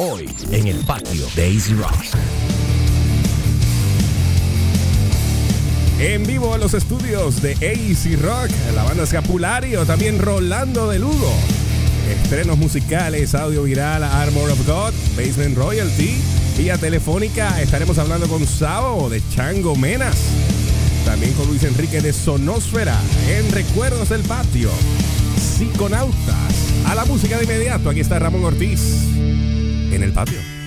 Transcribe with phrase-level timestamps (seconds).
[0.00, 1.92] Hoy en el patio de Easy Rock.
[5.98, 11.34] En vivo en los estudios de AC Rock, la banda Scapulario, también Rolando de Lugo.
[12.08, 16.16] Estrenos musicales, audio viral, Armor of God, Basement Royalty.
[16.60, 20.16] Y a Telefónica estaremos hablando con Sabo de Chango Menas.
[21.04, 22.96] También con Luis Enrique de Sonósfera
[23.28, 24.70] en Recuerdos del Patio.
[25.36, 26.54] Psiconautas.
[26.86, 29.08] A la música de inmediato, aquí está Ramón Ortiz
[29.92, 30.57] en el patio.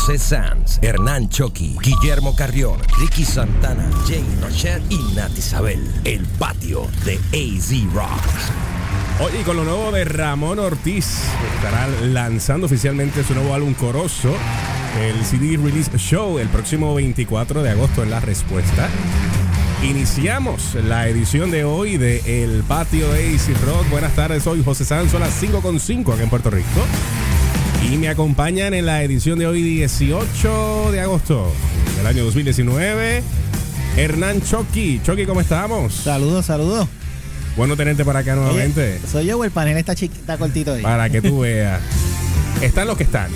[0.00, 5.78] José Sanz, Hernán Choqui, Guillermo Carrión, Ricky Santana, Jay Rocher y Nat Isabel.
[6.04, 8.50] El patio de AZ Rocks.
[9.20, 11.24] Oye, con lo nuevo de Ramón Ortiz,
[11.54, 14.34] estará lanzando oficialmente su nuevo álbum Corozo,
[15.02, 18.88] el CD Release Show, el próximo 24 de agosto en La Respuesta.
[19.82, 23.90] Iniciamos la edición de hoy de El Patio de AC Rock.
[23.90, 26.80] Buenas tardes, soy José Sanz, son las 5.5 aquí en Puerto Rico.
[27.90, 31.52] Y me acompañan en la edición de hoy 18 de agosto
[31.96, 33.20] del año 2019.
[33.96, 35.00] Hernán Choqui.
[35.02, 35.92] Choqui, ¿cómo estamos?
[35.92, 36.86] Saludos, saludos.
[37.56, 38.98] Bueno tenerte por acá nuevamente.
[38.98, 40.82] Oye, soy yo o el panel está, chiquita, cortito ahí.
[40.82, 41.80] Para que tú veas.
[42.62, 43.28] Están los que están.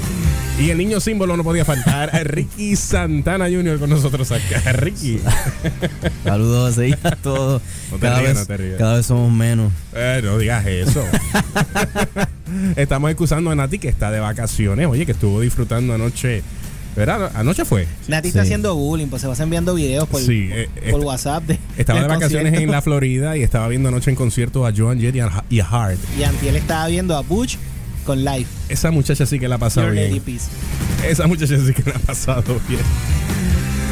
[0.60, 2.12] Y el niño símbolo no podía faltar.
[2.24, 3.80] Ricky Santana Jr.
[3.80, 4.72] con nosotros acá.
[4.72, 5.18] Ricky.
[6.22, 7.60] Saludos sí, a todos.
[7.90, 9.72] No te cada, rías, vez, no te cada vez somos menos.
[9.94, 11.04] Eh, no digas eso.
[12.76, 14.86] Estamos excusando a Nati que está de vacaciones.
[14.86, 16.42] Oye, que estuvo disfrutando anoche.
[16.96, 17.32] ¿Verdad?
[17.34, 17.88] Anoche fue.
[18.06, 18.46] Nati está Sí.
[18.46, 21.42] haciendo bullying, pues se vas enviando videos por, Sí, eh, por esta- WhatsApp.
[21.44, 22.60] De, Estaba de vacaciones concierto.
[22.62, 25.58] en la Florida y estaba viendo anoche en concierto a Joan Jett y a, y
[25.58, 25.98] a Hart.
[26.16, 27.56] Y Antiel estaba viendo a Butch
[28.06, 28.46] con live.
[28.68, 30.22] Esa muchacha sí que la ha pasado Your Lady bien.
[30.22, 30.46] Peace.
[31.10, 32.80] Esa muchacha sí que la ha pasado bien.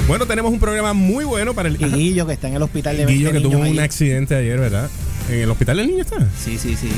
[0.07, 2.97] Bueno, tenemos un programa muy bueno para el Y Guillo, que está en el hospital
[2.97, 4.89] de Guillo que tuvo un accidente ayer, ¿verdad?
[5.31, 6.17] En el hospital del niño está.
[6.39, 6.91] Sí, sí, sí.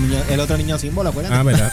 [0.00, 1.34] Niño- el otro niño símbolo, acuérdate.
[1.34, 1.70] Ah, ¿verdad?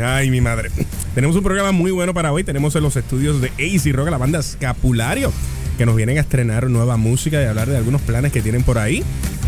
[0.16, 0.70] Ay, mi madre.
[1.14, 2.44] Tenemos un programa muy bueno para hoy.
[2.44, 5.32] Tenemos en los estudios de AC Rock, la banda Escapulario,
[5.78, 8.78] que nos vienen a estrenar nueva música y hablar de algunos planes que tienen por
[8.78, 9.02] ahí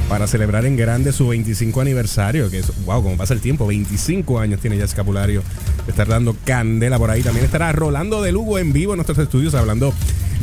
[0.09, 2.51] para celebrar en grande su 25 aniversario.
[2.51, 5.43] Que es, wow, como pasa el tiempo, 25 años tiene ya Escapulario
[5.87, 7.23] estar dando candela por ahí.
[7.23, 9.93] También estará Rolando de Lugo en vivo en nuestros estudios hablando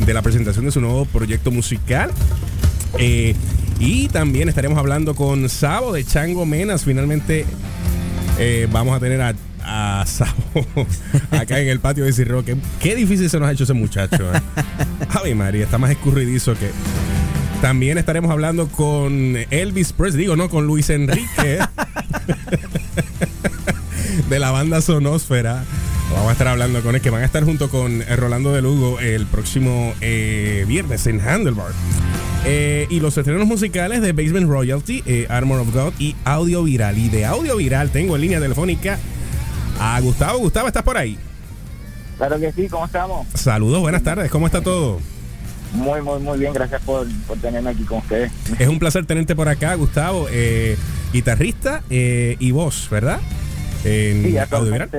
[0.04, 2.10] de la presentación de su nuevo proyecto musical.
[2.98, 3.34] Eh,
[3.78, 6.84] y también estaremos hablando con Sabo de Chango Menas.
[6.84, 7.44] Finalmente
[8.38, 10.66] eh, vamos a tener a, a Sabo
[11.30, 12.42] acá en el patio de Cirro.
[12.80, 14.32] Qué, difícil se nos ha hecho ese muchacho.
[14.32, 14.40] ¿eh?
[15.24, 16.70] Ay, María, está más escurridizo que.
[17.60, 21.26] También estaremos hablando con Elvis Presley, digo, no, con Luis Enrique
[24.28, 25.64] de la banda Sonósfera.
[26.12, 29.00] Vamos a estar hablando con él, que van a estar junto con Rolando de Lugo
[29.00, 31.72] el próximo eh, viernes en Handlebar.
[32.48, 36.96] Eh, y los estrenos musicales de Basement Royalty, eh, Armor of God y Audio Viral.
[36.96, 38.98] Y de Audio Viral tengo en línea telefónica
[39.80, 40.38] a Gustavo.
[40.38, 41.18] Gustavo, ¿estás por ahí?
[42.16, 43.26] Claro que sí, ¿cómo estamos?
[43.34, 45.00] Saludos, buenas tardes, ¿cómo está todo?
[45.72, 48.30] Muy, muy, muy bien, gracias por, por tenerme aquí con ustedes.
[48.58, 50.76] Es un placer tenerte por acá, Gustavo, eh,
[51.12, 53.18] guitarrista eh, y voz, ¿verdad?
[53.84, 54.90] En Sí, Audio Viral.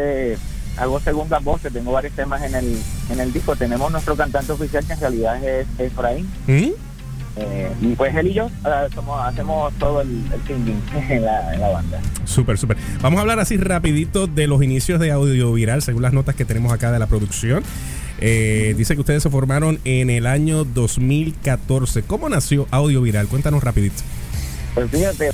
[0.78, 2.78] hago segundas voces, tengo varios temas en el,
[3.10, 3.56] en el disco.
[3.56, 6.30] Tenemos nuestro cantante oficial que en realidad es Efraín.
[6.46, 6.70] ¿Mm?
[7.40, 8.50] Eh, y pues él y yo
[8.94, 12.00] somos, hacemos todo el, el singing en la, en la banda.
[12.26, 12.78] Súper, súper.
[13.02, 16.46] Vamos a hablar así rapidito de los inicios de Audio Viral, según las notas que
[16.46, 17.64] tenemos acá de la producción.
[18.20, 22.04] Eh, dice que ustedes se formaron en el año 2014.
[22.04, 23.28] ¿Cómo nació Audio Viral?
[23.28, 24.02] Cuéntanos rapidito.
[24.74, 25.32] Pues fíjate,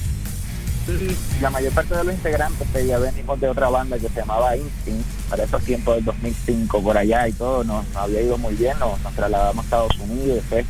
[1.41, 4.57] la mayor parte de los integrantes pues, ya venimos de otra banda que se llamaba
[4.57, 8.53] Instinct, para esos tiempos del 2005 por allá y todo, nos, nos había ido muy
[8.55, 10.65] bien, nos, nos trasladamos a Estados Unidos, después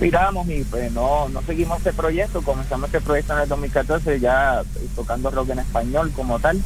[0.00, 4.60] viramos y pues no, no seguimos este proyecto, comenzamos este proyecto en el 2014 ya
[4.60, 6.60] eh, tocando rock en español como tal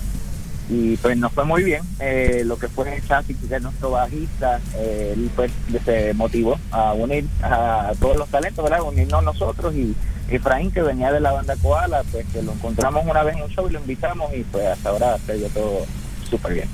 [0.71, 4.61] y pues nos fue muy bien, eh, lo que fue Chassis, que es nuestro bajista,
[4.77, 5.51] eh, él pues
[5.85, 8.83] se motivó a unir a todos los talentos, ¿verdad?
[8.83, 9.95] unirnos nosotros y
[10.29, 13.49] Efraín que venía de la banda Koala, pues que lo encontramos una vez en un
[13.49, 15.87] show y lo invitamos y pues hasta ahora se dio todo
[16.29, 16.69] súper bien.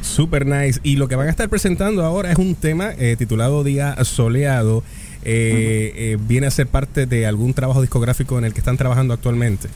[0.00, 0.80] Super nice.
[0.82, 4.82] Y lo que van a estar presentando ahora es un tema eh, titulado Día Soleado.
[5.28, 9.12] Eh, eh, viene a ser parte de algún trabajo discográfico en el que están trabajando
[9.12, 9.68] actualmente.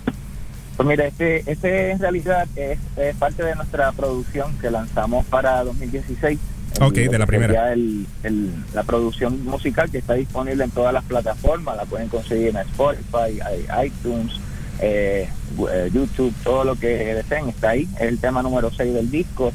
[0.77, 5.65] Pues mira, este, este en realidad es, es parte de nuestra producción que lanzamos para
[5.65, 6.39] 2016.
[6.77, 7.73] El- Ok, de la primera.
[7.73, 12.51] el- el- la producción musical que está disponible en todas las plataformas, la pueden conseguir
[12.51, 13.41] en Spotify,
[13.85, 14.35] iTunes,
[14.81, 15.29] eh,
[15.73, 17.89] eh, YouTube, todo lo que deseen está ahí.
[17.97, 19.53] Es el tema número 6 del disco.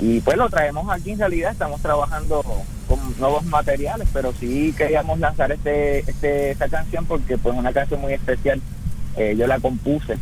[0.00, 2.42] Y pues lo traemos aquí en realidad, estamos trabajando
[2.96, 7.72] con nuevos materiales, pero sí queríamos lanzar este, este esta canción porque pues es una
[7.72, 8.60] canción muy especial.
[9.16, 10.16] Eh, yo la compuse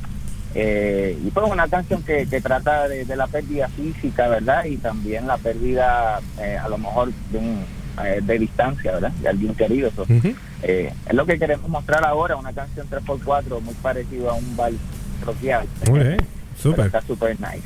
[0.55, 4.65] eh, y pues una canción que, que trata de, de la pérdida física, ¿verdad?
[4.65, 7.65] Y también la pérdida eh, a lo mejor de, un,
[8.05, 9.13] eh, de distancia, ¿verdad?
[9.13, 9.91] De alguien querido.
[9.95, 10.35] So, Ujú.
[10.63, 14.77] eh, es lo que queremos mostrar ahora, una canción 3x4 muy parecido a un vals
[15.25, 15.67] rockeado.
[15.89, 16.17] Muy bien.
[16.61, 16.87] Súper.
[16.87, 17.63] Está súper nice.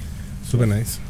[0.46, 1.00] Super nice.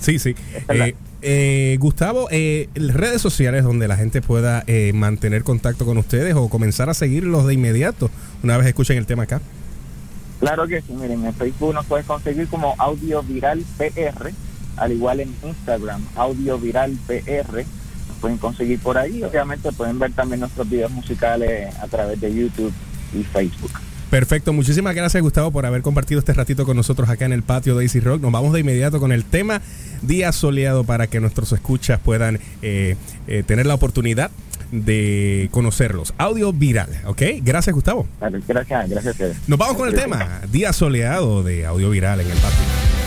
[0.00, 0.34] Sí, sí.
[0.68, 6.34] Eh, eh, Gustavo, eh, redes sociales donde la gente pueda eh, mantener contacto con ustedes
[6.34, 8.10] o comenzar a seguirlos de inmediato
[8.42, 9.40] una vez escuchen el tema acá.
[10.40, 14.30] Claro que sí, miren, en Facebook nos puedes conseguir como Audio Viral PR,
[14.76, 17.64] al igual en Instagram, Audio Viral PR,
[18.08, 22.32] nos pueden conseguir por ahí, obviamente pueden ver también nuestros videos musicales a través de
[22.32, 22.72] YouTube
[23.12, 23.72] y Facebook.
[24.10, 27.76] Perfecto, muchísimas gracias Gustavo por haber compartido este ratito con nosotros acá en el patio
[27.76, 28.22] de Easy Rock.
[28.22, 29.60] Nos vamos de inmediato con el tema
[30.00, 32.96] Día Soleado para que nuestros escuchas puedan eh,
[33.26, 34.30] eh, tener la oportunidad
[34.72, 36.14] de conocerlos.
[36.16, 37.22] Audio viral, ¿ok?
[37.42, 38.06] Gracias Gustavo.
[38.20, 39.36] Gracias, gracias a ustedes.
[39.46, 42.97] Nos vamos con el tema Día Soleado de Audio Viral en el patio.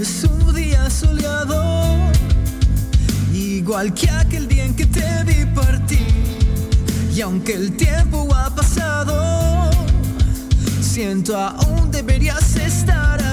[0.00, 1.94] Es un día soleado,
[3.34, 6.06] igual que aquel día en que te vi partir.
[7.14, 9.70] Y aunque el tiempo ha pasado,
[10.80, 13.29] siento aún deberías estar aquí.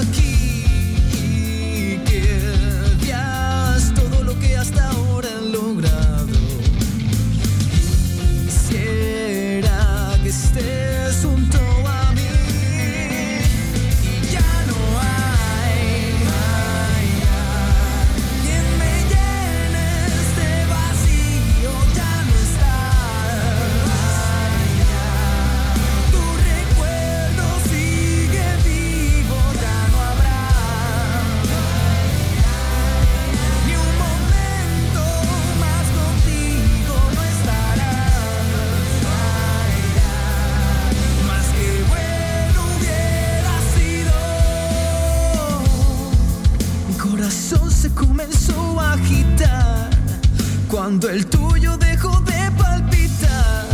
[50.88, 53.65] Cuando el tuyo dejó de palpitar.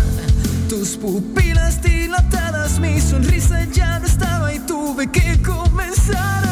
[0.68, 6.43] Tus pupilas dilatadas, mi sonrisa ya no estaba y tuve que comenzar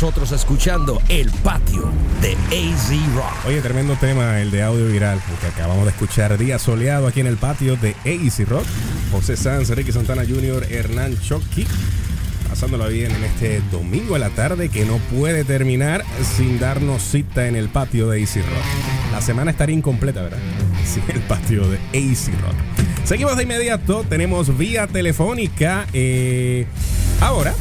[0.00, 1.90] nosotros escuchando El Patio
[2.22, 3.46] de AZ Rock.
[3.48, 6.38] Oye, tremendo tema el de audio viral, que acabamos de escuchar.
[6.38, 8.64] Día soleado aquí en el patio de Easy Rock.
[9.10, 11.66] José Sanz, Ricky Santana Jr., Hernán Chucky.
[12.48, 16.04] Pasándolo bien en este domingo a la tarde que no puede terminar
[16.36, 19.10] sin darnos cita en el patio de Easy Rock.
[19.10, 20.38] La semana estaría incompleta, ¿verdad?
[20.84, 22.54] Sí, el patio de Easy Rock.
[23.02, 24.04] Seguimos de inmediato.
[24.08, 25.88] Tenemos vía telefónica.
[25.92, 26.66] eh,
[27.20, 27.52] ahora,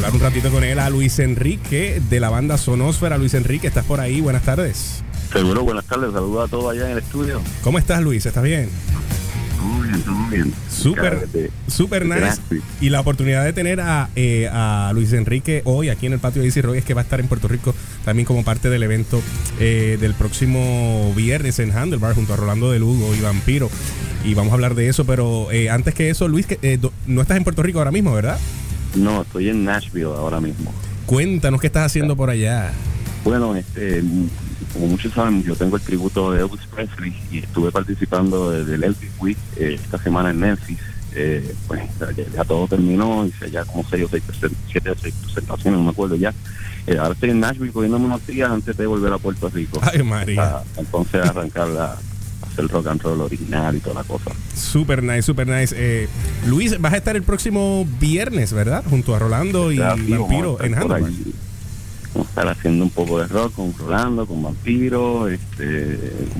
[0.00, 3.18] hablar un ratito con él, a Luis Enrique de la banda Sonósfera.
[3.18, 4.22] Luis Enrique, ¿estás por ahí?
[4.22, 5.04] Buenas tardes.
[5.30, 7.42] Seguro, buenas tardes, saludos a todos allá en el estudio.
[7.62, 8.24] ¿Cómo estás, Luis?
[8.24, 8.70] ¿Estás bien?
[9.62, 10.54] Muy bien, todo bien.
[10.70, 11.28] Súper,
[11.68, 12.40] súper nice.
[12.80, 16.40] Y la oportunidad de tener a, eh, a Luis Enrique hoy aquí en el patio
[16.40, 19.20] de Easy es que va a estar en Puerto Rico también como parte del evento
[19.58, 23.68] eh, del próximo viernes en Handlebar junto a Rolando de Lugo y Vampiro.
[24.24, 27.20] Y vamos a hablar de eso, pero eh, antes que eso, Luis, que, eh, no
[27.20, 28.38] estás en Puerto Rico ahora mismo, ¿verdad?
[28.94, 30.72] No, estoy en Nashville ahora mismo.
[31.06, 32.72] Cuéntanos qué estás haciendo por allá.
[33.24, 34.02] Bueno, este,
[34.72, 38.84] como muchos saben, yo tengo el tributo de Elvis Presley y estuve participando de- del
[38.84, 40.78] Elvis Week eh, esta semana en Memphis.
[41.12, 44.94] Eh, pues ya, ya todo terminó, hice ya como seis o seis, presen- siete o
[44.96, 46.32] seis presentaciones, no me acuerdo ya.
[46.86, 49.80] Eh, ahora estoy en Nashville cogiéndome unos días antes de volver a Puerto Rico.
[49.82, 50.36] Ay, María.
[50.36, 51.96] Para entonces arrancar la,
[52.60, 54.30] hacer rock and roll original y toda la cosa.
[54.54, 55.74] Super nice, super nice.
[55.76, 56.08] Eh,
[56.46, 58.84] Luis, vas a estar el próximo viernes, ¿verdad?
[58.88, 61.10] Junto a Rolando y Vampiro en Handlebar.
[62.12, 65.96] Vamos a estar haciendo un poco de rock con Rolando, con Vampiro, este,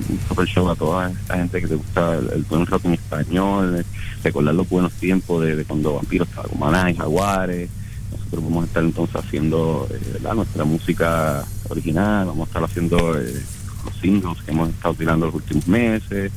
[0.08, 2.94] un super show a toda esta gente que te gusta el, el buen rock en
[2.94, 3.86] español,
[4.24, 7.70] recordar los buenos tiempos de, de cuando Vampiro estaba con Maná y Jaguares.
[8.10, 10.34] Nosotros vamos a estar entonces haciendo eh, ¿verdad?
[10.34, 13.40] nuestra música original, vamos a estar haciendo eh,
[13.84, 16.32] los singles que hemos estado tirando los últimos meses.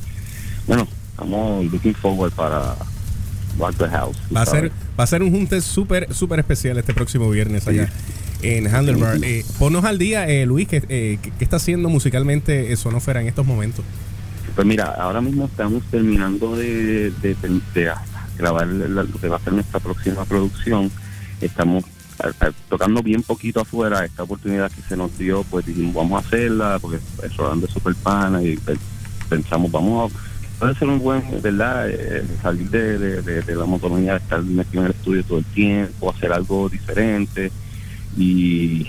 [0.66, 2.76] Bueno, estamos looking forward para
[3.58, 4.16] Rock the House.
[4.34, 7.88] Va a ser, va a ser un junte súper, súper especial este próximo viernes allá
[8.42, 9.18] en Handlebar.
[9.22, 13.28] Eh, ponnos al día, eh, Luis, ¿qué, eh, qué- está haciendo musicalmente eh, Sonófera en
[13.28, 13.84] estos momentos?
[14.54, 17.90] Pues mira, ahora mismo estamos terminando de, de- de- de
[18.38, 20.90] grabar la- lo que va a ser nuestra próxima producción.
[21.40, 21.84] Estamos
[22.68, 24.04] tocando bien poquito afuera.
[24.04, 27.72] Esta oportunidad que se nos dio, pues dijimos, vamos a hacerla, porque es Rolando es
[27.72, 28.76] super pana y pe-
[29.28, 31.90] pensamos, vamos a puede ser un buen, ¿verdad?
[31.90, 35.38] Eh, salir de, de, de- de la monotonía de estar metido en el estudio todo
[35.38, 37.50] el tiempo, hacer algo diferente
[38.16, 38.86] y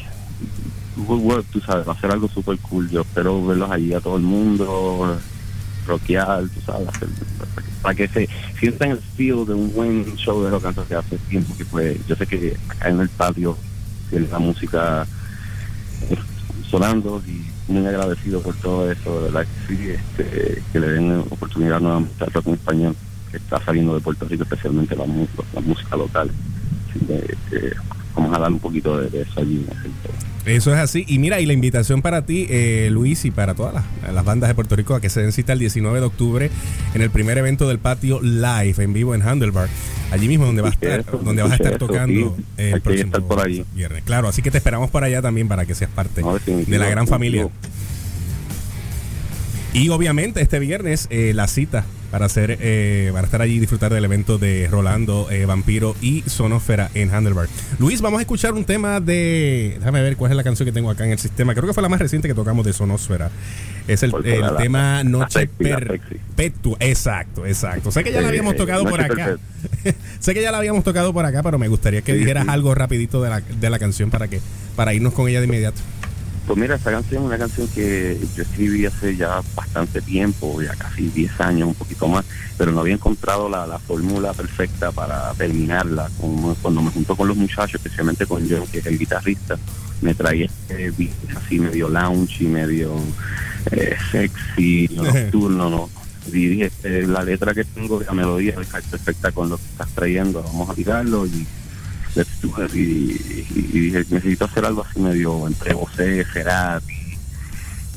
[1.51, 2.89] tú sabes, va a ser algo super cool.
[2.89, 5.17] Yo espero verlos allí a todo el mundo,
[5.85, 6.87] rockear, tú sabes,
[7.81, 11.55] para que se sientan el feel de un buen show de rock que hace tiempo
[11.57, 11.99] que fue.
[12.07, 13.57] Yo sé que acá en el patio
[14.09, 15.05] tiene la música
[16.09, 16.17] eh,
[16.69, 22.23] sonando y muy agradecido por todo eso, que sí, este, que le den oportunidad nuevamente
[22.23, 22.95] al rock en español
[23.31, 26.29] que está saliendo de Puerto Rico, especialmente la, la música local.
[26.89, 27.73] Así que, eh,
[28.15, 29.65] vamos a dar un poquito de, eso allí.
[29.83, 30.34] en.
[30.45, 31.05] Eso es así.
[31.07, 34.47] Y mira, y la invitación para ti, eh, Luis, y para todas las, las bandas
[34.47, 36.51] de Puerto Rico a que se den cita el 19 de octubre
[36.93, 39.69] en el primer evento del patio live en vivo en Handlebar.
[40.11, 43.07] Allí mismo donde, va a estar, Eso, donde vas a estar eso, tocando el próximo
[43.07, 43.65] estar por allí.
[43.73, 44.03] viernes.
[44.03, 46.87] Claro, así que te esperamos por allá también para que seas parte No, de la
[46.89, 47.49] gran familia.
[49.73, 53.93] Y obviamente este viernes eh, la cita para hacer eh, para estar allí y disfrutar
[53.93, 57.49] del evento de Rolando, eh, Vampiro y Sonófera en Handlebar.
[57.77, 59.75] Luis, vamos a escuchar un tema de.
[59.79, 61.53] Déjame ver cuál es la canción que tengo acá en el sistema.
[61.53, 63.31] Creo que fue la más reciente que tocamos de Sonósfera.
[63.85, 65.45] Es el, la- tema Noche.
[65.47, 66.77] Perpetua.
[66.79, 67.91] Exacto, exacto.
[67.91, 69.35] Sé que ya la Eh, habíamos tocado por acá.
[70.19, 72.49] sé que ya la habíamos tocado por acá, pero me gustaría que Sí, dijeras sí.
[72.49, 74.39] algo rapidito de la, de la canción para que
[74.77, 75.81] para irnos con ella de inmediato.
[76.47, 80.75] Pues mira, esta canción es una canción que yo escribí hace ya bastante tiempo, ya
[80.75, 82.23] casi 10 años, un poquito más,
[82.55, 86.09] pero no había encontrado la, la fórmula perfecta para terminarla.
[86.21, 89.57] Como cuando me junto con los muchachos, especialmente con John, que es el guitarrista,
[90.01, 92.93] me traía este beat así medio lounge y medio
[93.71, 95.89] eh, sexy, nocturno, ¿no?
[96.27, 100.43] Y dije, eh, la letra que tengo, la melodía, perfecta con lo que estás trayendo,
[100.43, 101.45] vamos a tirarlo y.
[102.73, 106.93] Y, y- y dije, necesito hacer algo así medio entre José, Cerati.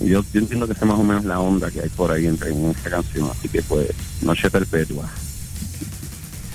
[0.00, 2.10] Y yo, yo entiendo que esa es más o menos la onda que hay por
[2.10, 3.88] ahí entre en esta canción, así que pues,
[4.22, 5.08] Noche Perpetua.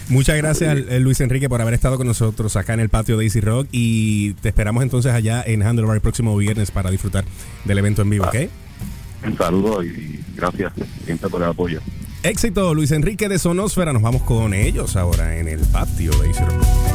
[0.10, 3.40] Muchas gracias Luis Enrique por haber estado con nosotros acá en el patio de Easy
[3.40, 7.24] Rock y te esperamos entonces allá en Handlebar el próximo viernes para disfrutar
[7.64, 8.36] del evento en vivo, ¿ok?
[9.26, 10.74] Un saludo y gracias
[11.06, 11.80] siempre por el apoyo.
[12.22, 16.44] Éxito Luis Enrique de Sonósfera, nos vamos con ellos ahora en el patio de Easy
[16.44, 16.93] Rock.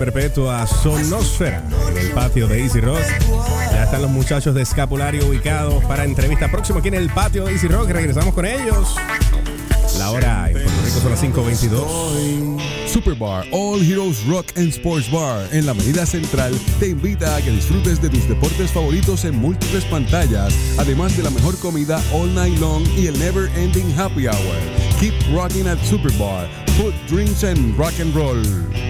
[0.00, 3.02] Perpetua Sonosfera en el patio de Easy Rock.
[3.70, 7.52] Ya están los muchachos de Escapulario ubicados para entrevista próxima aquí en el patio de
[7.52, 7.90] Easy Rock.
[7.90, 8.96] Regresamos con ellos.
[9.98, 12.88] La hora en Puerto Rico son las 5.22.
[12.88, 17.50] Superbar All Heroes Rock and Sports Bar en la Avenida Central te invita a que
[17.50, 22.58] disfrutes de tus deportes favoritos en múltiples pantallas, además de la mejor comida all night
[22.58, 24.56] long y el never ending happy hour.
[24.98, 26.48] Keep rocking at Superbar.
[26.78, 28.89] Food, drinks and rock and roll.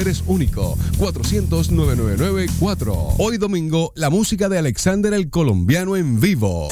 [0.00, 0.78] es único.
[0.98, 3.16] 400-999-4.
[3.18, 6.68] Hoy domingo, la música de Alexander el Colombiano en vivo.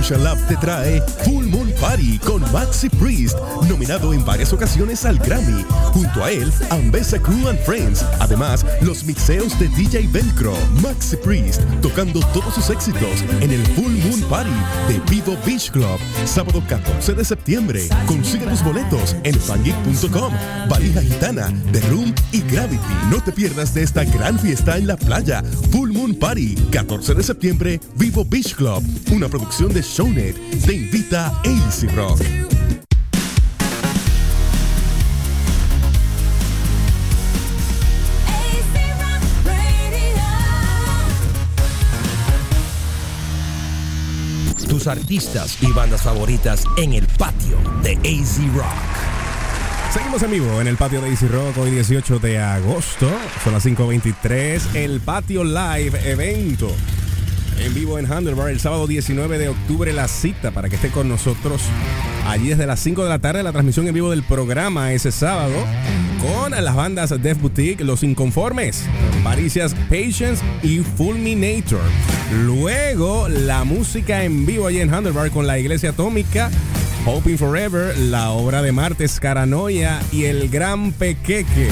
[0.00, 3.36] Ocean Lab te trae Full Moon Party con Maxi Priest,
[3.68, 5.66] nominado en varias ocasiones al Grammy.
[5.92, 8.02] Junto a él, Ambessa Crew and Friends.
[8.20, 10.54] Además, los mixeos de DJ Velcro.
[10.82, 14.50] Maxi Priest, tocando todos sus éxitos en el Full Moon Party
[14.88, 15.98] de Vivo Beach Club.
[16.24, 17.86] Sábado 14 de septiembre.
[18.06, 20.32] Consigue tus boletos en fangeek.com.
[20.70, 22.94] Valija Gitana, The Room y Gravity.
[23.10, 25.42] No te pierdas de esta gran fiesta en la playa.
[25.70, 28.82] Full Moon Party, 14 de septiembre, Vivo Beach Club.
[29.12, 30.34] Una producción de Shownet.
[30.64, 31.30] Te invita
[44.68, 49.14] Tus artistas y bandas favoritas en el patio de AZ Rock.
[49.92, 53.08] Seguimos en vivo en el patio de Easy Rock hoy 18 de agosto.
[53.42, 54.74] Son las 5.23.
[54.74, 56.68] El patio live evento.
[57.58, 61.08] En vivo en Handlebar el sábado 19 de octubre la cita para que esté con
[61.08, 61.62] nosotros
[62.26, 65.54] allí desde las 5 de la tarde la transmisión en vivo del programa ese sábado
[66.20, 68.84] con las bandas Death Boutique, Los Inconformes,
[69.22, 71.80] Maricias Patience y Fulminator.
[72.44, 76.50] Luego la música en vivo allí en Handlebar con la Iglesia Atómica,
[77.04, 81.68] Hoping Forever, la obra de Martes Caranoia y el Gran Pequeque.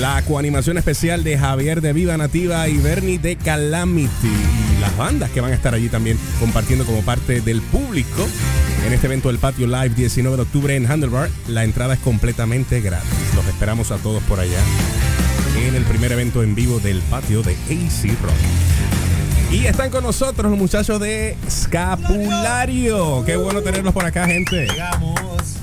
[0.00, 4.10] La coanimación especial de Javier de Viva Nativa y Bernie de Calamity.
[4.26, 8.28] Y las bandas que van a estar allí también compartiendo como parte del público
[8.86, 11.30] en este evento del Patio Live 19 de octubre en Handlebar.
[11.48, 13.08] La entrada es completamente gratis.
[13.34, 14.60] Los esperamos a todos por allá
[15.64, 18.75] en el primer evento en vivo del patio de AC Rock.
[19.56, 23.24] Y están con nosotros los muchachos de Scapulario.
[23.24, 24.68] Qué bueno tenerlos por acá, gente.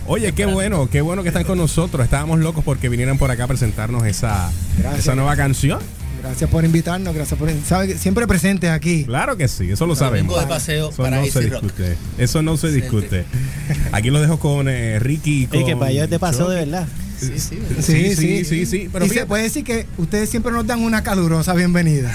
[0.07, 2.03] Oye, qué bueno, qué bueno que están con nosotros.
[2.03, 5.03] Estábamos locos porque vinieran por acá a presentarnos esa, Gracias.
[5.03, 5.79] esa nueva canción.
[6.23, 9.03] Gracias por invitarnos, gracias por sabe que siempre presentes aquí.
[9.03, 10.39] Claro que sí, eso lo sabemos.
[10.39, 11.61] De paseo Eso para no se Rock.
[11.61, 11.97] discute.
[12.17, 13.25] Eso no se discute.
[13.91, 16.55] Aquí lo dejo con eh, Ricky y con Y que para allá te pasó de
[16.65, 16.87] verdad.
[17.19, 17.59] Sí, sí.
[17.81, 18.89] Sí, sí, sí, sí.
[18.91, 22.13] Pero y se puede decir que ustedes siempre nos dan una calurosa bienvenida.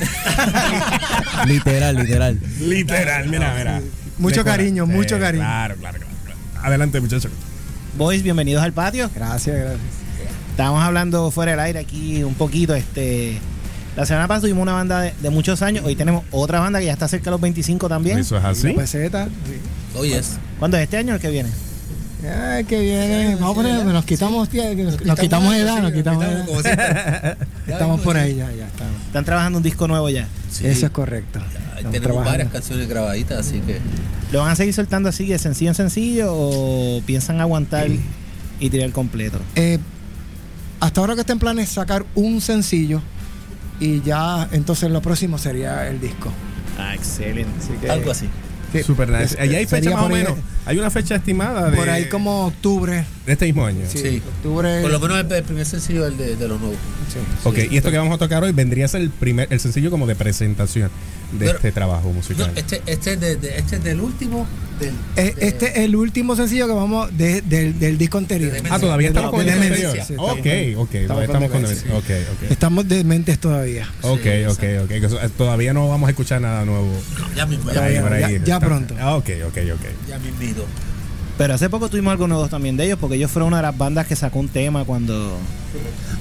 [1.46, 2.38] Literal, literal.
[2.60, 3.80] literal, mira, mira.
[4.18, 5.44] Mucho cariño, mucho Eh, cariño.
[5.44, 6.40] Claro, claro, claro.
[6.62, 7.30] Adelante, muchachos.
[7.96, 9.10] Boys, bienvenidos al patio.
[9.14, 9.80] Gracias, gracias.
[10.50, 12.74] Estábamos hablando fuera del aire aquí un poquito.
[12.74, 13.38] Este,
[13.96, 15.84] la semana pasada tuvimos una banda de, de muchos años.
[15.84, 18.18] Hoy tenemos otra banda que ya está cerca de los 25 también.
[18.18, 18.68] Eso es así.
[18.68, 19.26] La peseta.
[19.26, 19.98] sí.
[19.98, 20.38] Oye, es.
[20.58, 21.48] ¿Cuándo es este año o el que viene?
[22.26, 23.34] Ay, que viene.
[23.36, 27.36] Vamos a poner, nos quitamos, tía, que nos, nos quitamos edad, nos quitamos edad.
[27.66, 28.94] Estamos por ahí, ya, ya estamos.
[29.06, 30.26] Están trabajando un disco nuevo ya.
[30.50, 30.66] Sí.
[30.66, 31.38] Eso es correcto.
[31.76, 32.30] Tenemos trabajando.
[32.30, 33.78] varias canciones grabaditas, así que.
[34.32, 37.88] ¿Lo van a seguir soltando así de sencillo en sencillo o piensan aguantar
[38.58, 39.38] y tirar completo?
[39.54, 39.78] Eh,
[40.80, 43.00] hasta ahora que está en planes sacar un sencillo
[43.80, 46.32] y ya entonces lo próximo sería el disco.
[46.78, 47.50] Ah, excelente.
[47.60, 48.28] Así que- Algo así.
[48.72, 48.82] Sí.
[48.82, 49.34] Super nice.
[49.34, 50.32] Es- Allá hay fecha más o menos.
[50.68, 53.04] Hay una fecha estimada de, Por ahí como octubre.
[53.26, 53.86] de este mismo año.
[53.88, 54.22] Sí, Sí.
[54.36, 54.82] octubre.
[54.82, 56.76] Por lo menos el, el primer sencillo el de, de los nuevos.
[57.12, 57.18] sí.
[57.48, 59.90] Ok, y esto que vamos a tocar hoy vendría a ser el primer, el sencillo
[59.90, 60.90] como de presentación
[61.32, 62.52] de Pero- este trabajo No, musical.
[62.54, 64.46] este, este, es de, de- este es del último.
[64.80, 68.52] Del, Eh, de- Este es el último sencillo que vamos de- del, del disco anterior.
[68.52, 70.04] De ah, todavía estamos con Demencia.
[70.04, 71.88] Sí, Ok, ok, todavía estamos con Demencia.
[71.88, 71.94] Demencia.
[71.96, 72.04] Ok,
[72.44, 72.50] ok.
[72.50, 73.88] Estamos dementes todavía.
[74.02, 74.90] Ok, Sí, ok, ok.
[74.90, 76.90] Eh, Todavía no vamos a escuchar nada nuevo.
[77.36, 78.94] Ya mismo, ya, ya, ya- ya pronto.
[79.00, 80.08] Ah, ok, ok, ok.
[80.08, 80.18] ya
[81.36, 83.78] Pero hace poco tuvimos algo nuevo también de ellos, porque ellos fueron una de las
[83.78, 85.38] bandas que sacó un tema cuando.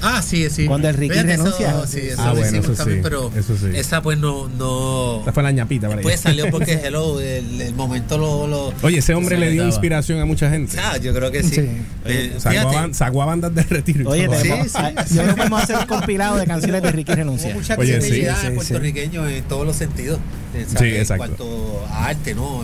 [0.03, 0.67] Ah, sí, sí.
[0.67, 1.87] Cuando el Ricky Fíjate, eso- renuncia.
[1.87, 3.65] sí, eso Ah, lo bueno, hicimos eso también, sí, pero eso sí.
[3.73, 5.19] esa pues no, no.
[5.21, 6.21] Esta fue la ñapita para Pues ella.
[6.23, 9.73] salió porque hello, el, el momento lo, lo- Oye, ese hombre le dio daba.
[9.73, 10.77] inspiración a mucha gente.
[10.79, 11.55] Ah, yo creo que sí.
[11.55, 11.67] Sí.
[12.05, 14.11] Eh, Sacó, a, sacó a bandas de retiro.
[14.11, 15.15] Oye, tenemos- sí.
[15.15, 17.53] yo creo que podemos hacer un compilado de canciones de Ricky hubo Renuncia.
[17.55, 18.53] mucha Oye, sí, accesibilidad sí, sí.
[18.53, 20.19] puertorriqueño en todos los sentidos.
[20.53, 20.93] eh, Sí, ¿sabes?
[20.99, 21.23] exacto.
[21.23, 22.61] En cuanto a arte, ¿no?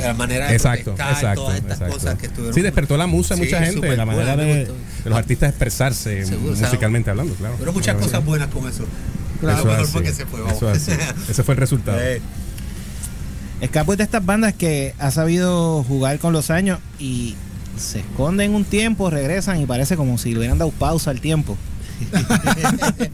[0.00, 1.94] La manera de Exacto, protestar, exacto, todas estas exacto.
[1.94, 2.54] cosas que estuvieron.
[2.54, 4.68] Sí, despertó la musa a Sí, mucha gente, la manera de,
[5.04, 7.56] los artistas expresarse Seguro, o sea, musicalmente hablando, claro.
[7.58, 8.84] Pero muchas cosas buenas con eso.
[9.40, 9.58] Claro.
[9.58, 10.62] Lo mejor así, porque se fue, vamos.
[10.62, 10.92] eso.
[11.28, 11.98] Ese fue el resultado.
[12.00, 12.20] Eh,
[13.60, 17.36] Escapo es de estas bandas que ha sabido jugar con los años y
[17.78, 21.56] se esconden un tiempo, regresan y parece como si le hubieran dado pausa al tiempo.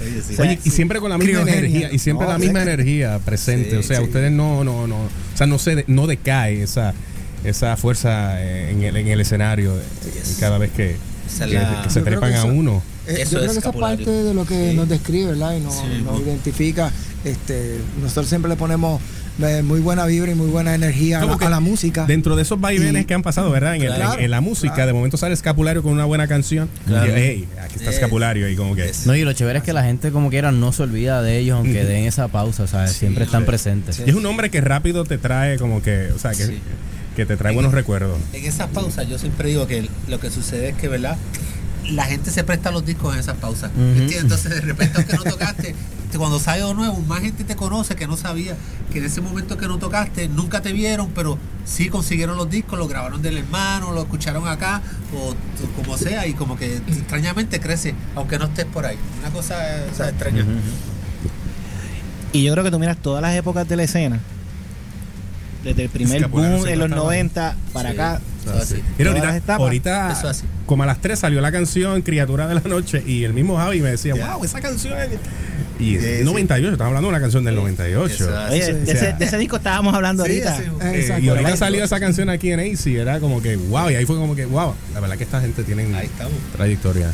[0.00, 0.34] Oye, sí.
[0.40, 1.58] Oye, y siempre con la misma Criogenia.
[1.58, 2.68] energía, y siempre No, la misma sí.
[2.68, 3.70] energía presente.
[3.70, 4.04] Sí, o sea, sí.
[4.04, 6.94] ustedes no, no, no, o sea, no se, no decae esa,
[7.44, 9.82] esa fuerza eh, en el, en el escenario eh,
[10.14, 10.36] Yes.
[10.40, 10.96] cada vez que,
[11.38, 12.82] que- la- que se trepan que a eso- uno.
[13.06, 14.76] Eh, Eso yo creo es que esa parte de lo que Sí.
[14.76, 15.56] nos describe, ¿verdad?
[15.56, 16.90] Y nos, Sí, nos identifica.
[17.24, 19.00] Este, nosotros siempre le ponemos
[19.42, 22.06] eh, muy buena vibra y muy buena energía a, la, porque a la música.
[22.06, 23.76] Dentro de esos vaivenes Y- que han pasado, ¿verdad?
[23.76, 24.88] En, el- Claro, en- en la música, claro.
[24.88, 26.68] de momento sale escapulario con una buena canción.
[26.86, 27.06] Claro.
[27.06, 28.88] Y, hey, aquí está escapulario y como que.
[28.88, 31.38] es- No, y lo chévere es que la gente como quiera no se olvida de
[31.38, 32.92] ellos, aunque den esa pausa, ¿sabes?
[32.92, 33.46] Siempre están sí.
[33.46, 34.02] presentes.
[34.04, 36.58] Y es un hombre que rápido te trae como que, o sea, que, Sí.
[37.14, 38.18] que te trae buenos recuerdos.
[38.32, 41.16] En esas pausas yo siempre digo que lo que sucede es que, ¿verdad?
[41.90, 43.70] La gente se presta los discos en esas pausas.
[43.78, 45.74] Entonces, de repente, aunque no tocaste, te-
[46.16, 48.56] cuando sale algo nuevo, más gente te conoce que no sabía
[48.92, 52.78] que en ese momento que no tocaste, nunca te vieron, pero sí consiguieron los discos,
[52.78, 54.80] lo grabaron del hermano, lo escucharon acá,
[55.14, 55.34] o
[55.82, 58.96] como sea, y como que extrañamente crece, aunque no estés por ahí.
[59.20, 60.44] Una cosa eh, o sea, extraña.
[62.32, 64.20] Y yo creo que tú miras todas las épocas de la escena,
[65.64, 67.22] desde el primer Escapulario boom en los estaba ahí.
[67.24, 67.94] 90 para Sí.
[67.94, 68.20] acá.
[68.60, 68.82] Así.
[68.96, 69.60] Mira, ahorita, etapas.
[69.60, 70.16] ahorita
[70.66, 73.80] como a las 3 salió la canción Criatura de la Noche y el mismo Javi
[73.80, 75.10] me decía, wow, esa canción es...
[75.78, 76.24] Y Sí, es sí.
[76.24, 78.14] 98, estamos hablando de una canción del 98.
[78.24, 78.54] Eso así.
[78.54, 80.62] Oye, sí, de, o ese, sea- de ese disco estábamos hablando Sí, ahorita.
[80.92, 84.06] Eh, y ahorita salió esa canción aquí en AC, era como que wow, y ahí
[84.06, 85.86] fue como que wow, la verdad que esta gente tiene
[86.56, 87.12] trayectoria.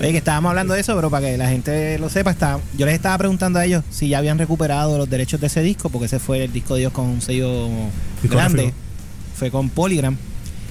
[0.00, 2.86] Oye, que estábamos hablando de eso, pero para que la gente lo sepa, está, yo
[2.86, 6.06] les estaba preguntando a ellos si ya habían recuperado los derechos de ese disco, porque
[6.06, 7.68] ese fue el disco de ellos con un sello
[8.24, 8.72] grande.
[9.34, 10.16] Fue con Polygram.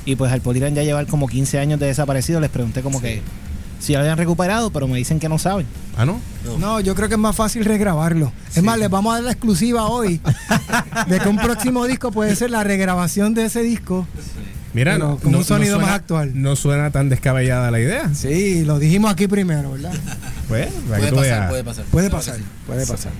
[0.06, 3.22] Y pues al Polygram ya llevar como 15 años de desaparecido, les pregunté como que
[3.82, 5.66] si ya lo habían recuperado, pero me dicen que no saben.
[5.98, 6.20] Ah, ¿no?
[6.60, 8.32] No, yo creo que es más fácil regrabarlo.
[8.56, 10.22] Es más, les vamos a dar la exclusiva hoy
[11.08, 14.08] de que un próximo disco puede ser la regrabación de ese disco.
[14.74, 16.32] Mira, no, con un no- sonido suena- más actual.
[16.42, 18.10] No suena tan descabellada la idea.
[18.16, 19.92] Sí, lo dijimos aquí primero, ¿verdad?
[20.48, 21.86] Pues, Puede pasar, puede pasar.
[21.92, 23.12] Puede pasar, puede pasar.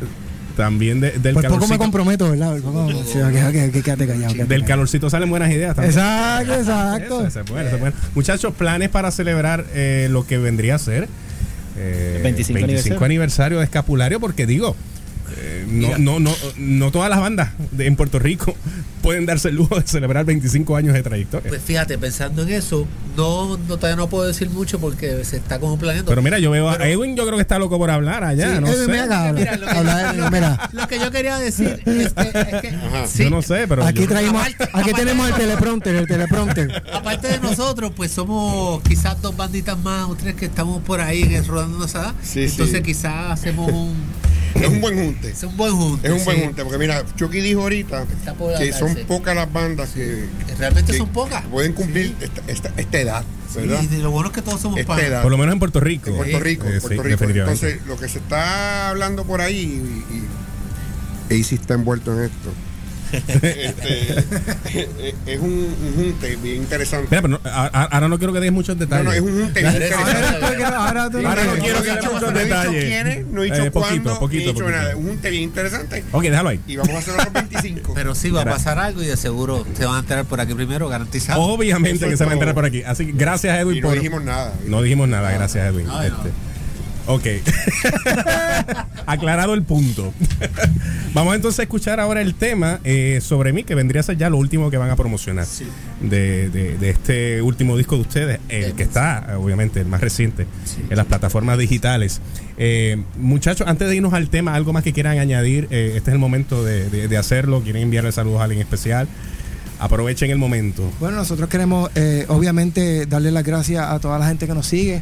[0.56, 1.78] También de- del Pues poco me calorcito.
[1.80, 2.58] comprometo, ¿verdad?
[2.62, 4.34] Poco- sí, ok, ok, ok, quédate callado.
[4.34, 4.66] quédate Del callado.
[4.68, 5.92] calorcito salen buenas ideas también.
[5.98, 7.22] Exacto, exacto.
[7.28, 7.94] Eso, se puede, se puede.
[8.16, 11.08] Muchachos, planes para celebrar eh, lo que vendría a ser
[11.78, 13.04] eh, El 25 aniversario.
[13.06, 13.58] aniversario.
[13.60, 14.76] de Escapulario, porque digo,
[15.38, 18.56] eh, no, no, no, no todas las bandas de- en Puerto Rico
[19.02, 21.50] pueden darse el lujo de celebrar 25 años de trayectoria.
[21.50, 25.60] Pues fíjate, pensando en eso, no, no todavía no puedo decir mucho porque se está
[25.60, 26.10] como planeando.
[26.10, 28.56] Pero mira, yo veo a Edwin, yo creo que está loco por hablar allá.
[28.56, 28.92] Sí, no Edwin, sé.
[28.92, 30.70] mira lo que- habla, Edwin, mira.
[30.74, 32.74] Lo que yo quería decir es que, es que
[33.08, 36.08] sí, Yo no sé, pero Aquí yo- traímos, Aparte- aquí aparte- tenemos el teleprompter, el
[36.08, 36.84] teleprompter.
[36.94, 41.40] aparte de nosotros, pues somos quizás dos banditas más o tres que estamos por ahí
[41.42, 42.84] rodando esa Sí, Entonces sí.
[42.84, 43.96] quizás hacemos un,
[44.56, 45.30] Es un buen junte.
[45.32, 46.08] es un buen junte.
[46.08, 46.44] Es un buen sí.
[46.46, 48.06] junte, porque mira, Chucky dijo ahorita
[48.58, 50.26] que son pocas las bandas que,
[50.58, 51.44] Realmente que son pocas.
[51.46, 53.84] pueden cumplir esta, esta, esta edad, Sí, ¿verdad?
[53.92, 55.22] y lo bueno es que todos somos Esta edad.
[55.22, 56.10] por lo menos en Puerto Rico.
[56.10, 57.24] En Puerto Rico, Eh, sí, Puerto Rico.
[57.26, 60.06] Entonces, lo que se está hablando por ahí,
[61.30, 62.50] y, y AC está envuelto en esto,
[63.12, 64.24] este,
[65.26, 67.08] es un, un junte bien interesante.
[67.10, 69.06] Mira, pero no, a- ahora no quiero que des muchos No, detalles.
[69.06, 70.64] no, es un junte bien interesante.
[70.66, 71.10] Ahora
[71.46, 72.86] no quiero que dicho- demos no he dicho detalles.
[72.86, 74.78] quiénes, no he dicho Eh, poquito, cuándo, poquito, ni he dicho poquito.
[74.82, 74.96] nada.
[74.96, 76.04] Un junte bien interesante.
[76.12, 76.60] Ok, déjalo ahí.
[76.68, 77.94] Y vamos a hacer los 25.
[77.94, 80.54] Pero sí va a pasar algo y de seguro se van a enterar por aquí
[80.54, 81.42] primero, garantizado.
[81.42, 82.84] Obviamente Eso que se va a enterar por aquí.
[82.84, 83.78] Así que gracias, Edwin.
[83.78, 84.54] y no por- dijimos nada.
[84.68, 85.88] No dijimos nada, gracias, Edwin.
[85.90, 86.18] Ay, no.
[86.18, 86.30] Este,
[87.08, 87.26] Ok.
[89.06, 90.14] Aclarado el punto.
[91.14, 94.30] Vamos entonces a escuchar ahora el tema eh, sobre mí, que vendría a ser ya
[94.30, 95.46] lo último que van a promocionar
[96.00, 100.46] de, de- de este último disco de ustedes, el que está, obviamente, el más reciente,
[100.90, 102.22] en las plataformas digitales.
[102.58, 106.14] Eh, muchachos, antes de irnos al tema, algo más que quieran añadir, Eh, este es
[106.14, 107.62] el momento de, de- de hacerlo.
[107.62, 109.08] ¿Quieren enviarle saludos a alguien especial?
[109.80, 110.90] Aprovechen el momento.
[111.00, 115.02] Bueno, nosotros queremos eh, obviamente darle las gracias a toda la gente que nos sigue,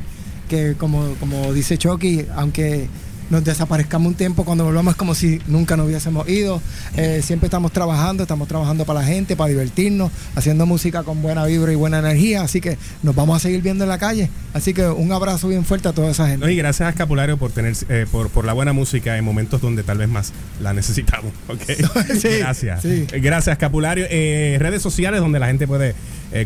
[0.49, 2.89] que como, como dice Chucky, aunque
[3.29, 6.61] nos desaparezcamos un tiempo, cuando volvamos es como si nunca nos hubiésemos ido.
[6.97, 11.45] Eh, siempre estamos trabajando, estamos trabajando para la gente, para divertirnos, haciendo música con buena
[11.45, 14.29] vibra y buena energía, así que nos vamos a seguir viendo en la calle.
[14.53, 16.45] Así que un abrazo bien fuerte a toda esa gente.
[16.45, 19.61] No, y gracias a Escapulario por tener eh, por, por la buena música en momentos
[19.61, 21.31] donde tal vez más la necesitamos.
[21.47, 21.61] ¿ok?
[22.39, 22.81] gracias.
[22.81, 23.05] sí.
[23.11, 24.05] Gracias, Escapulario.
[24.09, 25.95] Eh, redes sociales donde la gente puede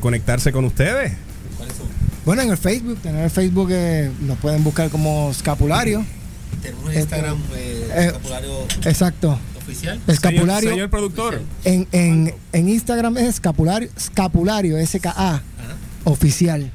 [0.01, 1.13] conectarse con ustedes.
[2.25, 6.05] Bueno, en el Facebook, en el Facebook eh, nos pueden buscar como escapulario.
[6.61, 9.39] Tenemos Instagram eh, Eh, escapulario Exacto.
[9.57, 9.99] oficial.
[10.07, 10.69] Escapulario.
[10.69, 11.41] Señor, señor productor.
[11.65, 15.41] En, en, en Instagram es escapulario, escapulario, SKA,
[16.05, 16.71] oficial.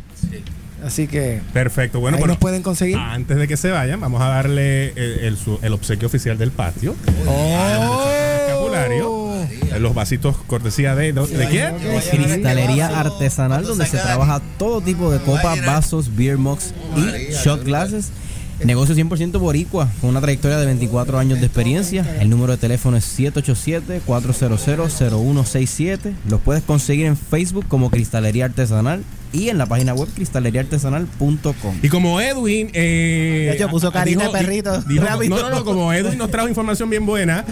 [0.85, 1.99] Así que Perfecto.
[1.99, 2.97] Bueno, ahí bueno, nos pueden conseguir.
[2.97, 6.95] antes de que se vayan, vamos a darle el, el el obsequio oficial del patio.
[7.27, 8.28] Oh.
[8.75, 11.75] Eh, Los vasitos cortesía de, de, ¿de quién?
[12.11, 18.11] Cristalería artesanal donde se trabaja todo tipo de copas, vasos, beer mugs y shot glasses.
[18.65, 22.05] Negocio 100% boricua con una trayectoria de 24 años de experiencia.
[22.21, 26.13] El número de teléfono es 787-400-0167.
[26.29, 31.77] Los puedes conseguir en Facebook como Cristalería Artesanal y en la página web cristaleríaartesanal.com.
[31.83, 32.71] Y como Edwin.
[32.73, 36.89] Eh, De hecho, puso carita de perrito, no, no, no, como Edwin nos trajo información
[36.91, 37.45] bien buena.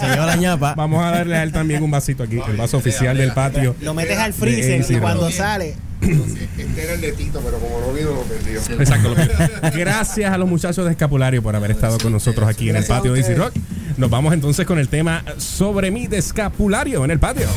[0.00, 0.74] Se lleva la ñapa.
[0.74, 3.74] Vamos a darle a él también un vasito aquí, el vaso oficial del patio.
[3.80, 5.74] Lo metes al freezer y cuando sale.
[6.00, 8.60] Este era el de Tito, pero como no vino, lo perdió.
[8.80, 9.14] Exacto.
[9.14, 12.84] lo- Gracias a los muchachos de Escapulario por haber estado con nosotros aquí en el
[12.84, 13.52] patio de Easy Rock.
[13.96, 17.48] Nos vamos entonces con el tema sobre mi de escapulario en el patio.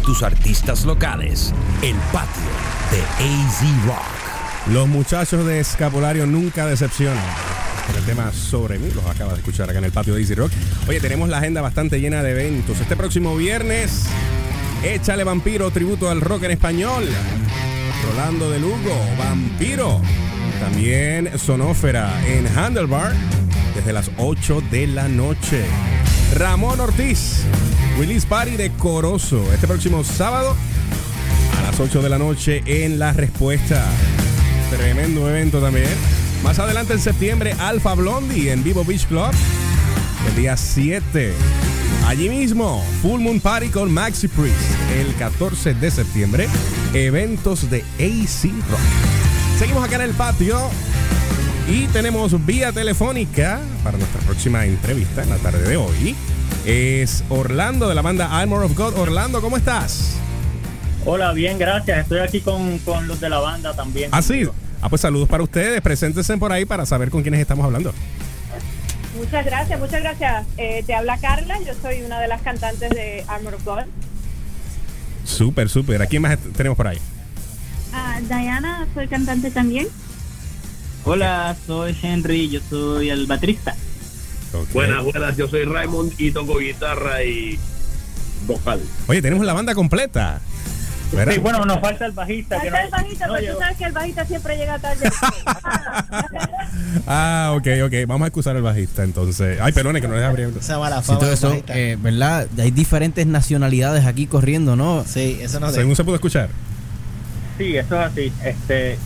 [0.00, 2.42] Tus artistas locales, el patio
[2.90, 4.72] de AZ Rock.
[4.72, 7.24] Los muchachos de Escapulario nunca decepcionan.
[7.96, 10.52] El tema sobre mí, los acabas de escuchar acá en el patio de Easy Rock.
[10.88, 12.80] Oye, tenemos la agenda bastante llena de eventos.
[12.80, 14.06] Este próximo viernes,
[14.84, 17.08] Échale Vampiro, tributo al rock en español.
[18.10, 20.00] Rolando de Lugo, Vampiro.
[20.60, 23.12] También Sonófera en Handlebar
[23.74, 25.64] desde las 8 de la noche.
[26.36, 27.42] Ramón Ortiz,
[28.00, 30.56] Willis Party de Corozo, este próximo sábado
[31.58, 33.84] a las 8 de la noche en La Respuesta.
[34.70, 35.90] Tremendo evento también.
[36.42, 39.30] Más adelante en septiembre, Alpha Blondie en Vivo Beach Club.
[40.26, 41.34] El día 7.
[42.06, 44.56] Allí mismo, Full Moon Party con Maxi Priest.
[44.98, 46.48] El 14 de septiembre,
[46.94, 48.80] eventos de AC Rock.
[49.58, 50.58] Seguimos acá en el patio
[51.68, 56.16] y tenemos vía telefónica para nuestra próxima entrevista en la tarde de hoy.
[56.64, 58.98] Es Orlando de la banda Armor of God.
[58.98, 60.16] Orlando, ¿cómo estás?
[61.06, 62.00] Hola, bien, gracias.
[62.00, 64.10] Estoy aquí con, con los de la banda también.
[64.12, 64.46] Ah, sí.
[64.82, 65.80] Ah, pues saludos para ustedes.
[65.80, 67.94] Preséntense por ahí para saber con quiénes estamos hablando.
[69.16, 70.46] Muchas gracias, muchas gracias.
[70.56, 73.80] Eh, te habla Carla, yo soy una de las cantantes de Armor of God.
[75.24, 76.02] Súper, súper.
[76.02, 76.98] ¿A quién más tenemos por ahí?
[77.92, 79.88] Ah, Diana, soy cantante también.
[81.04, 83.74] Hola, soy Henry, yo soy el baterista.
[84.72, 85.36] Buenas, buenas.
[85.36, 87.58] Yo soy Raymond y toco guitarra y
[88.46, 88.80] vocal.
[89.06, 90.40] Oye, tenemos la banda completa.
[91.12, 91.34] ¿verdad?
[91.34, 92.60] Sí, bueno, nos falta el bajista.
[92.60, 93.54] que Falta no- el bajista, no pero llegó.
[93.54, 95.10] tú sabes que el bajista siempre llega tarde.
[97.06, 97.92] Ah, ok, ok.
[98.06, 99.58] Vamos a excusar al bajista entonces.
[99.60, 100.60] Ay, perdone que no les abriendo.
[100.60, 101.18] Esa mala Sí, fama.
[101.18, 102.46] todo del eso, eh, ¿verdad?
[102.58, 105.04] Hay diferentes nacionalidades aquí corriendo, ¿no?
[105.06, 106.48] Sí, eso no Según se pudo escuchar.
[107.58, 108.32] Sí, eso es así.
[108.44, 108.98] Este,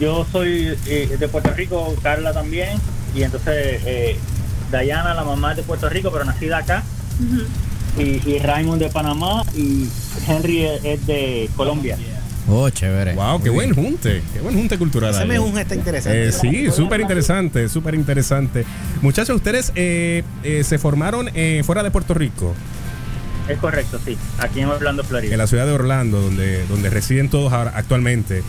[0.00, 2.78] yo soy eh, de Puerto Rico, Carla también,
[3.14, 4.16] y entonces eh,
[4.72, 6.82] Diana, la mamá es de Puerto Rico, pero nacida acá,
[7.98, 9.86] y, y Raymond de Panamá, y
[10.26, 11.96] Henry es, es de Colombia.
[12.48, 13.14] Oh, chévere.
[13.14, 14.20] Wow, qué buen junte.
[14.32, 15.14] Qué buen junte cultural.
[15.14, 16.28] Ese mejunje está interesante.
[16.28, 18.64] Eh, sí, súper interesante, súper interesante.
[19.00, 22.52] Muchachos, ustedes eh, eh, se formaron eh, fuera de Puerto Rico,
[23.48, 25.32] Es correcto, sí, aquí en Orlando, Florida.
[25.32, 28.42] en la ciudad de Orlando, donde, donde residen todos ahora, actualmente.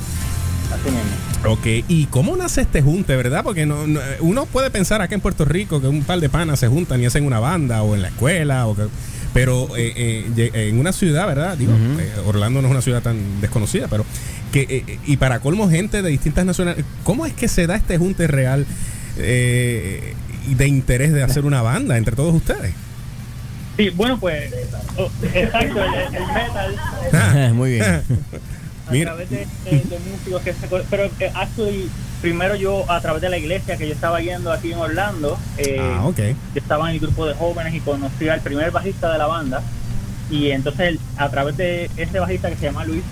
[0.73, 1.51] Así mismo.
[1.53, 3.43] Ok, ¿y cómo nace este junte, verdad?
[3.43, 6.59] Porque no, no- uno puede pensar acá en Puerto Rico que un par de panas
[6.59, 8.87] se juntan y hacen una banda o en la escuela, o que-
[9.33, 11.57] pero eh, eh, en una ciudad, ¿verdad?
[11.57, 14.05] Digo, eh, Orlando no es una ciudad tan desconocida, pero
[14.51, 17.97] que, eh, y para colmo gente de distintas nacionalidades, ¿cómo es que se da este
[17.97, 18.65] junte real
[19.17, 20.13] eh,
[20.49, 22.73] y de interés de hacer una banda entre todos ustedes?
[23.75, 24.53] Sí, bueno, pues,
[24.97, 27.53] oh, exacto, el, el metal.
[27.55, 28.01] Muy bien.
[28.87, 29.11] a Mira.
[29.11, 31.89] través de, de- de músicos que se pero eh, actually,
[32.21, 35.77] primero yo a través de la iglesia que yo estaba yendo aquí en Orlando eh,
[35.79, 36.17] Ah, ok.
[36.19, 39.61] yo estaba en el grupo de jóvenes y conocí al primer bajista de la banda
[40.29, 43.03] y entonces a través de ese bajista que se llama Luis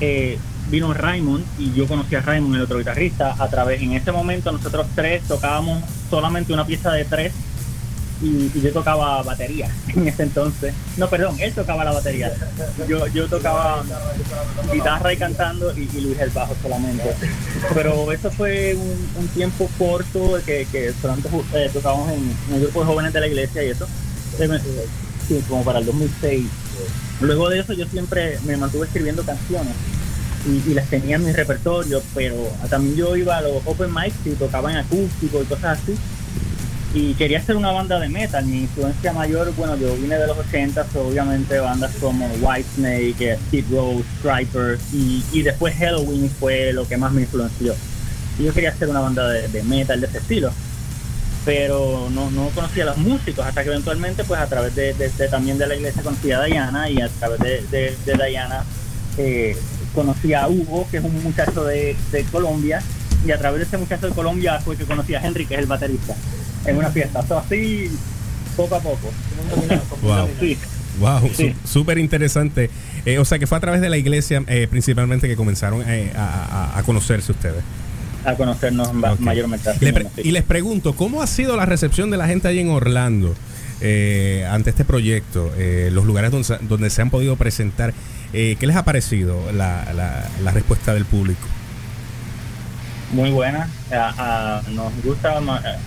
[0.00, 0.38] eh,
[0.70, 4.50] vino Raymond y yo conocí a Raymond el otro guitarrista a través en ese momento
[4.52, 7.32] nosotros tres tocábamos solamente una pieza de tres
[8.22, 10.74] y, yo tocaba batería en ese entonces.
[10.96, 12.32] No, perdón, él tocaba la batería.
[12.88, 13.82] Yo, yo tocaba
[14.72, 17.14] guitarra y cantando y, Luis el bajo solamente.
[17.74, 22.80] Pero eso fue un, tiempo corto que, que solamente eh, tocábamos en, en el grupo
[22.80, 23.86] de jóvenes de la iglesia y eso.
[24.38, 24.86] Eh, eh,
[25.28, 26.46] sí, como para el 2006.
[27.20, 29.74] Luego de eso yo siempre me mantuve escribiendo canciones
[30.46, 32.36] y, y las tenía en mi repertorio, pero
[32.70, 35.98] también yo iba a los open mics y tocaba en acústico y cosas así
[36.96, 38.46] y quería hacer una banda de metal.
[38.46, 43.38] Mi influencia mayor, bueno, yo vine de los 80, so obviamente bandas como Whitesnake, eh,
[43.48, 47.74] Skid Row, Striper y, y después Halloween fue lo que más me influenció.
[48.38, 50.50] Y yo quería hacer una banda de, metal de ese estilo.
[51.44, 54.94] Pero no, no conocía a los músicos hasta que eventualmente, pues a través de,
[55.30, 58.64] también de la iglesia conocí a Diana y a través de, Diana
[59.18, 59.54] eh,
[59.94, 61.94] conocí a Hugo, que es un muchacho de
[62.32, 62.80] Colombia,
[63.26, 65.60] y a través de ese muchacho de Colombia fue que conocí a Henry, que es
[65.60, 66.14] el baterista,
[66.66, 67.20] en una fiesta.
[67.20, 67.90] O sea, así,
[68.56, 69.10] poco a poco.
[70.02, 70.28] Wow.
[70.40, 70.56] Sí.
[71.00, 71.54] Wow, Sí.
[71.98, 72.70] interesante.
[73.04, 76.10] Eh, o sea, que fue a través de la iglesia eh, principalmente que comenzaron eh,
[76.16, 77.62] a, a- a conocerse ustedes.
[78.24, 79.68] A conocernos ma- mayormente.
[79.70, 80.28] así Le pre- mismo, sí.
[80.28, 83.34] y les pregunto, ¿cómo ha sido la recepción de la gente ahí en Orlando
[83.82, 85.52] eh, ante este proyecto?
[85.58, 87.92] Eh, los lugares donde, se- donde se han podido presentar.
[88.32, 91.46] Eh, ¿Qué les ha parecido la, la- la respuesta del público?
[93.12, 93.68] Muy buena.
[93.92, 95.40] Ah, nos gusta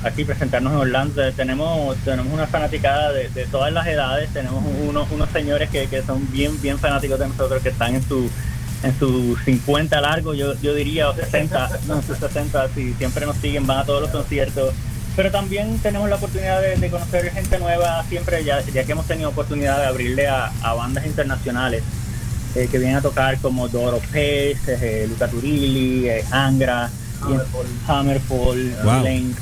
[0.03, 1.33] aquí presentarnos en Orlando.
[1.33, 4.29] Tenemos tenemos una fanaticada de, todas las edades.
[4.31, 8.03] Tenemos unos, unos señores que, que son bien bien fanáticos de nosotros, que están en
[8.03, 8.29] su
[8.83, 13.37] en sus 50 largos, yo, yo diría, o 60, no, sus 60, sí, siempre nos
[13.37, 14.73] siguen, van a todos los conciertos.
[15.15, 19.79] pero también tenemos la oportunidad de, conocer gente nueva siempre, ya, que hemos tenido oportunidad
[19.79, 21.83] de abrirle a, bandas internacionales
[22.55, 26.89] eh, que vienen a tocar como Doro Pace, eh, Luca Turilli, eh, Angra,
[27.27, 29.01] en- Hammerfall, Wow.
[29.01, 29.37] Blink.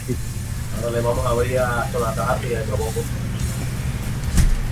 [0.83, 3.01] Ahora le vamos a abrir a Sonata y a Tropoco.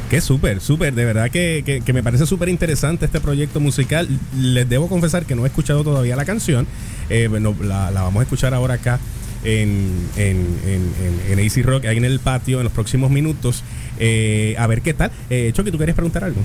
[0.10, 4.08] Que súper, súper, de verdad que, que- que me parece súper interesante este proyecto musical.
[4.38, 6.68] Les debo confesar que no he escuchado todavía la canción.
[7.10, 9.00] Eh, bueno, la, la vamos a escuchar ahora acá
[9.44, 10.94] en, en, en,
[11.32, 13.64] en, en AC Rock, ahí en el patio, en los próximos minutos.
[14.00, 15.12] Eh, a ver qué tal.
[15.32, 16.42] Eh, Chucky, ¿tú querías preguntar algo?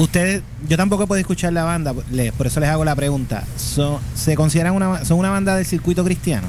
[0.00, 3.44] Ustedes, yo tampoco puedo escuchar la banda, por eso les hago la pregunta.
[3.56, 6.48] Son, ¿Se consideran una, son una banda del circuito cristiano?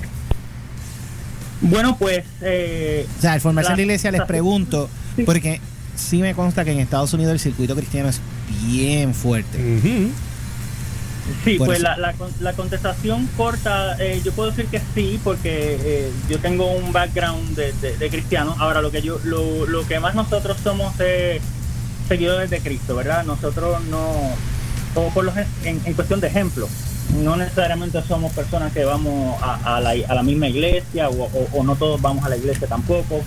[1.59, 2.23] Bueno, pues...
[2.41, 4.89] eh, O sea, al formarse la la- iglesia les pregunto,
[5.25, 5.59] porque
[5.97, 8.21] sí me consta que en Estados Unidos el circuito cristiano es
[8.65, 9.57] bien fuerte.
[11.43, 15.77] Sí, Por pues la, la, la contestación corta, eh, yo puedo decir que sí, porque
[15.81, 18.55] eh, yo tengo un background de, de- de cristiano.
[18.59, 21.39] Ahora, lo que yo, lo, lo que más nosotros somos eh,
[22.11, 23.23] seguidores de Cristo, ¿verdad?
[23.23, 24.01] Nosotros no,
[24.95, 25.33] o por los,
[25.63, 26.67] en, en cuestión de ejemplo,
[27.23, 32.29] no necesariamente somos personas que vamos a, la, misma iglesia o no todos vamos a
[32.29, 33.21] la iglesia tampoco,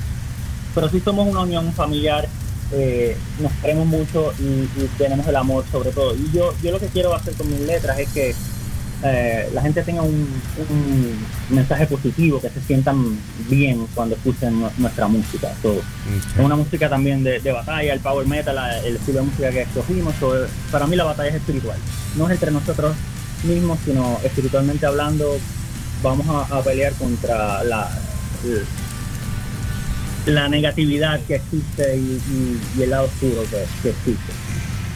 [0.74, 2.28] pero sí somos una unión familiar,
[2.72, 6.14] eh, nos queremos mucho y, y tenemos el amor sobre todo.
[6.14, 8.34] Y yo, yo lo que quiero hacer con mis letras es que
[9.04, 10.26] eh, la gente tenga un,
[10.70, 11.18] un
[11.50, 13.18] mensaje positivo, que se sientan
[13.50, 15.52] bien cuando escuchen nu- nuestra música.
[15.62, 15.74] So,
[16.38, 19.62] Es una música también de, de batalla, el power metal, el estilo de música que
[19.62, 20.14] escogimos.
[20.18, 20.32] so,
[20.72, 21.78] para mí la batalla es espiritual.
[22.16, 22.94] No es entre nosotros
[23.44, 25.36] mismos, sino espiritualmente hablando,
[26.02, 27.90] vamos a, a pelear contra la,
[30.26, 34.32] la negatividad que existe y, y- y el lado oscuro que, que existe.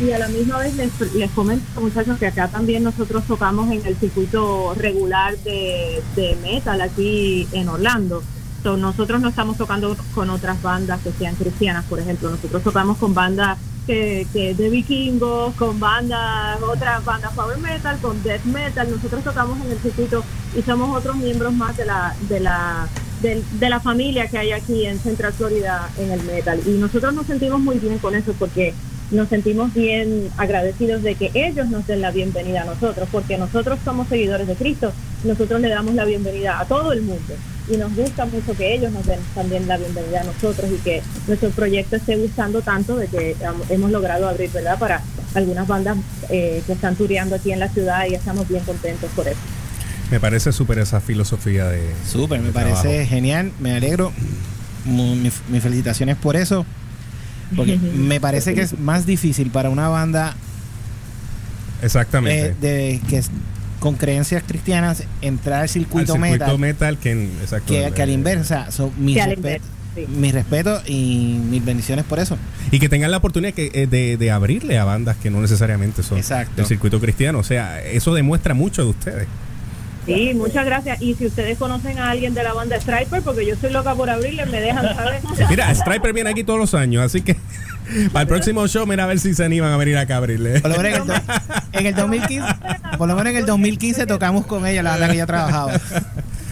[0.00, 3.84] Y a la misma vez les, les comento, muchachos, que acá también nosotros tocamos en
[3.84, 8.22] el circuito regular de, de metal aquí en Orlando.
[8.62, 12.30] So, nosotros no estamos tocando con otras bandas que sean cristianas, por ejemplo.
[12.30, 18.22] Nosotros tocamos con bandas que, que de vikingos, con bandas, otras bandas power metal, con
[18.22, 18.88] death metal.
[18.90, 20.22] Nosotros tocamos en el circuito
[20.56, 22.86] y somos otros miembros más de la, de la,
[23.20, 26.60] del- de la familia que hay aquí en Central Florida en el metal.
[26.66, 28.74] Y nosotros nos sentimos muy bien con eso porque
[29.10, 33.78] nos sentimos bien agradecidos de que ellos nos den la bienvenida a nosotros, porque nosotros
[33.84, 34.92] somos seguidores de Cristo,
[35.24, 37.34] nosotros le damos la bienvenida a todo el mundo
[37.70, 41.02] y nos gusta mucho que ellos nos den también la bienvenida a nosotros y que
[41.26, 43.36] nuestro proyecto esté gustando tanto de que
[43.68, 45.02] hemos logrado abrir, ¿verdad?, para
[45.34, 45.96] algunas bandas
[46.30, 49.38] eh, que están tureando aquí en la ciudad y estamos bien contentos por eso.
[50.10, 51.82] Me parece súper esa filosofía de.
[52.10, 53.08] Súper, me de parece trabajo.
[53.08, 54.12] genial, me alegro.
[54.86, 56.64] Mis felicitaciones por eso.
[57.56, 60.34] Porque me parece que es más difícil para una banda
[61.82, 62.48] Exactamente.
[62.48, 63.30] eh, de que es-
[63.78, 68.02] con creencias cristianas entrar al circuito, Al circuito metal, metal que, en- exacto, que, que
[68.02, 68.70] al eh, inversa.
[68.72, 70.04] So, Que al respet- inversa, sí.
[70.08, 72.36] mis respetos y mis bendiciones por eso.
[72.72, 76.02] Y que tengan la oportunidad que, eh, de, de abrirle a bandas que no necesariamente
[76.02, 76.54] son Exacto.
[76.56, 77.38] del circuito cristiano.
[77.38, 79.28] O sea, eso demuestra mucho de ustedes.
[80.08, 81.02] Sí, muchas gracias.
[81.02, 84.08] Y si ustedes conocen a alguien de la banda Striper, porque yo soy loca por
[84.08, 85.20] abrirle, me dejan saber.
[85.50, 87.36] Mira, Striper viene aquí todos los años, así que
[88.12, 90.60] para el próximo show, mira a ver si se animan a venir acá a abrirle.
[90.60, 91.22] Por lo menos en el,
[91.80, 92.46] en el 2015,
[92.96, 95.72] por lo menos en el 2015 tocamos con ella, la banda que ya trabajaba.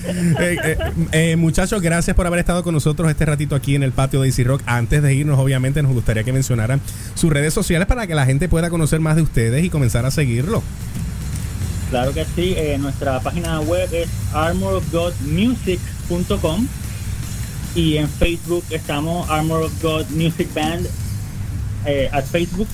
[0.08, 0.78] Eh, eh,
[1.12, 4.28] eh, muchachos, gracias por haber estado con nosotros este ratito aquí en el patio de
[4.28, 4.62] Easy Rock.
[4.66, 6.80] Antes de irnos, obviamente, nos gustaría que mencionaran
[7.14, 10.10] sus redes sociales para que la gente pueda conocer más de ustedes y comenzar a
[10.10, 10.62] seguirlo.
[11.90, 16.66] Claro que sí, eh, nuestra página web es armorofgodmusic.com
[17.74, 20.86] y en Facebook estamos Armor of God Music Band
[21.84, 22.68] eh, at Facebook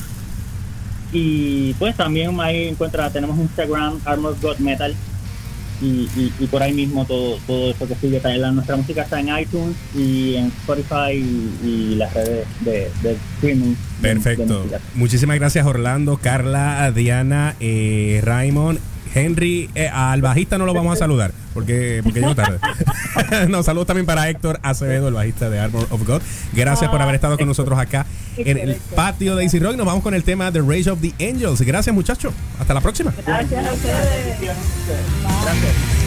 [1.13, 4.95] y pues también ahí encuentra, tenemos Instagram Armor of God Metal
[5.83, 8.41] y, y- y por ahí mismo todo, todo eso que sigue también.
[8.43, 13.13] La- nuestra música está en iTunes y en Spotify y, y las redes de, de
[13.35, 13.75] streaming.
[14.01, 14.65] de Perfecto.
[14.95, 18.79] Muchísimas gracias, Orlando, Carla, Diana, eh, Raymond.
[19.15, 22.59] Henry, eh, al bajista no lo vamos a saludar porque, porque llegó tarde.
[23.49, 26.23] no, saludos también para Héctor Acevedo, el bajista de Armor of God.
[26.53, 29.77] Gracias por haber estado con nosotros acá en el patio de Easy Rock.
[29.77, 31.61] Nos vamos con el tema The Rage of the Angels.
[31.61, 32.33] Gracias, muchachos.
[32.59, 33.13] Hasta la próxima.
[33.27, 34.41] Gracias a ustedes.
[34.41, 36.02] Gracias.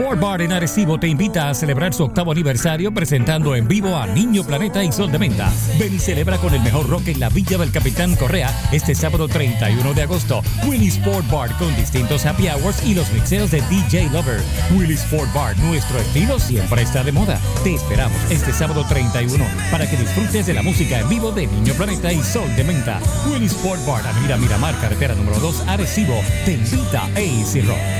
[0.00, 4.06] Sport Bar en Arecibo te invita a celebrar su octavo aniversario presentando en vivo a
[4.06, 5.52] Niño Planeta y Sol de Menta.
[5.78, 9.28] Ven y celebra con el mejor rock en la Villa del Capitán Correa este sábado
[9.28, 10.42] 31 de agosto.
[10.66, 14.40] Willy Sport Bar con distintos happy hours y los mixeos de DJ Lover.
[14.74, 17.38] Willy Sport Bar, nuestro estilo siempre está de moda.
[17.62, 21.74] Te esperamos este sábado 31 para que disfrutes de la música en vivo de Niño
[21.74, 23.00] Planeta y Sol de Menta.
[23.30, 27.99] Willy Sport Bar, Avenida Miramar, carretera número 2, Arecibo, te invita a AC Rock.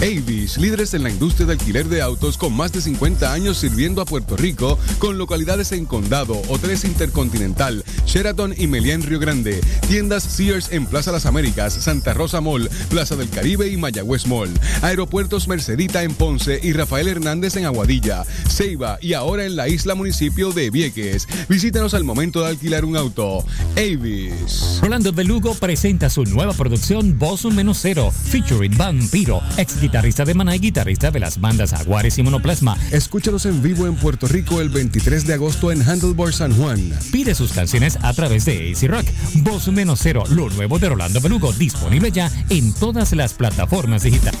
[0.00, 4.00] Avis, líderes en la industria de alquiler de autos con más de 50 años sirviendo
[4.00, 9.60] a Puerto Rico, con localidades en Condado, Hoteles Intercontinental, Sheraton y Meliá en Río Grande,
[9.86, 14.48] tiendas Sears en Plaza Las Américas, Santa Rosa Mall, Plaza del Caribe y Mayagüez Mall,
[14.80, 19.94] aeropuertos Mercedita en Ponce y Rafael Hernández en Aguadilla, Ceiba y ahora en la isla
[19.94, 21.28] municipio de Vieques.
[21.50, 23.44] Visítanos al momento de alquilar un auto.
[23.76, 24.78] Avis.
[24.80, 30.24] Rolando de Lugo presenta su nueva producción Voz un menos cero, featuring Vampiro, ex guitarrista
[30.24, 32.78] de Maná y guitarrista de las bandas Aguares y Monoplasma.
[32.90, 36.92] Escúchalos en vivo en Puerto Rico el 23 de agosto en Handlebar San Juan.
[37.12, 39.06] Pide sus canciones a través de AC Rock.
[39.36, 44.40] Voz menos cero, lo nuevo de Rolando Belugo, disponible ya en todas las plataformas digitales.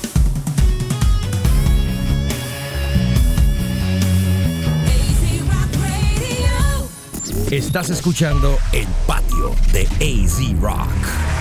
[7.50, 11.37] Estás escuchando El Patio de AZ Rock.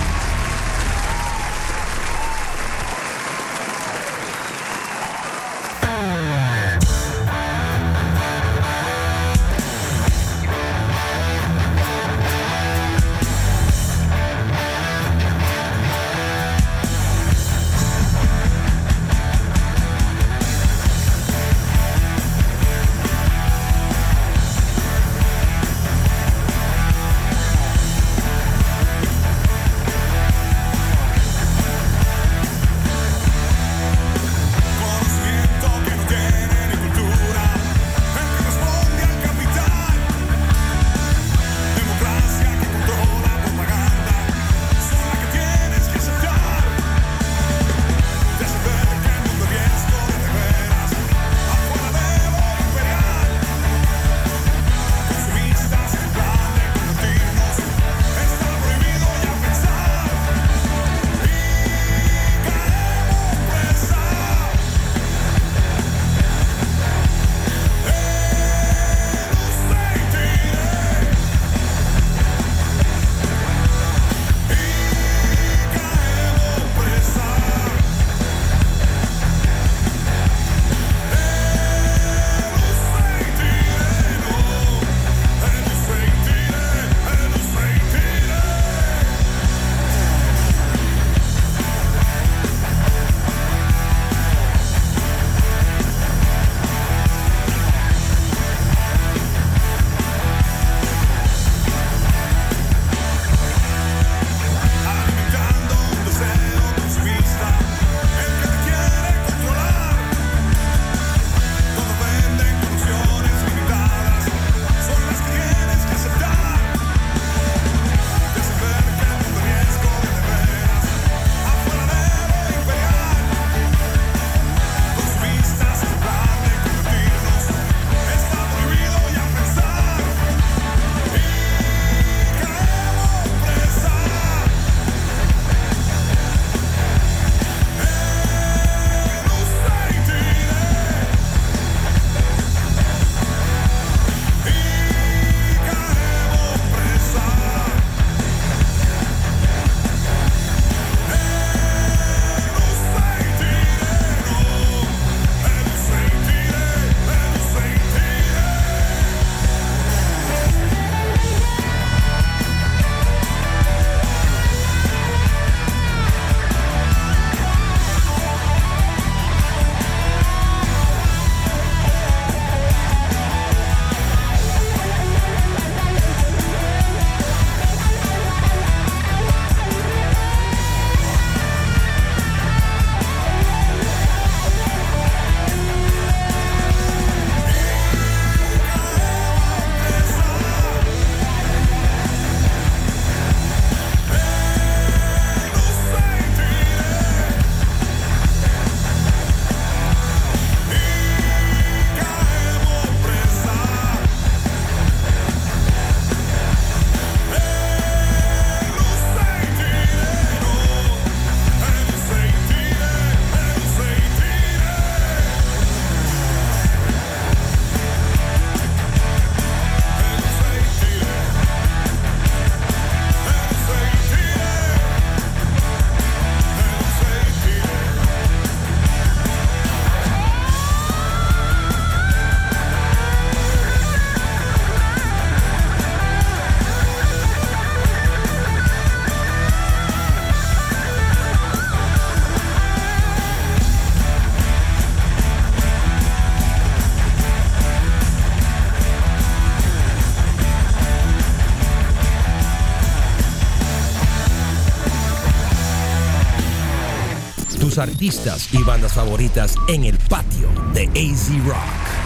[257.77, 261.97] Artistas y bandas favoritas en el patio de AZ Rock.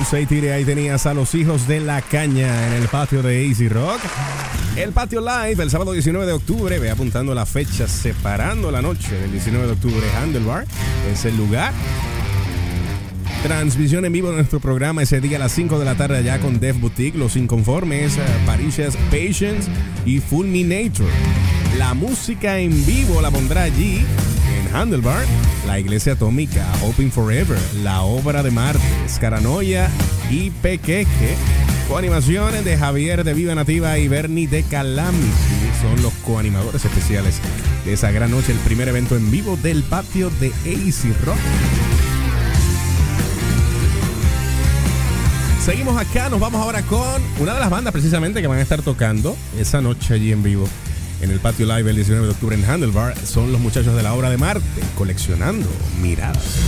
[0.00, 3.68] Usay Tire, ahí tenías a los hijos de la caña en el patio de Easy
[3.68, 3.98] Rock.
[4.76, 9.18] El patio live el sábado 19 de octubre, ve apuntando la fecha, separando la noche
[9.18, 10.06] del 19 de octubre.
[10.20, 10.66] Handlebar
[11.10, 11.72] es el lugar.
[13.42, 16.40] Transmisión en vivo de nuestro programa ese día a las 5 de la tarde allá
[16.40, 19.70] con Def Boutique, Los Inconformes, eh, Parishas Patience
[20.04, 21.06] y Fulminator.
[21.78, 24.04] La música en vivo la pondrá allí
[24.76, 25.24] Handlebar,
[25.66, 29.88] la Iglesia Atómica, Hoping Forever, La Obra de Martes, Caranoia
[30.30, 31.34] y Pequeque.
[31.88, 35.26] Coanimaciones de Javier de Viva Nativa y Bernie de Calamity
[35.80, 37.40] son los coanimadores especiales
[37.86, 41.38] de esa gran noche, el primer evento en vivo del patio de AC Rock.
[45.64, 48.82] Seguimos acá, nos vamos ahora con una de las bandas precisamente que van a estar
[48.82, 50.68] tocando esa noche allí en vivo
[51.20, 53.16] en el patio live el 19 de octubre en Handlebar.
[53.26, 54.64] Son los muchachos de la obra de Marte,
[54.96, 55.68] coleccionando
[56.00, 56.60] miradas.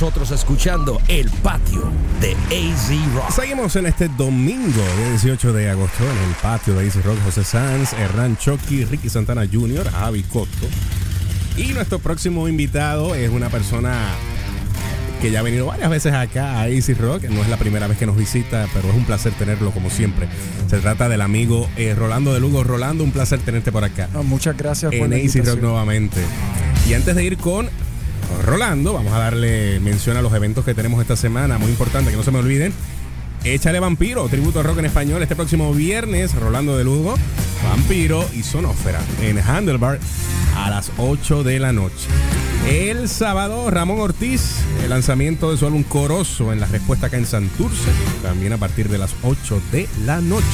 [0.00, 1.92] Nosotros escuchando El Patio
[2.22, 3.30] de AZ Rock.
[3.32, 7.44] Seguimos en este domingo, día 18 de agosto, en el patio de Easy Rock, José
[7.44, 10.66] Sanz, Hernán Chucky, Ricky Santana Jr., Javi Cotto.
[11.58, 13.94] Y nuestro próximo invitado es una persona
[15.20, 17.24] que ya ha venido varias veces acá a Easy Rock.
[17.24, 20.30] No es la primera vez que nos visita, pero es un placer tenerlo como siempre.
[20.70, 22.64] Se trata del amigo eh, Rolando de Lugo.
[22.64, 24.08] Rolando, un placer tenerte por acá.
[24.14, 26.22] No, muchas gracias por en la Easy Rock nuevamente.
[26.88, 27.68] Y antes de ir con
[28.50, 31.56] Rolando, vamos a darle mención a los eventos que tenemos esta semana.
[31.56, 32.72] Muy importante que no se me olviden.
[33.44, 35.22] Échale Vampiro, tributo a rock en español.
[35.22, 37.14] Este próximo viernes, Rolando de Lugo,
[37.62, 40.00] Vampiro y Sonófera en Handlebar
[40.56, 42.08] a las 8 de la noche.
[42.68, 47.26] El sábado, Ramón Ortiz, el lanzamiento de su álbum Corozo en la respuesta acá en
[47.26, 50.44] Santurce, también a partir de las 8 de la noche.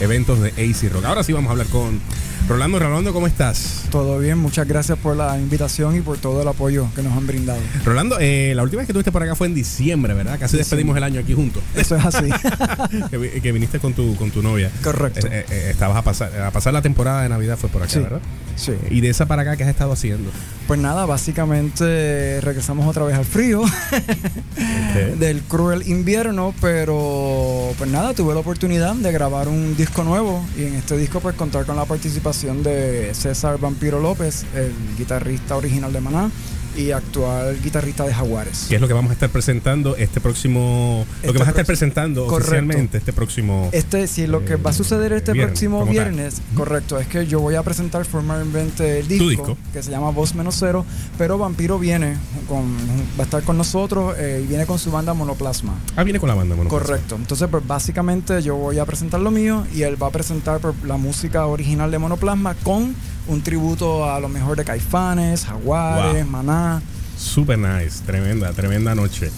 [0.00, 1.04] Eventos de AC Rock.
[1.04, 2.00] Ahora sí vamos a hablar con
[2.46, 2.78] Rolando.
[2.78, 3.84] Rolando, ¿cómo estás?
[3.90, 7.26] Todo bien, muchas gracias por la invitación y por todo el apoyo que nos han
[7.26, 7.58] brindado.
[7.86, 10.38] Rolando, eh, la última vez que estuviste por acá fue en diciembre, ¿verdad?
[10.38, 10.98] Casi Sí, despedimos sí.
[10.98, 11.62] el año aquí juntos.
[11.74, 12.28] Eso es así.
[13.10, 14.70] que, vi- que viniste con tu, con tu novia.
[14.82, 15.26] Correcto.
[15.26, 18.00] Eh, eh, estabas a pasar, a pasar la temporada de Navidad, fue por acá, Sí,
[18.00, 18.20] ¿verdad?
[18.56, 18.72] sí.
[18.90, 20.30] Y de esa para acá, ¿qué has estado haciendo?
[20.66, 23.62] Pues nada, básicamente regresamos otra vez al frío
[25.18, 30.64] del cruel invierno, pero pues nada, tuve la oportunidad de grabar un disco nuevo y
[30.64, 35.92] en este disco pues contar con la participación de César Vampiro López, el guitarrista original
[35.92, 36.30] de Maná
[36.76, 38.66] y actual guitarrista de Jaguares.
[38.68, 41.06] ¿Qué es lo que vamos a estar presentando este próximo.
[41.06, 42.48] lo Este que vas a estar presentando Correcto.
[42.50, 43.68] oficialmente este próximo.
[43.72, 45.88] Este, sí, lo que va a suceder este viernes, próximo tal.
[45.90, 49.58] viernes, correcto, es que yo voy a presentar formalmente el disco, disco.
[49.72, 50.84] que se llama Voz Menos Cero,
[51.18, 52.16] pero Vampiro viene,
[52.48, 52.64] con,
[53.18, 55.74] va a estar con nosotros eh, y viene con su banda Monoplasma.
[55.96, 56.70] Ah, viene con la banda, bueno.
[56.70, 57.16] Correcto.
[57.16, 60.74] Entonces, pues básicamente yo voy a presentar lo mío y él va a presentar pues,
[60.84, 62.94] la música original de Monoplasma con
[63.26, 66.30] un tributo a lo mejor de Caifanes, Jaguares, Wow.
[66.30, 66.82] Maná.
[67.16, 69.30] Super nice, tremenda, tremenda noche.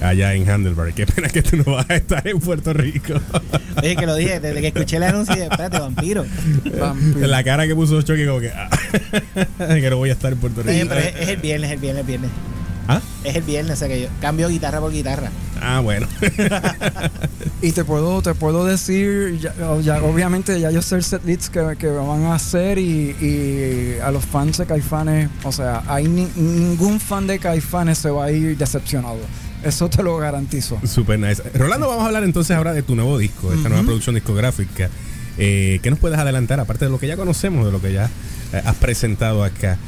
[0.00, 0.92] Allá en Handlebar.
[0.92, 3.14] Qué pena que tú no vas a estar en Puerto Rico.
[3.82, 6.26] Oye, que lo dije, desde que escuché el anuncio, espérate, vampiro.
[7.16, 8.50] La cara que puso Chucky, como que.
[8.54, 8.68] ah,
[9.58, 10.72] que no voy a estar en Puerto Rico.
[10.72, 12.30] Oye, pero es, es el viernes, es el viernes, el viernes.
[12.88, 13.00] ¿Ah?
[13.24, 15.30] Es el viernes, o sea que yo cambio guitarra por guitarra.
[15.60, 16.06] Ah, bueno.
[17.62, 21.76] Y te puedo, te puedo decir, ya, ya- obviamente ya yo sé el setlist que,
[21.78, 26.28] que van a hacer y, y a los fans de Caifanes, o sea, hay ni-
[26.36, 29.16] ningún fan de Caifanes se va a ir decepcionado.
[29.62, 30.78] Eso te lo garantizo.
[30.86, 31.42] Super nice.
[31.54, 34.90] Rolando, vamos a hablar entonces ahora de tu nuevo disco, de esta nueva producción discográfica.
[35.38, 38.10] Eh, ¿Qué nos puedes adelantar, aparte de lo que ya conocemos, de lo que ya
[38.52, 39.78] eh, has presentado acá?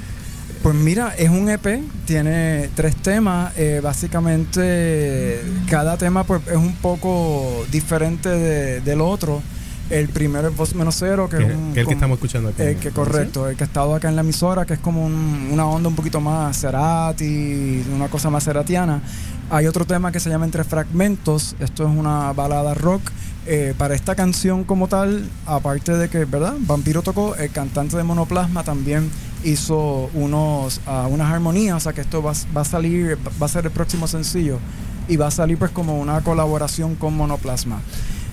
[0.63, 3.53] Pues mira, es un EP, tiene tres temas.
[3.57, 5.41] eh, básicamente,
[5.71, 9.43] cada tema pues, es un poco diferente de- del otro.
[9.89, 12.17] El primero es Voz Menos Cero, que Que- es un- que el que con- estamos
[12.17, 12.63] escuchando aquí.
[12.63, 15.49] El que correcto, el que ha estado acá en la emisora, que es como un-
[15.53, 19.01] una onda un poquito más Cerati, una cosa más ceratiana.
[19.49, 21.55] Hay otro tema que se llama Entre Fragmentos.
[21.61, 23.03] Esto es una balada rock.
[23.49, 26.55] Eh, para esta canción como tal, aparte de que, ¿verdad?
[26.59, 29.09] Vampiro tocó, el cantante de Monoplasma también
[29.45, 33.49] hizo unos, ah, unas armonías, o sea que esto va, va a salir, va a
[33.49, 34.59] ser el próximo sencillo
[35.07, 37.81] y va a salir pues como una colaboración con Monoplasma.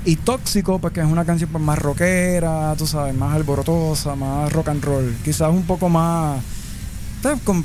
[0.05, 4.51] Y Tóxico, pues que es una canción pues, más rockera, tú sabes, más alborotosa, más
[4.51, 6.41] rock and roll, quizás un poco más,
[7.21, 7.39] ¿sabes?
[7.43, 7.63] Con-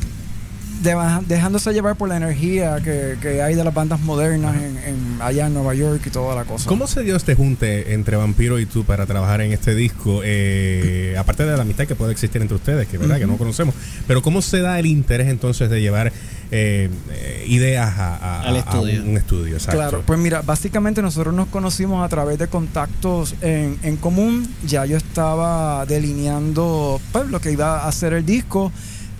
[0.82, 0.94] de-
[1.26, 5.48] dejándose llevar por la energía que, que hay de las bandas modernas en, en- allá
[5.48, 6.68] en Nueva York y toda la cosa.
[6.68, 10.20] ¿Cómo se dio este junte entre Vampiro y tú para trabajar en este disco?
[10.22, 13.74] Eh, aparte de la amistad que puede existir entre ustedes, que verdad que no conocemos,
[14.06, 16.12] pero ¿cómo se da el interés entonces de llevar
[16.50, 19.02] eh, eh, ideas a, a- Al a estudio.
[19.02, 19.54] un estudio?
[19.56, 19.78] Exacto.
[19.78, 24.48] Claro, pues mira, básicamente nosotros nos conocimos a través de contactos en, en común.
[24.66, 28.72] Ya yo estaba delineando pues, lo que iba a hacer el disco.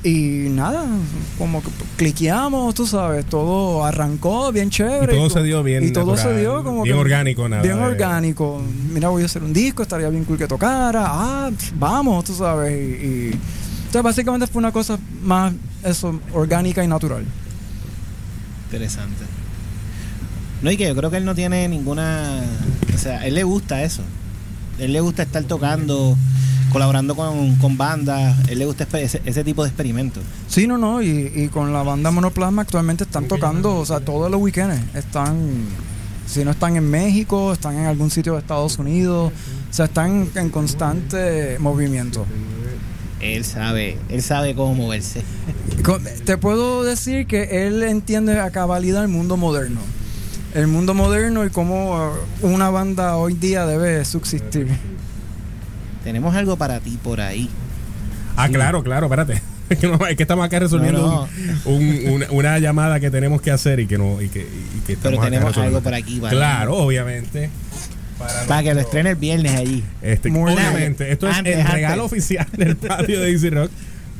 [0.05, 0.85] Y nada,
[1.39, 5.13] como que cliqueamos, tú sabes, todo arrancó bien chévere.
[5.13, 7.63] Y todo se dio bien Y todo natural, se dio como bien que- orgánico, nada
[7.63, 8.63] Bien de- orgánico.
[8.93, 11.03] Mira, voy a hacer un disco, estaría bien cool que tocara.
[11.05, 12.73] Ah, vamos, tú sabes.
[12.73, 13.41] Y, y-
[13.93, 15.53] sea, básicamente fue una cosa más
[15.85, 17.25] eso, orgánica y natural.
[18.67, 19.25] Interesante.
[20.63, 22.43] No, y que yo creo que él no tiene ninguna.
[22.95, 24.03] O sea, él le gusta eso.
[24.79, 26.17] Él le gusta estar tocando,
[26.73, 28.37] colaborando con, con bandas.
[28.49, 30.23] Él le gusta ese tipo de experimentos.
[30.49, 34.31] Sí, no, no, y, y con la banda Monoplasma actualmente están tocando, o sea, todos
[34.31, 35.37] los weekends están,
[36.27, 39.33] si no están en México, están en algún sitio de Estados Unidos,
[39.71, 42.27] o sea, están en constante movimiento.
[43.21, 45.23] Él sabe, él sabe cómo moverse.
[46.25, 49.81] Te puedo decir que él entiende a cabalidad el mundo moderno.
[50.55, 52.11] El mundo moderno y cómo
[52.43, 54.69] uh, una banda hoy día debe subsistir.
[56.05, 57.51] Tenemos algo para ti por ahí.
[58.37, 59.43] Ah, claro, claro, espérate.
[59.69, 61.29] Es que, no, es que estamos acá resolviendo No,
[61.71, 64.81] un- un- una, una llamada que tenemos que hacer y que no y que, y
[64.87, 67.51] que Pero estamos acá tenemos algo por aquí, para- Claro, obviamente.
[68.49, 69.85] Para que lo estrene el viernes allí.
[70.03, 71.13] Este, Muy obviamente, bien.
[71.13, 71.75] esto es Antes, el antes.
[71.75, 73.71] regalo oficial del patio de Easy Rock.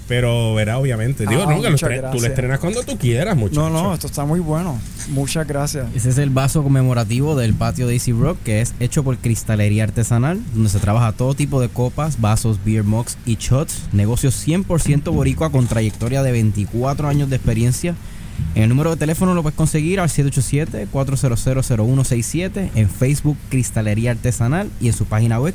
[0.07, 1.27] Pero verá, obviamente.
[1.27, 3.69] Digo, Ah, no, que lo tú lo estrenas cuando tú quieras, muchacho.
[3.69, 4.81] No, no, esto está muy bueno.
[5.11, 5.85] Muchas gracias.
[5.95, 9.85] Ese es el vaso conmemorativo del patio de Easy Rock, que es hecho por cristalería
[9.85, 13.83] artesanal, donde se trabaja todo tipo de copas, vasos, beer mugs y shots.
[13.93, 17.95] Negocio 100% boricua con trayectoria de 24 años de experiencia.
[18.55, 24.93] El número de teléfono lo puedes conseguir al 787-400-0167, en Facebook Cristalería Artesanal y en
[24.95, 25.55] su página web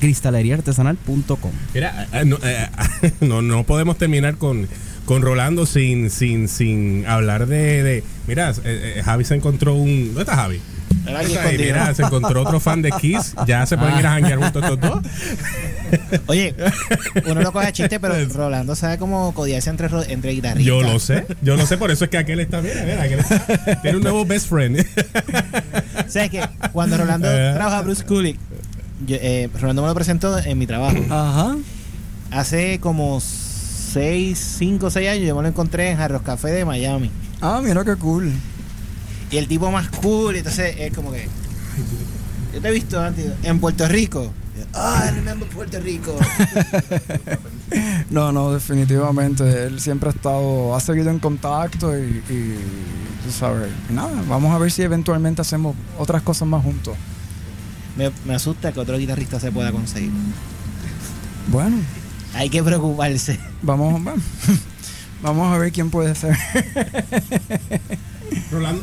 [0.00, 1.50] cristaleriaartesanal.com.
[1.74, 2.68] Mira, eh, no, eh,
[3.20, 4.66] no, no podemos terminar con,
[5.04, 7.82] con Rolando sin, sin, sin hablar de.
[7.82, 10.06] de- mira, eh, Javi se encontró un.
[10.06, 10.60] ¿Dónde está Javi?
[11.06, 13.34] Era ahí, mira, se encontró otro fan de Kiss.
[13.46, 15.00] Ya se pueden ir a janguear juntos estos dos.
[16.26, 16.54] Oye,
[17.26, 20.66] uno lo coge a chiste, pero Rolando sabe cómo codiarse entre, entre guitarristas.
[20.66, 22.74] Yo lo sé, yo lo sé, por eso es que aquel está bien.
[22.84, 23.20] Mira, aquel
[23.82, 24.84] tiene un nuevo best friend.
[26.08, 27.52] ¿Sabes que Cuando Rolando Eh.
[27.54, 28.38] trabaja a Bruce Kulick,
[29.06, 30.98] yo, eh, Rolando me lo presentó en mi trabajo.
[31.10, 31.56] Ajá.
[32.30, 37.10] Hace como 6, 5, 6 años yo me lo encontré en Jarros Café de Miami.
[37.40, 38.30] Ah, mira qué cool.
[39.30, 41.28] Y el tipo más cool, entonces es como que.
[42.52, 44.32] Yo te he visto antes en Puerto Rico.
[44.74, 46.16] Ah, I remember Puerto Rico.
[48.10, 49.66] No, no, definitivamente.
[49.66, 52.56] Él siempre ha estado, ha seguido en contacto y, y,
[53.24, 56.96] tú sabes, y nada, vamos a ver si eventualmente hacemos otras cosas más juntos.
[57.96, 60.10] me, me asusta que otro guitarrista se pueda conseguir.
[61.46, 61.76] Bueno,
[62.34, 63.38] Hay que preocuparse.
[63.62, 64.20] vamos, vamos,
[65.22, 66.36] vamos a ver quién puede ser.
[68.50, 68.82] Rolando.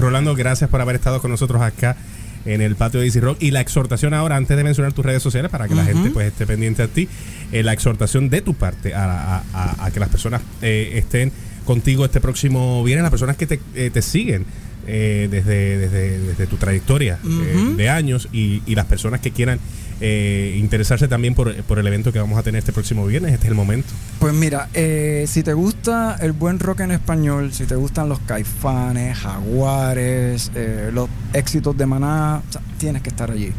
[0.00, 1.96] Rolando, gracias por haber estado con nosotros acá
[2.44, 3.38] en el patio de Easy Rock.
[3.40, 6.26] Y la exhortación ahora, antes de mencionar tus redes sociales, para que la gente pues
[6.28, 7.08] esté pendiente a ti,
[7.52, 11.32] eh, la exhortación de tu parte a, a- a- a que las personas eh, estén
[11.64, 14.44] contigo este próximo viernes, las personas que te, eh, te siguen
[14.86, 19.58] eh, desde, desde, desde tu trayectoria eh, de años y, y las personas que quieran
[20.00, 23.46] eh, interesarse también por, por el evento que vamos a tener este próximo viernes, este
[23.46, 23.88] es el momento.
[24.18, 29.18] Pues mira, si te gusta el buen rock en español, si te gustan los caifanes,
[29.18, 30.50] jaguares,
[30.92, 33.52] los éxitos de Maná, o sea, tienes que estar allí.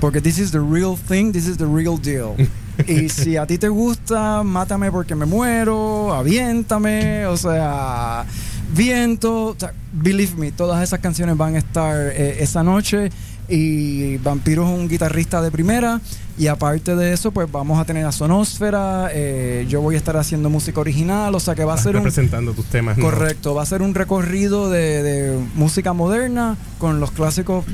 [0.00, 2.34] Porque this is the real thing, this is the real deal.
[2.86, 8.26] y si a ti te gusta, mátame porque me muero, aviéntame, o sea,
[8.74, 13.10] viento, o sea, believe me, todas esas canciones van a estar eh, esa noche.
[13.48, 16.00] Y Vampiro es un guitarrista de primera.
[16.36, 19.10] Y aparte de eso, pues vamos a tener a Sonósfera.
[19.12, 21.34] eh, yo voy a estar haciendo música original.
[21.34, 22.02] O sea que va a ser un.
[22.02, 22.98] representando tus temas.
[22.98, 23.04] ¿no?
[23.04, 27.64] Correcto, va a ser un recorrido de, de música moderna con los clásicos,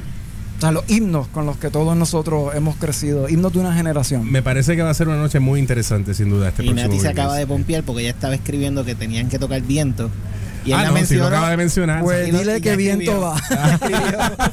[0.59, 4.31] o sea, los himnos con los que todos nosotros hemos crecido, himnos de una generación.
[4.31, 7.01] Me parece que va a ser una noche muy interesante, sin duda, este y Nati
[7.01, 10.10] se acaba de pompear porque ella estaba escribiendo que tenían que tocar viento.
[10.64, 12.02] Y él Ah, la no, si lo acaba de mencionar.
[12.02, 13.36] Pues Y dile y que viento va.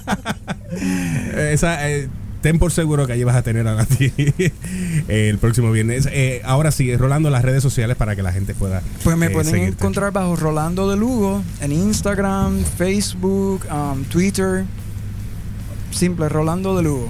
[1.52, 2.10] Esa, eh,
[2.42, 4.12] ten por seguro que allí vas a tener a Nati
[5.08, 6.08] el próximo viernes.
[6.12, 8.82] Eh, ahora sí, Rolando, las redes sociales para que la gente pueda.
[9.04, 9.74] Pues me eh, pueden seguirte.
[9.74, 14.66] encontrar bajo Rolando de Lugo en Instagram, Facebook, um, Twitter.
[15.92, 17.10] Simple, Rolando de Lugo.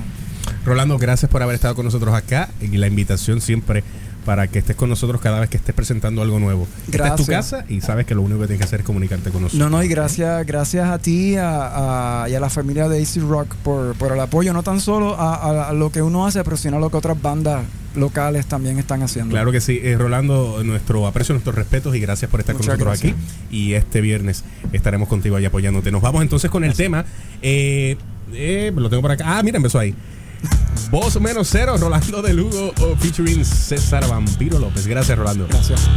[0.66, 3.84] Rolando, gracias por haber estado con nosotros acá y la invitación siempre
[4.30, 6.68] para que estés con nosotros cada vez que estés presentando algo nuevo.
[6.92, 7.62] Esta es tu Gracias.
[7.62, 9.60] casa y sabes que lo único que tienes que hacer es comunicarte con nosotros.
[9.60, 13.18] No, no, y gracias, gracias a ti a- a- y a la familia de AC
[13.28, 16.78] Rock por, por el apoyo, no tan solo a, lo que uno hace, pero sino
[16.78, 17.64] a lo que otras bandas
[17.96, 19.32] locales también están haciendo.
[19.32, 19.80] Claro que sí.
[19.82, 23.30] Eh, Rolando, nuestro aprecio, nuestros respetos y gracias por estar Muchas con nosotros gracias.
[23.48, 23.56] aquí.
[23.58, 24.44] Y este viernes
[24.74, 25.92] estaremos contigo ahí apoyándote.
[25.92, 27.04] Nos vamos entonces con el tema.
[27.42, 27.98] Eh,
[28.34, 29.40] eh, lo tengo por acá.
[29.40, 29.96] Ah, mira, empezó ahí.
[30.92, 34.88] Voz menos cero, Rolando de Lugo, oh, featuring César Vampiro López.
[34.88, 35.48] Gracias, Rolando.
[35.48, 35.88] Gracias.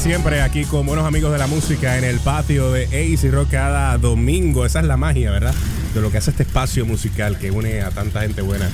[0.00, 3.98] Siempre aquí con buenos amigos de la música en el patio de AC Rock cada
[3.98, 4.64] domingo.
[4.64, 5.54] Esa es la magia, ¿verdad?
[5.94, 8.70] De lo que hace este espacio musical que une a tanta gente buena,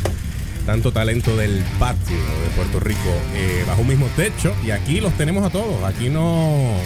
[0.66, 4.54] tanto talento del patio de Puerto Rico eh, bajo un mismo techo.
[4.64, 5.82] Y aquí los tenemos a todos.
[5.82, 6.76] Aquí no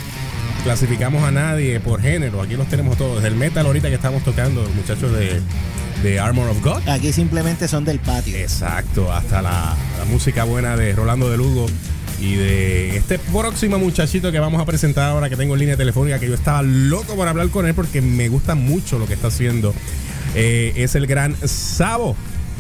[0.65, 2.41] clasificamos a nadie por género.
[2.41, 3.17] Aquí los tenemos a todos.
[3.17, 5.39] Desde el metal ahorita que estamos tocando, los muchachos de,
[6.03, 6.89] de Armor of God.
[6.89, 8.39] Aquí simplemente son del patio.
[8.39, 11.67] Exacto, hasta la, la música buena de Rolando de Lugo
[12.21, 16.19] y de este próximo muchachito que vamos a presentar ahora que tengo en línea telefónica,
[16.19, 19.29] que yo estaba loco por hablar con él porque me gusta mucho lo que está
[19.29, 19.75] haciendo.
[20.35, 22.15] Eh, es el gran Sabo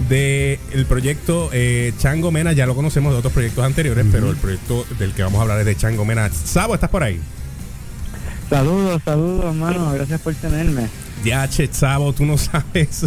[0.08, 2.52] del proyecto eh, Chango Mena.
[2.52, 5.60] Ya lo conocemos de otros proyectos anteriores, pero el proyecto del que vamos a hablar
[5.60, 6.30] es de Chango Mena.
[6.30, 7.20] Sabo, ¿estás por ahí?
[8.48, 9.92] Saludos, saludos, hermano.
[9.92, 10.88] Gracias por tenerme.
[11.24, 13.04] Ya, che, Sabo, tú no sabes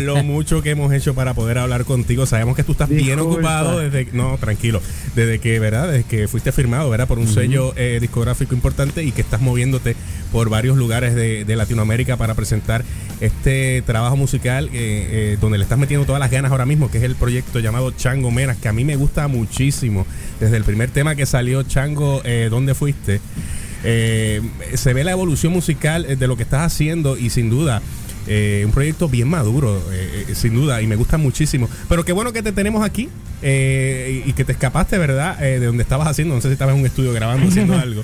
[0.00, 2.26] lo mucho que hemos hecho para poder hablar contigo.
[2.26, 4.82] Sabemos que tú estás bien ocupado desde, no, tranquilo,
[5.14, 5.90] desde que, ¿verdad?
[5.90, 7.08] Desde que fuiste firmado, ¿verdad?
[7.08, 9.96] Por un sello eh, discográfico importante y que estás moviéndote
[10.32, 12.84] por varios lugares de, de Latinoamérica para presentar
[13.20, 16.98] este trabajo musical eh, eh, donde le estás metiendo todas las ganas ahora mismo, que
[16.98, 20.06] es el proyecto llamado Chango Menas, que a mí me gusta muchísimo.
[20.40, 23.20] Desde el primer tema que salió, Chango, ¿dónde fuiste?
[23.88, 24.42] Eh,
[24.74, 27.80] se ve la evolución musical eh, de lo que estás haciendo y sin duda
[28.26, 31.68] eh, un proyecto bien maduro, eh, eh, sin duda, y me gusta muchísimo.
[31.88, 33.08] Pero qué bueno que te tenemos aquí
[33.42, 35.38] eh, y y que te escapaste, ¿verdad?
[35.38, 38.02] De donde estabas haciendo, no sé si estabas en un estudio grabando, haciendo algo.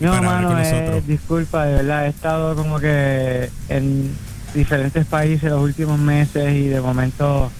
[0.00, 1.06] No, mano, con nosotros.
[1.06, 4.10] disculpa, de verdad, he estado como que en
[4.54, 7.50] diferentes países los últimos meses y de momento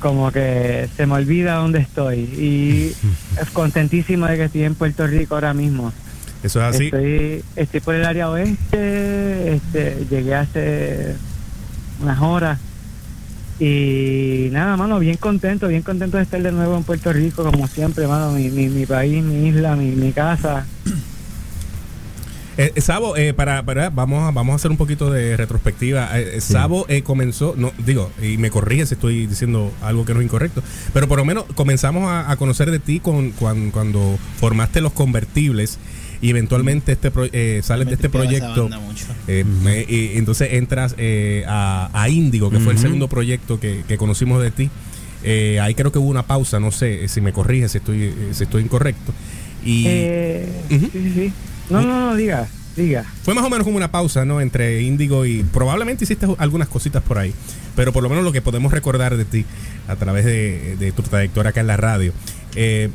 [0.00, 2.92] como que se me olvida dónde estoy y
[3.40, 5.92] es contentísimo de que estoy en Puerto Rico ahora mismo.
[6.44, 6.84] Eso es así.
[6.84, 11.14] Estoy, estoy por el área oeste, este, llegué hace
[12.00, 12.58] unas horas
[13.58, 17.66] y nada, mano, bien contento, bien contento de estar de nuevo en Puerto Rico, como
[17.66, 20.66] siempre, mano, mi, mi, mi país, mi isla, mi, mi casa.
[22.56, 26.08] Eh, eh, Sabo, eh, para, para- vamos, a, vamos a hacer un poquito de retrospectiva.
[26.20, 30.14] Eh, eh, Sabo eh, comenzó, no digo, y me corrige si estoy diciendo algo que
[30.14, 30.62] no es incorrecto,
[30.92, 34.92] pero por lo menos comenzamos a, a conocer de ti con, cuan- cuando formaste los
[34.92, 35.78] convertibles
[36.24, 38.62] y eventualmente este pro- eh, sales de este proyecto.
[38.62, 39.04] banda mucho.
[39.28, 43.84] Eh, me- y entonces entras eh, a, a Índigo, que fue el segundo proyecto que,
[43.86, 44.70] que conocimos de ti.
[45.22, 48.44] Eh, ahí creo que hubo una pausa, no sé si me corriges si estoy, si
[48.44, 49.12] estoy incorrecto.
[49.64, 51.32] Y Eh, sí, sí, sí.
[51.68, 53.04] No, no, no, diga, diga.
[53.22, 54.40] fue más o menos como una pausa, ¿no?
[54.40, 57.34] Entre Índigo y probablemente hiciste algunas cositas por ahí,
[57.76, 59.44] pero por lo menos lo que podemos recordar de ti
[59.88, 62.12] a través de, de tu trayectoria acá en la radio.
[62.54, 62.88] Eh,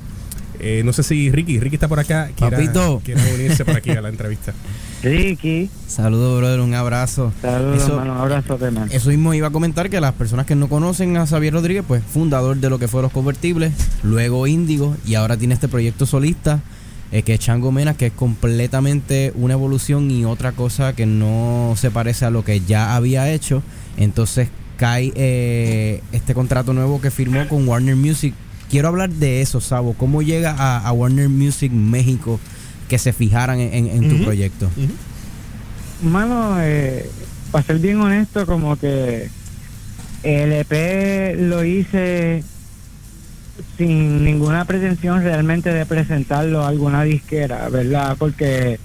[0.60, 3.02] eh, no sé si Ricky, Ricky está por acá, quiera, Papito.
[3.04, 4.54] quiera unirse por aquí a la entrevista.
[5.04, 5.70] Ricky.
[5.88, 7.32] Saludos, brother, un abrazo.
[7.42, 8.88] Saludos, Eso- hermano, abrazo, tema.
[8.92, 12.04] Eso mismo iba a comentar que las personas que no conocen a Xavier Rodríguez, pues
[12.04, 13.74] fundador de lo que fue Los Convertibles,
[14.04, 16.60] luego Índigo y ahora tiene este proyecto solista
[17.12, 21.74] eh, que es Chango Mena, que es completamente una evolución y otra cosa que no
[21.76, 23.64] se parece a lo que ya había hecho.
[23.98, 28.34] Entonces cae eh, este contrato nuevo que firmó con Warner Music.
[28.70, 29.94] Quiero hablar de eso, Sabo.
[29.94, 32.40] ¿Cómo llega a, a Warner Music México
[32.88, 34.70] que se fijaran en, en- en tu proyecto?
[36.04, 37.10] Mano, eh,
[37.52, 39.30] para ser bien honesto, como que
[40.24, 42.44] el EP lo hice
[43.78, 48.16] sin ninguna pretensión realmente de presentarlo a alguna disquera, ¿verdad?
[48.18, 48.80] Porque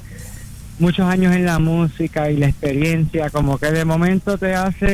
[0.78, 4.86] muchos años en la música y la experiencia como que de momento te hace,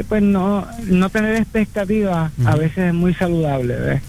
[0.00, 4.02] eh, pues no, no tener expectativas a veces es muy saludable, ¿ves?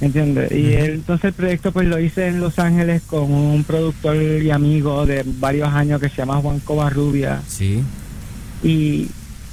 [0.00, 0.52] ¿Entiendes?
[0.52, 5.04] Y entonces el proyecto pues lo hice en Los Ángeles con un productor y amigo
[5.06, 7.42] de varios años que se llama Juan Covarrubia.
[7.48, 7.82] Sí.
[8.62, 9.08] Y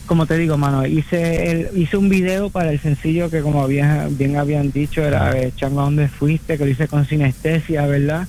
[0.05, 4.07] como te digo, mano, hice el, hice un video para el sencillo que como había,
[4.09, 6.57] bien habían dicho era eh, Chango, ¿a dónde fuiste?
[6.57, 8.27] Que lo hice con sinestesia, ¿verdad?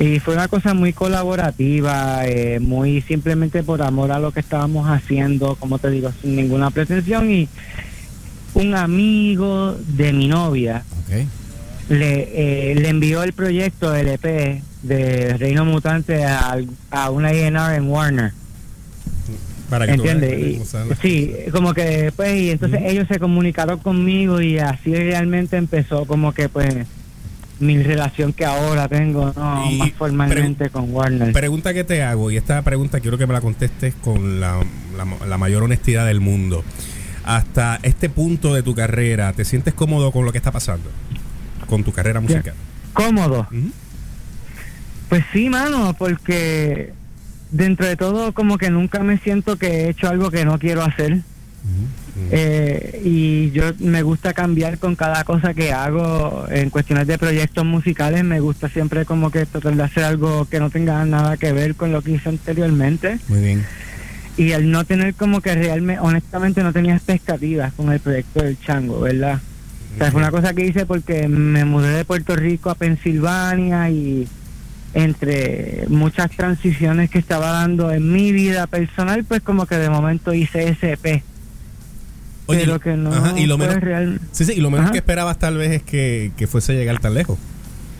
[0.00, 4.88] Y fue una cosa muy colaborativa, eh, muy simplemente por amor a lo que estábamos
[4.88, 7.30] haciendo, como te digo, sin ninguna pretensión.
[7.30, 7.48] Y
[8.54, 10.84] un amigo de mi novia
[11.88, 16.58] le, eh, le envió el proyecto del EP de Reino Mutante a,
[16.90, 18.32] a una A&R en Warner.
[19.68, 20.74] Para que ¿Entiendes?
[21.02, 26.32] Sí, como que pues y entonces ellos se comunicaron conmigo y así realmente empezó como
[26.32, 26.74] que pues
[27.60, 29.70] mi relación que ahora tengo, ¿no?
[29.72, 31.32] Más formalmente con Warner.
[31.32, 34.60] Pregunta que te hago, y esta pregunta quiero que me la contestes con la,
[34.96, 36.64] la- la mayor honestidad del mundo.
[37.24, 40.88] Hasta este punto de tu carrera, ¿te sientes cómodo con lo que está pasando?
[41.66, 42.54] Con tu carrera musical.
[42.94, 43.46] ¿Cómodo?
[45.08, 46.92] Pues sí, mano, porque
[47.50, 50.82] dentro de todo como que nunca me siento que he hecho algo que no quiero
[50.82, 51.20] hacer.
[52.30, 57.64] Eh, y yo me gusta cambiar con cada cosa que hago en cuestiones de proyectos
[57.64, 58.24] musicales.
[58.24, 61.74] Me gusta siempre como que tratar de hacer algo que no tenga nada que ver
[61.74, 63.18] con lo que hice anteriormente.
[63.28, 63.66] Muy bien.
[64.36, 68.58] Y el no tener como que realmente, honestamente no tenía expectativas con el proyecto del
[68.60, 69.40] Chango, ¿verdad?
[69.94, 73.90] O sea, fue una cosa que hice porque me mudé de Puerto Rico a Pensilvania
[73.90, 74.28] y
[74.94, 80.32] entre muchas transiciones que estaba dando en mi vida personal, pues como que de momento
[80.34, 81.22] hice SP.
[82.46, 84.92] Oye, pero que no ajá, y lo menos, real- sí, sí, y lo menos Ajá.
[84.92, 87.38] que esperabas tal vez es que, que fuese a llegar tan lejos.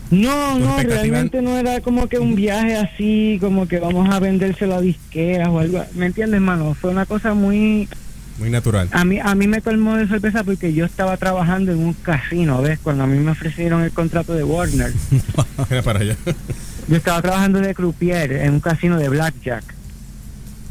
[0.09, 4.73] No, no, realmente no era como que un viaje así, como que vamos a vendérselo
[4.75, 5.85] a disqueras o algo.
[5.93, 6.73] ¿Me entiendes, mano?
[6.73, 7.87] Fue una cosa muy...
[8.39, 8.89] Muy natural.
[8.91, 12.59] A mí, a mí me colmó de sorpresa porque yo estaba trabajando en un casino,
[12.63, 12.79] ¿ves?
[12.81, 14.91] Cuando a mí me ofrecieron el contrato de Warner.
[15.69, 16.15] Mira para allá.
[16.89, 19.63] Yo estaba trabajando de croupier en un casino de blackjack.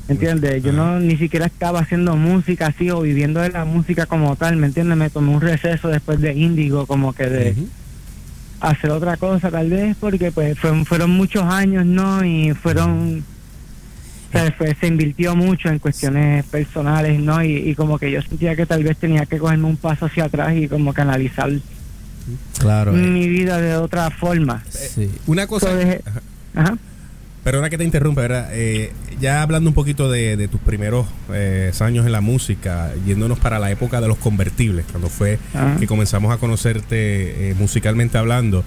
[0.08, 0.62] ¿Entiendes?
[0.62, 4.56] Yo no ni siquiera estaba haciendo música así o viviendo de la música como tal,
[4.56, 4.96] ¿me entiendes?
[4.96, 7.54] Me tomé un receso después de Índigo, como que de
[8.60, 12.24] hacer otra cosa tal vez, porque pues fueron, fueron muchos años, ¿no?
[12.24, 13.22] Y fueron...
[14.28, 17.44] o sea, fue- se invirtió mucho en cuestiones personales, ¿no?
[17.44, 20.24] Y, y como que yo sentía que tal vez tenía que cogerme un paso hacia
[20.24, 21.04] atrás y como que
[22.58, 22.92] Claro.
[22.94, 23.00] eh.
[23.00, 24.62] mi vida de otra forma.
[24.68, 25.10] Sí.
[25.26, 25.70] Una cosa.
[25.70, 26.20] Entonces, Ajá.
[26.54, 26.78] Ajá.
[27.44, 28.48] Perdona que te interrumpa, ¿verdad?
[28.52, 33.38] Eh, ya hablando un poquito de, de tus primeros eh, años en la música, yéndonos
[33.38, 35.76] para la época de los convertibles, cuando fue Ajá.
[35.78, 38.64] que comenzamos a conocerte eh, musicalmente hablando.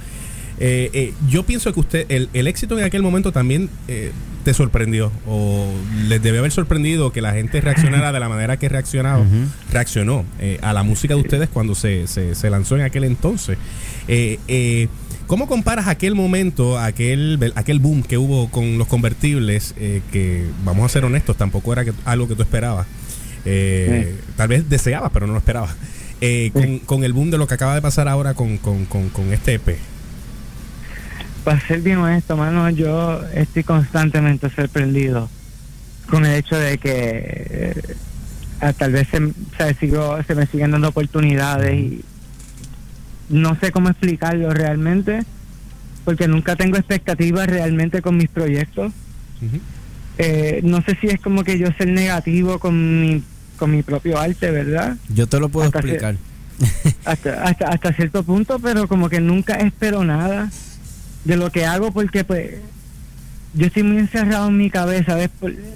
[0.64, 4.12] Eh, eh, yo pienso que usted, el, el éxito en aquel momento también eh,
[4.46, 5.68] te sorprendió, o
[6.08, 9.26] les debe haber sorprendido que la gente reaccionara de la manera que reaccionado,
[9.72, 13.58] reaccionó eh, a la música de ustedes cuando se, se, se lanzó en aquel entonces.
[14.08, 14.88] Eh, eh,
[15.26, 19.74] ¿Cómo comparas aquel momento, aquel, aquel boom que hubo con los convertibles,
[20.12, 22.86] que vamos a ser honestos, tampoco era que, algo que tú esperabas?
[23.46, 25.76] Eh, Tal vez deseabas, pero no lo esperabas.
[26.20, 29.10] Eh, con, con el boom de lo que acaba de pasar ahora con, con, con,
[29.10, 29.78] con este EP.
[31.44, 35.28] Para ser bien honesto, mano, yo estoy constantemente sorprendido
[36.10, 37.82] con el hecho de que eh,
[38.60, 42.02] ah, tal vez se, o sea, sigo, se me siguen dando oportunidades y
[43.30, 45.24] no sé cómo explicarlo realmente,
[46.06, 48.92] porque nunca tengo expectativas realmente con mis proyectos.
[50.20, 53.24] Eh, no sé si es como que yo ser negativo con mi,
[53.58, 54.98] con mi propio arte, ¿verdad?
[55.10, 56.18] Yo te lo puedo Hasta explicar.
[57.06, 60.52] hasta, hasta, hasta cierto punto, pero como que nunca espero nada
[61.26, 62.56] de lo que hago porque pues
[63.54, 65.18] yo estoy muy encerrado en mi cabeza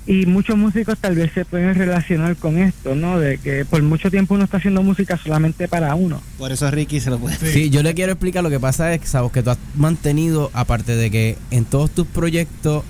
[0.08, 3.20] y muchos músicos tal vez se pueden relacionar con esto, ¿no?
[3.20, 6.22] De que por mucho tiempo uno está haciendo música solamente para uno.
[6.38, 7.70] Por eso Ricky se lo puede Sí.
[7.70, 10.96] yo le quiero explicar lo que pasa es que sabes que tú has mantenido, aparte
[10.96, 12.84] de que en todos tus proyectos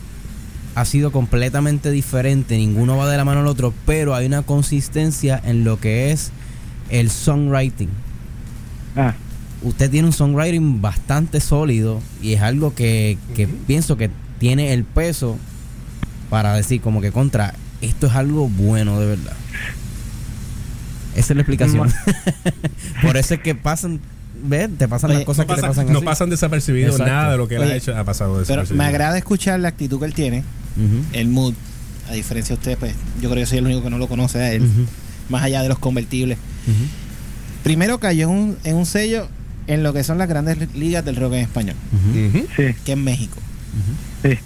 [0.76, 5.42] ha sido completamente diferente, ninguno va de la mano al otro, pero hay una consistencia
[5.44, 6.32] en lo que es
[6.92, 7.90] el songwriting.
[8.96, 9.16] Ah.
[9.66, 14.10] Usted tiene un songwriting bastante sólido y es algo que, que pienso que
[14.40, 15.38] tiene el peso
[16.30, 19.34] para decir como que contra, esto es algo bueno de verdad.
[21.16, 21.92] Esa es la explicación.
[23.02, 24.00] Por eso es que pasan,
[24.44, 24.70] ¿ves?
[24.78, 26.06] Te pasan las cosas no que pasa- te pasan no así.
[26.06, 27.12] pasan desapercibidos, Exacto.
[27.14, 28.84] nada de lo que él ha hecho ha pasado Pero desapercibido.
[28.84, 30.44] me agrada escuchar la actitud que él tiene,
[31.14, 31.54] el mood.
[32.08, 34.38] A diferencia de usted, pues yo creo que soy el único que no lo conoce
[34.38, 34.70] a él,
[35.28, 36.38] más allá de los convertibles.
[37.64, 39.28] Primero cayó en un, en un sello
[39.68, 41.76] en lo que son las grandes ligas del rock en español,
[42.14, 43.38] que es México.
[44.24, 44.38] Sí.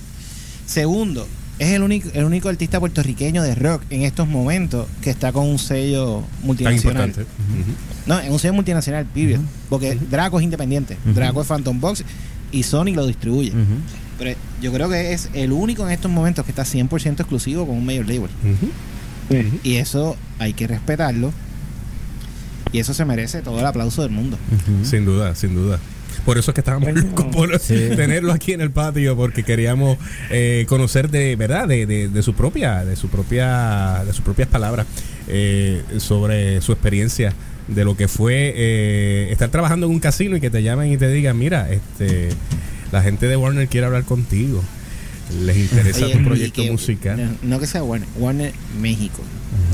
[0.66, 1.28] Segundo,
[1.60, 5.46] es el único, el único artista puertorriqueño de rock en estos momentos que está con
[5.46, 7.14] un sello Tan multinacional.
[8.06, 9.42] No, en un sello multinacional, period.
[9.70, 10.98] Porque Draco es independiente.
[11.14, 12.04] Draco es Phantom Box
[12.52, 13.52] y Sony lo distribuye.
[14.18, 17.78] Pero yo creo que es el único en estos momentos que está 100% exclusivo con
[17.78, 18.30] un major label.
[19.64, 21.34] Y eso hay que respetarlo.
[22.72, 24.38] Y eso se merece todo el aplauso del mundo.
[24.84, 25.80] Sin duda, sin duda.
[26.26, 27.90] Por eso es que estábamos locos por Sí.
[27.96, 29.98] tenerlo aquí en el patio, porque queríamos
[30.30, 34.48] eh, conocer de verdad de, de- de su propia, de su propia, de sus propias
[34.50, 34.86] palabras
[35.28, 37.34] eh, sobre su experiencia
[37.68, 40.98] de lo que fue eh, estar trabajando en un casino y que te llamen y
[40.98, 42.30] te digan, mira, este,
[42.92, 44.64] la gente de Warner quiere hablar contigo,
[45.46, 47.38] les interesa Oye, tu proyecto que- musical.
[47.44, 49.22] No, no que sea Warner, Warner México.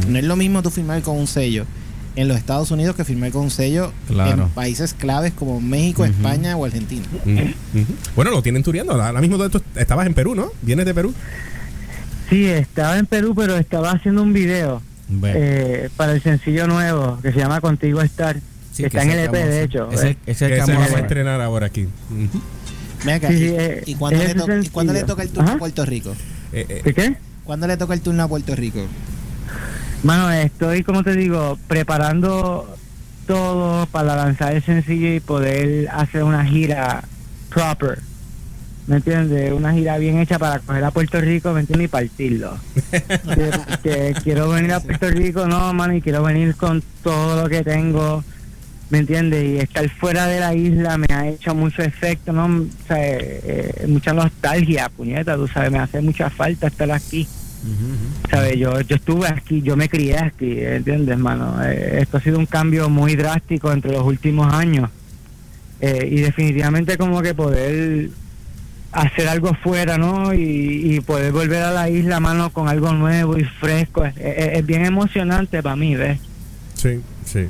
[0.10, 1.66] No es lo mismo tú firmar con un sello
[2.16, 4.44] en los Estados Unidos que firmar con un sello Claro.
[4.44, 6.06] en países claves como México.
[6.06, 7.04] España o Argentina.
[8.16, 8.94] Bueno, lo tienen tureando.
[8.94, 10.48] Ahora mismo tú estabas en Perú, ¿no?
[10.62, 11.14] ¿Vienes de Perú?
[12.30, 14.82] Sí, estaba en Perú, pero estaba haciendo un video
[15.24, 18.38] eh, para el sencillo nuevo que se llama Contigo Estar.
[18.72, 19.90] Sí, que que está en ese el EP, de hecho.
[19.92, 20.18] Ese- eh.
[20.26, 21.00] ese Que que se vamos a va a hacer.
[21.02, 21.88] estrenar ahora aquí.
[23.08, 25.14] Acá, Sí, ¿y- sí, eh, ¿y, cuándo le ese to- y cuándo le sencillo.
[25.14, 25.56] toca el turno Ajá.
[25.56, 26.16] a Puerto Rico?
[26.52, 27.16] Eh, ¿De qué?
[27.44, 28.80] ¿Cuándo le toca el turno a Puerto Rico?
[30.04, 32.76] Mano, estoy, como te digo, preparando
[33.26, 37.04] todo para lanzar el sencillo y poder hacer una gira
[37.50, 38.00] proper.
[38.88, 39.52] ¿Me entiendes?
[39.52, 41.86] Una gira bien hecha para coger a Puerto Rico, ¿me entiendes?
[41.86, 42.58] Y partirlo.
[42.92, 43.52] que,
[43.82, 47.64] que quiero venir a Puerto Rico, no, mano, y quiero venir con todo lo que
[47.64, 48.24] tengo,
[48.92, 49.44] ¿me entiendes?
[49.44, 52.46] Y estar fuera de la isla me ha hecho mucho efecto, ¿no?
[52.46, 57.28] O sea, eh, mucha nostalgia, puñeta, tú sabes, me hace mucha falta estar aquí.
[58.58, 61.58] Yo, yo estuve aquí, yo me crié aquí, ¿entiendes, hermano?
[61.64, 64.90] Eh, esto ha sido un cambio muy drástico entre los últimos años.
[65.82, 68.10] Eh, y definitivamente como que poder
[68.92, 70.34] hacer algo fuera, ¿no?
[70.34, 74.06] Y, poder volver a la isla, mano, con algo nuevo y fresco.
[74.06, 76.20] Es, es- es bien emocionante para mí, ¿ves?
[76.76, 77.48] Sí, sí.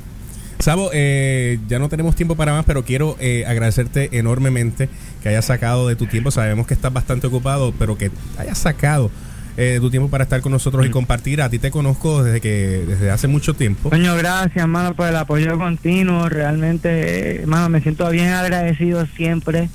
[0.58, 4.88] Sabo, eh, ya no tenemos tiempo para más, pero quiero eh, agradecerte enormemente
[5.22, 6.30] que hayas sacado de tu tiempo.
[6.30, 9.10] Sabemos que estás bastante ocupado, pero que hayas sacado
[9.56, 11.40] eh, tu tiempo para estar con nosotros y compartir.
[11.42, 13.90] A ti te conozco desde que desde hace mucho tiempo.
[13.90, 16.28] Coño, gracias, hermano, por el apoyo continuo.
[16.28, 19.68] Realmente, eh, hermano, me siento bien agradecido siempre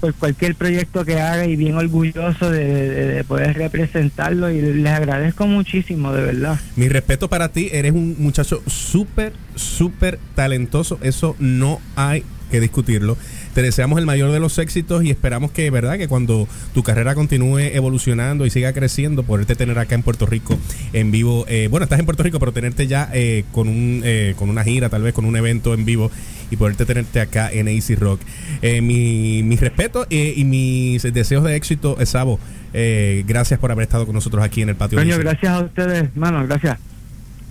[0.00, 4.50] por cualquier proyecto que haga y bien orgulloso de, de- de poder representarlo.
[4.50, 6.60] Y les agradezco muchísimo, de verdad.
[6.76, 10.98] Mi respeto para ti, eres un muchacho súper, súper talentoso.
[11.02, 13.16] Eso no hay que discutirlo.
[13.56, 15.96] Te deseamos el mayor de los éxitos y esperamos que, ¿verdad?
[15.96, 20.58] Que cuando tu carrera continúe evolucionando y siga creciendo, poderte tener acá en Puerto Rico
[20.92, 21.46] en vivo.
[21.48, 24.62] eh, bueno, estás en Puerto Rico, pero tenerte ya eh, con, un, eh, con una
[24.62, 26.10] gira, tal vez con un evento en vivo
[26.50, 28.20] y poderte tenerte acá en AC Rock.
[28.60, 32.38] Eh, mi, mi respeto eh, y mis deseos de éxito, eh, Sabo.
[32.74, 34.98] eh, gracias por haber estado con nosotros aquí en el patio.
[34.98, 35.20] Coño, AC.
[35.22, 36.78] gracias a ustedes, hermano, gracias.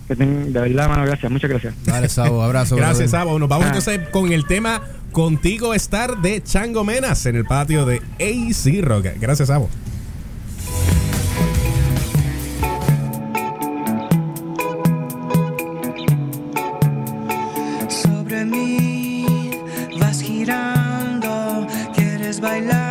[0.07, 1.73] Que ten- de verdad, hermano, gracias, muchas gracias.
[1.83, 2.75] Dale, Sabo, abrazo.
[2.77, 3.11] Gracias.
[3.11, 3.39] Sabo.
[3.39, 3.69] Nos vamos Ah.
[3.69, 9.07] entonces con el tema Contigo Estar de Chango Menas en el patio de AC Rock.
[9.19, 9.69] Gracias, Sabo.
[17.89, 19.51] sobre mí
[19.99, 22.84] vas girando, quieres bailar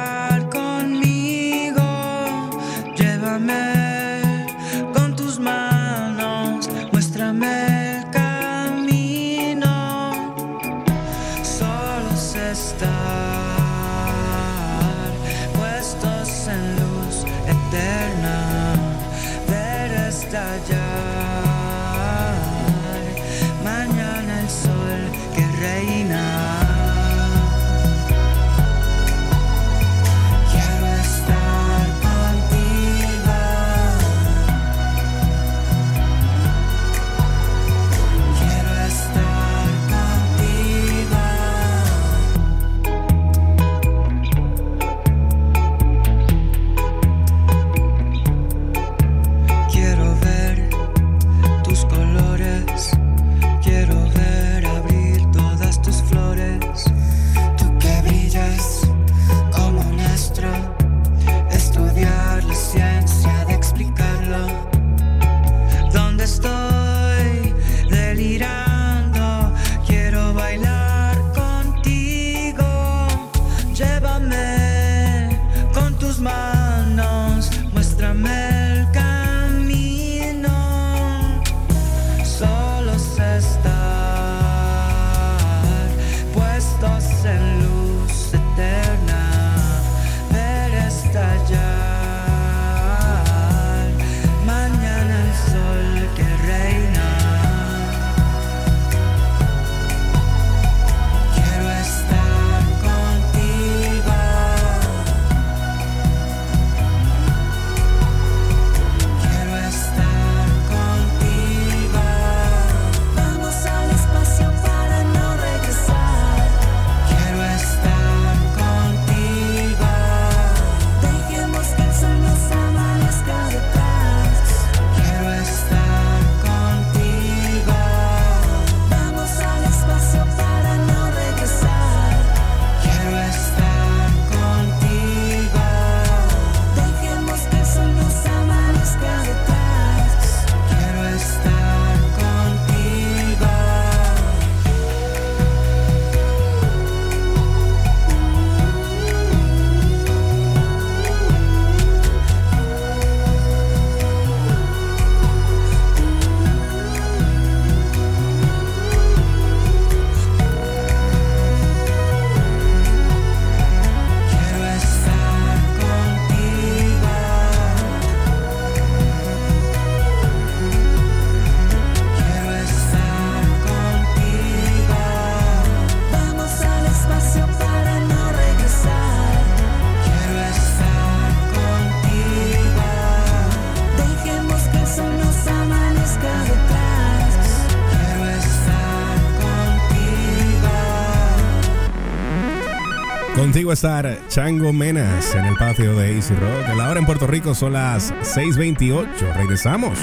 [193.75, 196.77] Estar Chango Menas en el patio de Easy Rock.
[196.77, 199.09] La hora en Puerto Rico son las 6:28.
[199.35, 199.99] Regresamos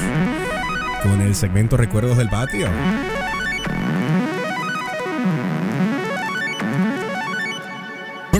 [1.01, 2.67] con el segmento Recuerdos del Patio.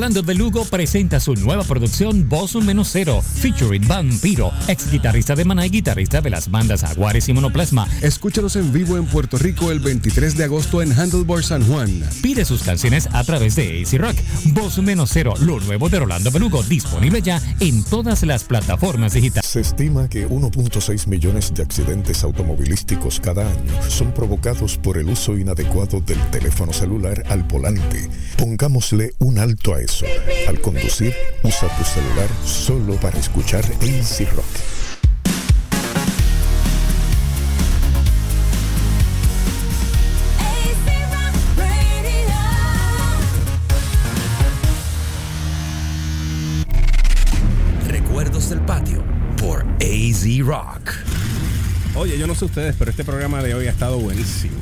[0.02, 5.36] Rolando de Lugo presenta su nueva producción Voz Un Menos Cero, featuring Vampiro, ex guitarrista
[5.36, 7.88] de Maná y guitarrista de las bandas Aguares y Monoplasma.
[8.02, 12.04] Escúchalos en vivo en Puerto Rico el 23 de agosto en Handlebar San Juan.
[12.24, 14.16] Pide sus canciones a través de AC Rock.
[14.54, 19.50] Voz Menos Cero, lo nuevo de Rolando Belugo, disponible ya en todas las plataformas digitales.
[19.50, 25.38] Se estima que 1.6 millones de accidentes automovilísticos cada año son provocados por el uso
[25.38, 28.10] inadecuado del teléfono celular al volante.
[28.38, 30.06] Pongámosle un alto a eso.
[30.48, 31.14] Al conducir,
[31.44, 34.81] usa tu celular solo para escuchar AC Rock.
[50.42, 50.92] Rock.
[51.96, 54.56] Oye, yo no sé ustedes, pero este programa de hoy ha estado buenísimo.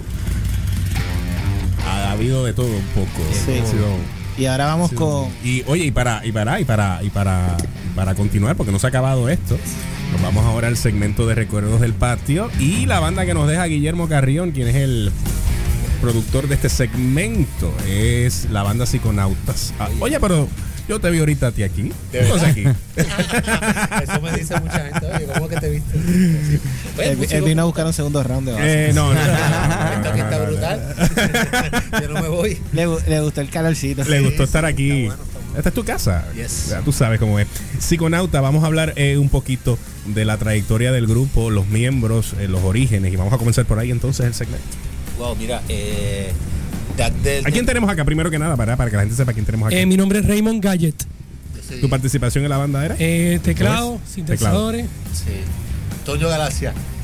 [1.88, 3.22] Ha habido de todo un poco.
[3.46, 3.62] Sí.
[4.38, 4.96] Y ahora vamos Sí.
[4.96, 5.28] con.
[5.44, 7.58] Y oye, y para, y para, y para, y para,
[7.92, 9.58] y para continuar, porque no se ha acabado esto,
[10.14, 13.66] nos vamos ahora al segmento de recuerdos del patio y la banda que nos deja
[13.66, 15.12] Guillermo Carrión, quien es el
[16.02, 19.74] productor de este segmento, es la banda Psiconautas.
[19.80, 20.48] Ah, oye, pero
[20.90, 21.92] yo te vi ahorita a ti aquí.
[22.12, 22.64] ¿De aquí?
[24.04, 25.06] Eso me dice mucha gente.
[25.06, 25.98] Oye, ¿cómo que te viste?
[26.98, 28.90] Él, él vino a buscar un segundo round de base.
[28.90, 30.96] Eh, no, no, Esto aquí está brutal.
[32.02, 32.60] Yo no me voy.
[32.74, 34.04] Le, le gustó el calorcito.
[34.04, 35.10] Le gustó estar aquí.
[35.56, 36.26] Esta es tu casa.
[36.34, 36.70] Yes.
[36.70, 37.48] Ya tú sabes cómo es.
[37.78, 42.48] Psiconauta, vamos a hablar eh, un poquito de la trayectoria del grupo, los miembros, eh,
[42.48, 43.14] los orígenes.
[43.14, 44.66] Y vamos a comenzar por ahí entonces el segmento.
[45.20, 46.32] Wow, mira, eh,
[47.00, 48.58] Jack del- ¿A quién tenemos acá primero que nada?
[48.58, 49.76] Para, para que la gente sepa quién tenemos acá.
[49.78, 50.96] Eh, mi nombre es Raymond Gadget.
[51.80, 52.96] ¿Tu participación en la banda era?
[53.00, 54.86] Eh, teclado, sintetizadores.
[55.14, 55.32] Sí.
[56.06, 56.74] Toño Galacia.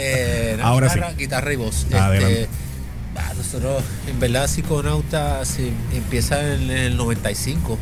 [0.00, 1.16] Eh, no, Ahora guitarra, sí.
[1.18, 1.86] guitarra y voz.
[1.92, 2.42] Adelante.
[2.42, 2.48] Este,
[3.16, 7.78] ah, nosotros, en verdad, Psiconauta se empieza en el 95,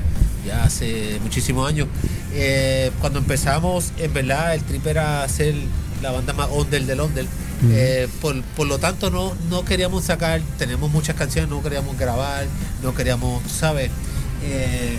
[0.47, 1.87] ya hace muchísimos años.
[2.35, 5.55] Eh, cuando empezamos, en verdad, el trip era hacer
[6.03, 7.27] la banda más under del under.
[7.71, 12.47] Eh, por, por lo tanto, no, no queríamos sacar, tenemos muchas canciones, no queríamos grabar,
[12.83, 13.91] no queríamos, sabes,
[14.45, 14.99] eh,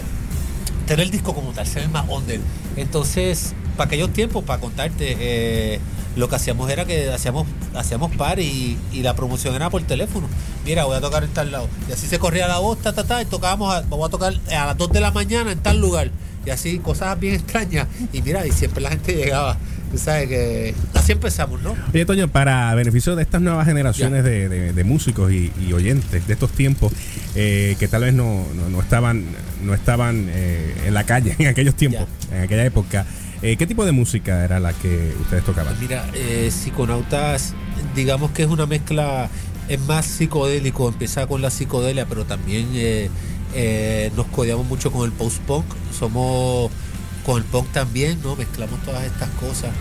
[0.88, 2.40] tener el disco como tal, ser más under.
[2.78, 5.80] Entonces, para aquellos tiempos, para contarte, eh,
[6.16, 10.28] lo que hacíamos era que hacíamos hacíamos par y, y la promoción era por teléfono.
[10.64, 11.68] Mira, voy a tocar en tal lado.
[11.90, 14.34] Y así se corría la voz, ta, ta, ta, y tocábamos, a- vamos a tocar
[14.56, 16.12] a las 2 de la mañana en tal lugar.
[16.46, 17.88] Y así, cosas bien extrañas.
[18.12, 19.58] Y mira, y siempre la gente llegaba.
[19.92, 21.76] Tú sabes que así empezamos, ¿no?
[21.94, 26.26] Oye, Toño, para beneficio de estas nuevas generaciones de, de- de músicos y, y oyentes
[26.28, 26.92] de estos tiempos
[27.36, 29.26] eh, que tal vez no, no- no estaban,
[29.64, 33.06] no estaban eh, en la calle en aquellos tiempos, en aquella época,
[33.42, 35.76] eh, ¿qué tipo de música era la que ustedes tocaban?
[35.80, 36.06] Mira,
[36.50, 37.54] Psiconautas,
[37.96, 39.30] digamos que es una mezcla,
[39.68, 42.68] es más psicodélico, empieza con la psicodelia, pero también
[44.16, 45.66] nos codeamos mucho con el post-punk,
[45.98, 46.72] somos
[47.26, 48.36] con el punk también, ¿no?
[48.36, 49.72] Mezclamos todas estas cosas.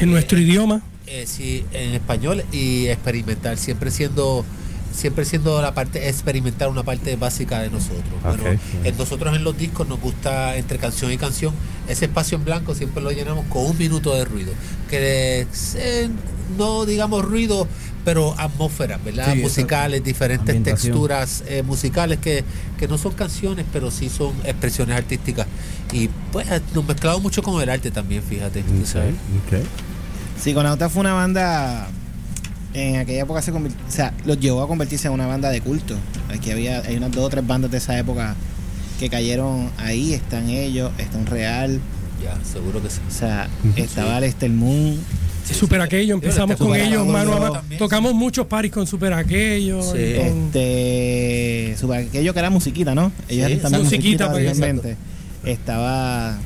[0.00, 0.80] En nuestro idioma.
[1.06, 4.44] Eh, sí, en español y experimental, siempre siendo
[4.92, 8.04] siempre siendo la parte experimental una parte básica de nosotros.
[8.24, 11.54] Bueno, en nosotros en los discos nos gusta entre canción y canción
[11.88, 14.52] ese espacio en blanco siempre lo llenamos con un minuto de ruido,
[14.88, 15.46] que
[15.76, 16.08] eh,
[16.56, 17.66] no digamos ruido,
[18.04, 19.32] pero atmósfera, ¿verdad?
[19.34, 22.44] Sí, Musicales, diferentes texturas eh, musicales que,
[22.78, 25.46] que no son canciones, pero sí son expresiones artísticas.
[25.92, 28.62] Y pues nos mezclamos mucho con el arte también, fíjate.
[28.62, 29.14] tú sabes.
[30.42, 31.88] Psiconauta fue una banda.
[32.72, 35.60] En aquella época se convirtió, o sea, los llevó a convertirse en una banda de
[35.60, 35.96] culto.
[36.32, 38.36] Aquí había, hay unas dos o tres bandas de esa época
[39.00, 41.80] que cayeron ahí, están ellos, está un Real.
[42.22, 43.00] Ya, seguro que sí.
[43.08, 43.80] O sea, Sí.
[43.82, 45.00] estaba Lester Moon.
[45.44, 47.62] Sí, Super Aquello, empezamos con Super ellos mano a mano.
[47.78, 49.78] Tocamos muchos paris con Super Aquello.
[49.80, 53.10] y con- Este, super- aquello que era musiquita, ¿no?
[53.28, 54.96] Ellos Sí, eran musiquita, musiquita pues.
[55.44, 56.36] Estaba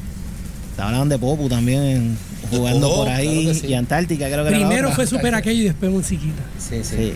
[0.70, 2.16] estaba hablando de Popu también
[2.50, 3.66] jugando por ahí claro sí.
[3.68, 6.42] y Antártica creo que era la Primero fue Super Aquello y después musiquita.
[6.58, 7.12] Sí, Sí.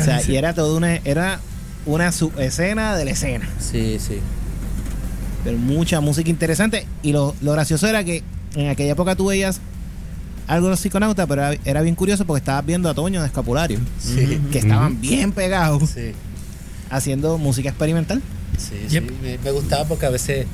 [0.00, 1.40] O sea, y era toda una era
[1.86, 3.48] una subescena de la escena.
[3.58, 4.18] Sí, sí.
[5.44, 8.22] Pero mucha música interesante y lo, lo gracioso era que
[8.54, 9.60] en aquella época tú veías
[10.46, 13.26] algo de los psiconautas, pero era, era bien curioso porque estabas viendo a Toño de
[13.26, 14.40] Escapulario, Sí.
[14.50, 16.12] que estaban bien pegados Sí.
[16.90, 18.22] haciendo música experimental.
[18.58, 20.46] Sí, sí, me, me gustaba porque a veces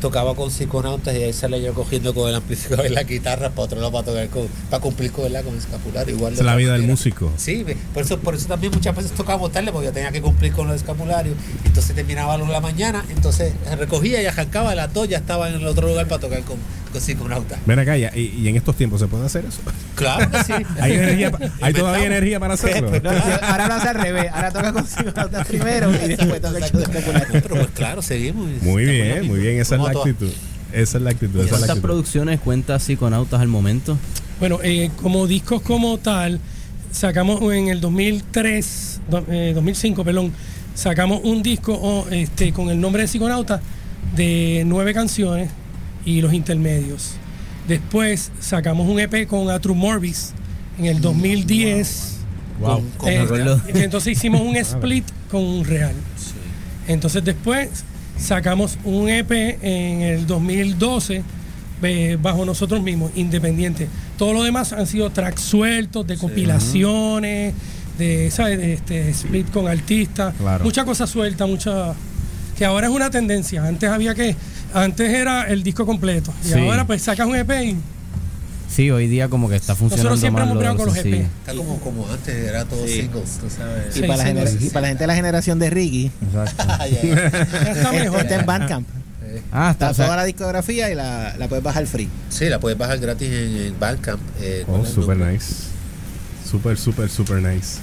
[0.00, 3.62] tocaba con psiconautas y ahí se yo cogiendo con el amplificador y la guitarra para
[3.62, 5.44] otro lado para tocar con, para cumplir con, ¿verdad?
[5.44, 6.14] con el escapulario.
[6.16, 7.30] Igual Es la vida del músico.
[7.36, 10.52] Sí, por eso, por eso también muchas veces tocábamos tarde porque yo tenía que cumplir
[10.52, 11.36] con los escapularios.
[11.64, 15.56] Entonces terminaba a la mañana, entonces recogía y arrancaba a las dos, ya estaba en
[15.56, 16.56] el otro lugar para tocar con,
[16.92, 17.58] con psiconautas.
[17.66, 19.60] Ven acá, y, y en estos tiempos se puede hacer eso.
[19.94, 20.52] Claro que sí.
[20.80, 22.90] ¿Hay, energía, pa- ¿hay todavía energía para hacerlo?
[23.02, 24.26] No, no, ahora lo hace al revés.
[24.32, 26.58] Ahora toca con psiconautas primero y después toca.
[27.32, 28.48] Pero pues claro, seguimos.
[28.62, 30.30] Muy bien, muy bien, esa es la actitud.
[30.72, 31.36] Esa es la actitud.
[31.40, 31.82] Esa es la ¿Cuántas actitud.
[31.82, 33.96] producciones cuenta Psiconautas al momento?
[34.38, 36.40] Bueno, eh, como discos como tal,
[36.92, 40.32] sacamos en el 2003, do- eh, 2005, perdón,
[40.74, 43.60] sacamos un disco oh, este, con el nombre de Psiconauta
[44.16, 45.50] de nueve canciones
[46.04, 47.12] y los intermedios.
[47.68, 50.32] Después sacamos un EP con Atru Morbis
[50.78, 52.16] en el 2010.
[52.60, 52.84] Wow.
[53.06, 55.94] Eh, entonces hicimos un split con un real.
[56.88, 57.84] Entonces después
[58.18, 59.30] sacamos un EP
[59.62, 61.22] en el 2012
[61.82, 63.88] eh, bajo nosotros mismos, independiente.
[64.18, 67.54] Todo lo demás han sido tracks sueltos, de compilaciones,
[67.96, 68.58] de, ¿sabes?
[68.58, 70.64] de este, split con artistas, Claro.
[70.64, 71.94] mucha cosa suelta, mucha
[72.58, 73.64] que ahora es una tendencia.
[73.64, 74.36] Antes había que,
[74.74, 76.58] antes era el disco completo y Sí.
[76.58, 77.76] ahora pues sacas un EP y
[78.68, 80.96] Sí, hoy día como que está funcionando siempre más hemos con los.
[80.96, 81.14] EP.
[81.40, 83.00] Está como, como antes, era todo Sí.
[83.02, 83.96] singles, tú sabes.
[83.96, 88.20] Y, para la y para la gente de la generación de Ricky, está mejor.
[88.20, 88.88] está en Bandcamp.
[89.52, 92.08] Ah, está, Está o sea, toda la discografía y la, la puedes bajar free.
[92.30, 94.20] Sí, la puedes bajar gratis en, en Bandcamp.
[94.40, 95.54] Eh, Oh, ¿cuál es el super nice.
[96.48, 97.78] Super, super, super nice.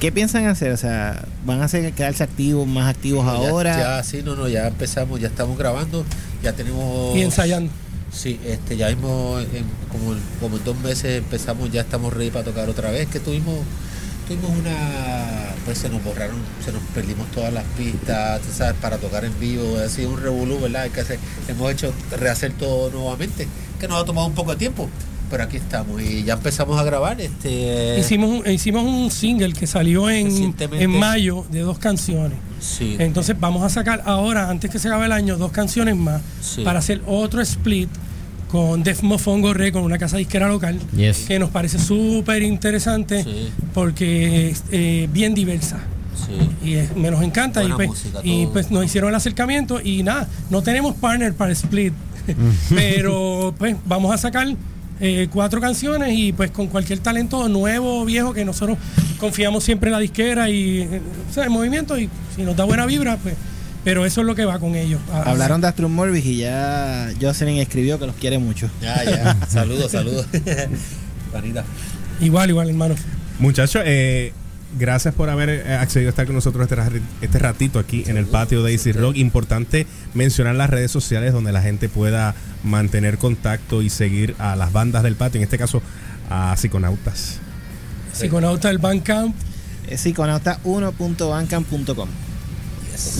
[0.00, 0.72] ¿Qué piensan hacer?
[0.72, 3.78] O sea, ¿van a hacer quedarse activos, más activos ahora?
[3.78, 6.04] Ya, sí, no, no, ya empezamos, ya estamos grabando,
[6.42, 7.14] ya tenemos...
[7.16, 7.70] y ensayando.
[8.10, 12.30] Sí, este, ya mismo, en- como, en- como en dos meses empezamos, ya estamos ready
[12.30, 13.58] para tocar otra vez, que tuvimos
[14.26, 14.76] tuvimos una,
[15.64, 19.38] pues se nos borraron, se nos perdimos todas las pistas, tú sabes, para tocar en
[19.40, 20.82] vivo, ha sido un revolú, ¿verdad?
[20.82, 21.18] Hay que hacer,
[21.48, 23.48] hemos hecho rehacer todo nuevamente,
[23.80, 24.88] que nos ha tomado un poco de tiempo,
[25.30, 27.96] pero aquí estamos y ya empezamos a grabar, este...
[28.00, 32.36] Hicimos un, hicimos un single que salió en, en mayo de dos canciones.
[32.60, 32.96] Sí.
[32.98, 36.62] Entonces vamos a sacar ahora, antes que se acabe el año, dos canciones más Sí.
[36.62, 37.88] para hacer otro split
[38.50, 41.18] con Def Mofongo Re, con una casa disquera local, Yes.
[41.28, 43.50] que nos parece súper interesante Sí.
[43.72, 45.78] porque es eh, bien diversa.
[46.26, 46.68] Sí.
[46.68, 47.62] Y es- me nos encanta.
[47.62, 51.52] Y pues, música, y pues nos hicieron el acercamiento y nada, no tenemos partner para
[51.52, 51.94] split.
[52.68, 54.46] pero pues vamos a sacar
[55.00, 58.78] eh, cuatro canciones y pues con cualquier talento nuevo o viejo que nosotros
[59.18, 60.88] confiamos siempre en la disquera y
[61.30, 63.34] o sea, en movimiento y si nos da buena vibra, pues.
[63.82, 65.00] Pero eso es lo que va con ellos.
[65.10, 68.68] Ah, Hablaron de Astrum Morbis y ya Jocelyn escribió que los quiere mucho.
[68.82, 70.26] Ya, ya, saludos, saludos.
[72.20, 72.94] Igual, igual, hermano.
[73.38, 74.34] Muchachos, eh,
[74.78, 78.26] gracias por haber eh, accedido a estar con nosotros este, este, ratito aquí en el
[78.26, 79.16] patio de Easy Rock.
[79.16, 84.72] Importante mencionar las redes sociales donde la gente pueda mantener contacto y seguir a las
[84.72, 85.82] bandas del patio, en este caso
[86.28, 87.38] a Psiconautas.
[88.12, 89.34] Psiconautas del Bandcamp.
[89.88, 92.29] Eh, Psiconautas1.bandcamp.com.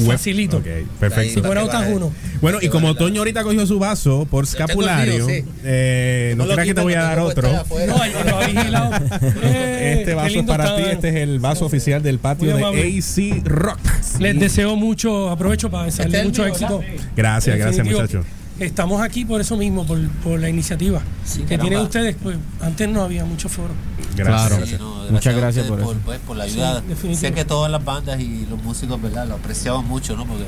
[0.07, 0.63] Facilito.
[0.99, 1.35] Perfecto.
[1.35, 2.13] Si fuera Otas uno.
[2.41, 5.27] Bueno, y como Toño ahorita cogió su vaso por escapulario,
[5.65, 7.51] eh, no, creas que te voy a dar otro.
[7.51, 8.01] No, lo
[9.43, 13.45] eh, este vaso es para ti, este es el vaso oficial del patio de AC
[13.45, 13.79] Rock.
[14.19, 16.83] Les deseo mucho, aprovecho para desearles mucho éxito.
[17.17, 18.25] Gracias, gracias muchachos
[18.61, 21.01] estamos aquí por eso mismo, por, por la iniciativa
[21.49, 22.17] que tienen ustedes.
[22.23, 23.77] Pues, antes no había mucho foros.
[24.25, 24.49] Gracias.
[24.49, 24.57] Claro.
[24.57, 24.81] gracias.
[24.81, 26.03] Sí, no, Muchas gracias ustedes por eso.
[26.05, 26.83] pues, por la ayuda.
[27.01, 29.27] Sí, sé que todas las bandas y los músicos, ¿verdad?
[29.27, 30.27] Lo apreciaban mucho, ¿no?
[30.27, 30.45] Porque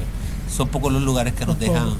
[0.55, 1.95] son pocos los lugares que nos dejan.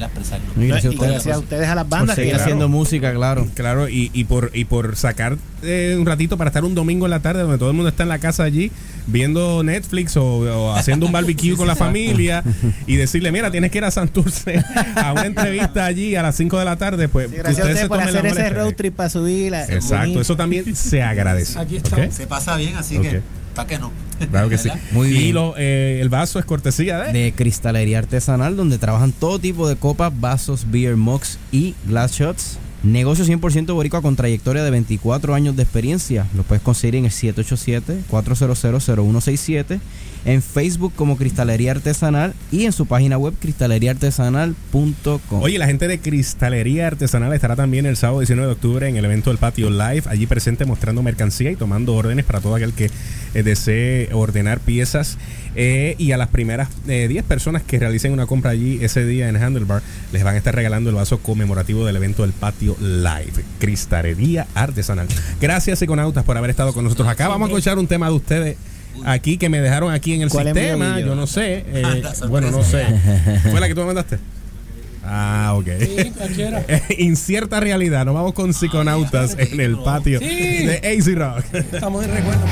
[0.00, 0.10] ¿Verdad?
[0.16, 0.56] Expresarnos.
[0.56, 2.40] Y gracias a Y ustedes gracias a por- ustedes a las por bandas seguir que
[2.40, 3.46] haciendo música, claro.
[3.54, 7.10] Claro, y, y por y por sacar eh, un ratito para estar un domingo en
[7.10, 8.70] la tarde donde todo el mundo está en la casa allí
[9.08, 12.42] viendo Netflix o, o haciendo un barbecue con la familia
[12.86, 14.62] y decirle, mira, tienes que ir a Santurce
[14.96, 17.88] a una entrevista allí a las 5 de la tarde, pues Sí, gracias a ustedes
[17.88, 19.50] por tomen la hacer ese road trip para subir.
[19.52, 20.20] la- Exacto, bonito.
[20.20, 21.58] eso también se agradece.
[21.58, 22.14] Aquí estamos.
[22.14, 23.20] Se pasa bien, así que,
[23.56, 23.90] ¿para qué no?
[24.30, 24.68] Claro que sí.
[24.92, 25.34] Muy Y bien.
[25.34, 27.12] lo, eh, el vaso es cortesía de...
[27.12, 32.58] de cristalería artesanal donde trabajan todo tipo de copas, vasos, beer mugs y glass shots.
[32.82, 36.26] Negocio 100% boricua con trayectoria de 24 años de experiencia.
[36.36, 39.80] Lo puedes conseguir en el 787-400-0167,
[40.24, 45.42] en Facebook como Cristalería Artesanal y en su página web cristaleriaartesanal.com.
[45.42, 49.04] Oye, la gente de Cristalería Artesanal estará también el sábado 19 de octubre en el
[49.04, 52.90] evento del Patio Live, allí presente mostrando mercancía y tomando órdenes para todo aquel que
[53.34, 55.18] eh, desee ordenar piezas.
[55.58, 59.28] Eh, y a las primeras eh, 10 personas que realicen una compra allí ese día
[59.28, 59.82] en Handlebar,
[60.12, 63.42] les van a estar regalando el vaso conmemorativo del evento del Patio Live.
[63.58, 65.08] Cristalería Artesanal.
[65.40, 67.28] Gracias, Psiconautas, por haber estado con nosotros acá.
[67.28, 68.56] Vamos a escuchar un tema de ustedes.
[69.04, 72.02] Aquí que me dejaron aquí en el ¿Cuál es mi sistema, yo no sé, eh,
[72.28, 72.84] bueno, no sé.
[73.50, 74.18] ¿Fue la que tú me mandaste?
[75.04, 75.66] Ah, ok.
[75.78, 76.64] Sí, cualquiera.
[76.98, 78.04] Incierta realidad.
[78.04, 80.26] Nos vamos con psiconautas en el patio Sí.
[80.26, 81.44] de AC Rock.
[81.54, 82.44] Estamos en recuerdo.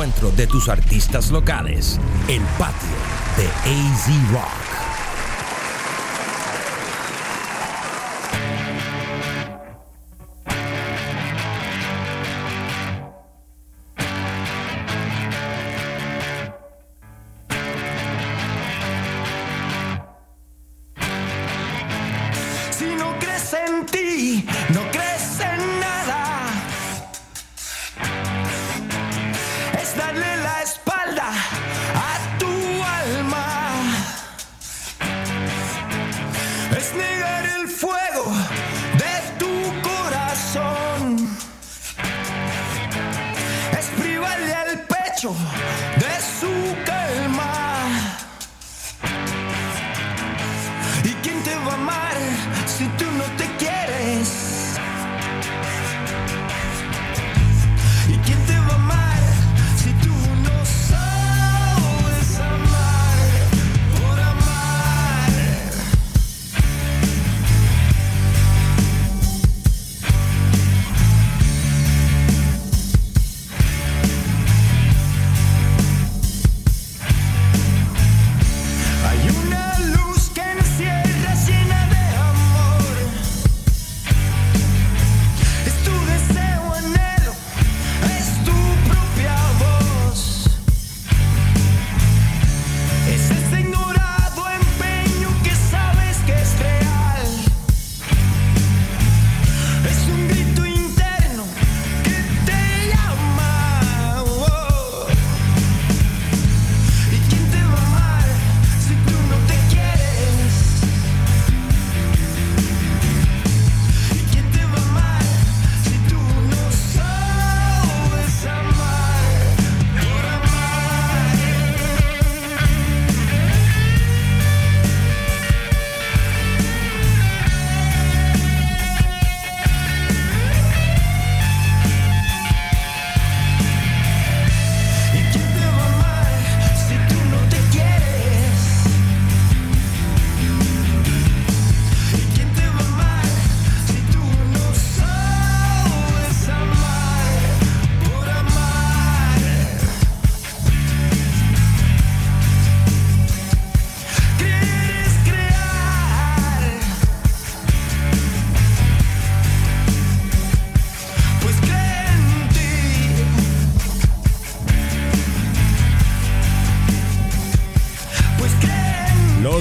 [0.00, 2.00] Encuentro de tus artistas locales.
[2.26, 2.88] El patio
[3.36, 4.59] de AZ Rock.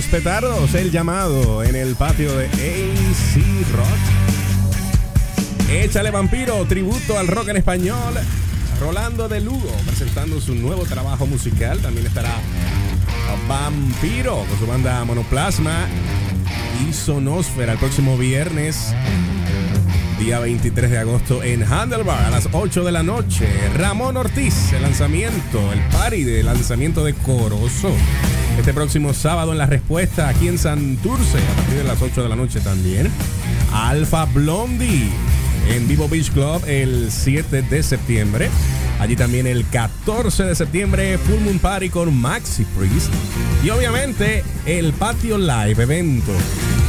[0.10, 3.36] Petardos, el llamado en el patio de AC
[3.76, 3.88] Rock.
[5.72, 8.16] Échale vampiro, tributo al rock en español.
[8.80, 11.80] Rolando de Lugo presentando su nuevo trabajo musical.
[11.80, 12.32] También estará
[13.48, 15.88] Vampiro con su banda Monoplasma
[16.88, 18.94] y Sonosfera el próximo viernes,
[20.20, 23.48] día 23 de agosto en Handlebar a las 8 de la noche.
[23.78, 27.94] Ramón Ortiz, el lanzamiento, el party de lanzamiento de Corozo.
[28.60, 32.28] Este próximo sábado en La Respuesta aquí en Santurce a partir de las 8 de
[32.28, 33.10] la noche también.
[33.74, 35.08] Alfa Blondie
[35.70, 38.50] en Vivo Beach Club el 7 de septiembre.
[39.00, 43.14] Allí también el 14 de septiembre, Full Moon Party con Maxi Priest.
[43.64, 46.34] Y obviamente el Patio Live evento,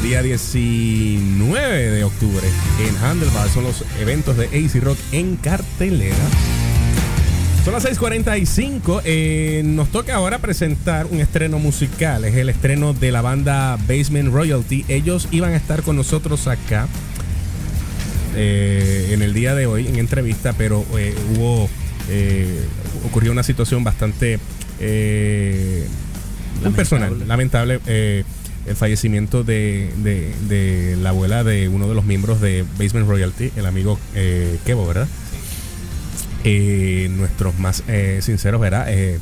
[0.02, 2.48] día 19 de octubre
[2.80, 3.48] en Handlebar.
[3.48, 6.16] Son los eventos de AC Rock en cartelera.
[7.64, 9.02] Son las 6:45.
[9.04, 12.24] eh, nos toca ahora presentar un estreno musical.
[12.24, 14.84] Es el estreno de la banda Basement Royalty.
[14.88, 16.88] Ellos iban a estar con nosotros acá
[18.34, 21.68] eh, en el día de hoy en entrevista, pero eh, hubo
[22.08, 22.60] eh,
[23.06, 24.38] ocurrió una situación bastante
[26.62, 27.80] muy personal, lamentable.
[27.86, 33.52] el fallecimiento de, de- de la abuela de uno de los miembros de Basement Royalty,
[33.56, 33.98] el amigo
[34.64, 35.08] Kevo, ¿verdad?
[36.44, 38.86] Eh, nuestros más eh, sinceros, ¿verdad?
[38.88, 39.18] Eh,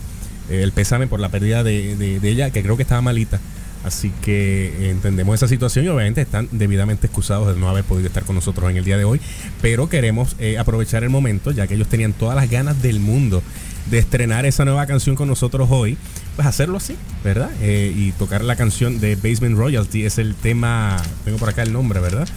[0.51, 3.41] el pésame por la pérdida de, de- de ella, que creo que estaba malita.
[3.85, 8.25] Así que entendemos esa situación y obviamente están debidamente excusados de no haber podido estar
[8.25, 9.21] con nosotros en el día de hoy.
[9.63, 13.43] Pero queremos aprovechar el momento, ya que ellos tenían todas las ganas del mundo
[13.91, 15.97] de estrenar esa nueva canción con nosotros hoy,
[16.37, 17.51] pues hacerlo así, ¿verdad?
[17.63, 22.01] Y tocar la canción de Basement Royalty es el tema, tengo por acá el nombre,
[22.01, 22.29] ¿verdad?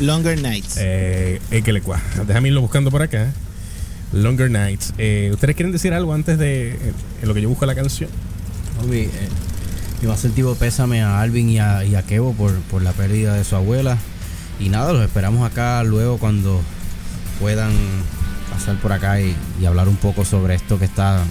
[0.00, 0.76] Longer Nights.
[0.78, 2.00] Eh, équele cuá.
[2.26, 3.32] Déjame irlo buscando por acá.
[4.12, 4.92] Longer Nights.
[4.98, 6.78] Eh, ¿Ustedes quieren decir algo antes de eh,
[7.22, 8.10] lo que yo busco la canción?
[8.92, 9.08] Eh,
[10.02, 13.34] mi más sentido pésame a Alvin y a, y a Kevo por, por la pérdida
[13.34, 13.96] de su abuela.
[14.60, 16.60] Y nada, los esperamos acá luego cuando
[17.40, 17.72] puedan
[18.52, 21.22] pasar por acá y, y hablar un poco sobre esto que está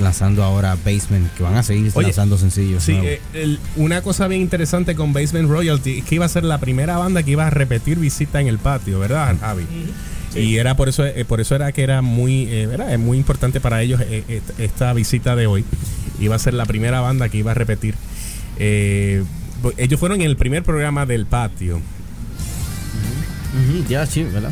[0.00, 2.82] lanzando ahora Basement, que van a seguir Oye, lanzando sencillos.
[2.82, 6.42] Sí, eh, el- una cosa bien interesante con Basement Royalty es que iba a ser
[6.44, 9.64] la primera banda que iba a repetir visita en el patio, ¿verdad, Javi?
[10.34, 12.68] Y era por eso, eh, por eso era que era muy, eh.
[12.90, 15.64] Es muy importante para ellos eh, eh, esta visita de hoy.
[16.20, 17.94] Iba a ser la primera banda que iba a repetir.
[18.58, 21.80] Ellos fueron en el primer programa del patio,
[23.88, 24.50] ya, sí, ¿verdad?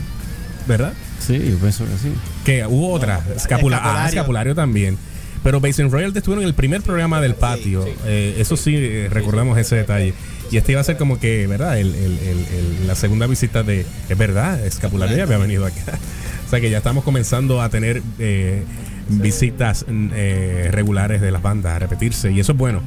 [0.66, 0.92] ¿verdad?
[1.18, 2.12] Sí, yo pienso que sí.
[2.44, 4.08] Que hubo otra, Escapula- ah, Escapulario.
[4.08, 4.98] escapulario también.
[5.42, 7.84] Pero Basement Royalty estuvieron en el primer programa del patio.
[8.06, 10.14] Eso sí, recordamos ese detalle.
[10.52, 11.78] Y este iba a ser como que, ¿verdad?
[11.78, 13.84] El- el- el- la segunda visita de.
[14.08, 15.82] Es verdad, Escapulario ya había venido acá.
[16.46, 18.62] O sea que ya estamos comenzando a tener eh,
[19.08, 22.30] visitas eh, regulares de las bandas, a repetirse.
[22.30, 22.82] Y eso es bueno.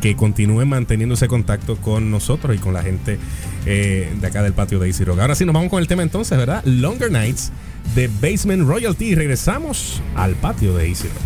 [0.00, 3.18] Que continúen manteniendo ese contacto con nosotros y con la gente
[3.66, 5.18] eh, de acá del patio de Easy Rock.
[5.20, 6.64] Ahora sí, nos vamos con el tema entonces, ¿verdad?
[6.64, 7.52] Longer Nights
[7.94, 9.08] de Basement Royalty.
[9.08, 11.16] Y regresamos al patio de Easy Rock.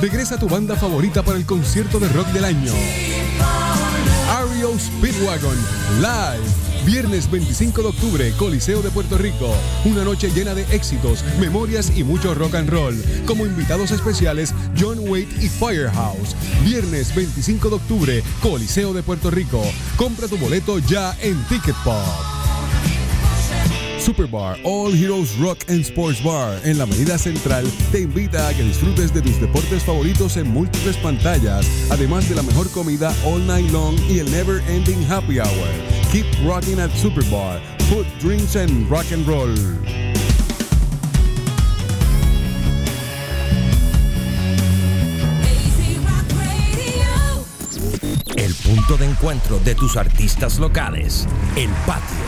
[0.00, 2.72] Regresa tu banda favorita para el concierto de rock del año.
[4.30, 5.56] Ario Speedwagon
[6.00, 6.68] Live.
[6.86, 9.52] Viernes 25 de octubre, Coliseo de Puerto Rico.
[9.84, 12.96] Una noche llena de éxitos, memorias y mucho rock and roll.
[13.26, 16.36] Como invitados especiales, John Waite y Firehouse.
[16.64, 19.60] Viernes 25 de octubre, Coliseo de Puerto Rico.
[19.96, 22.37] Compra tu boleto ya en Ticket Pop.
[24.08, 28.62] Superbar All Heroes Rock and Sports Bar en la Avenida Central te invita a que
[28.62, 33.70] disfrutes de tus deportes favoritos en múltiples pantallas, además de la mejor comida all night
[33.70, 35.68] long y el never ending happy hour.
[36.10, 37.60] Keep rocking at Superbar.
[37.90, 39.52] Food, drinks and rock and roll.
[48.36, 51.26] El punto de encuentro de tus artistas locales.
[51.56, 52.27] El patio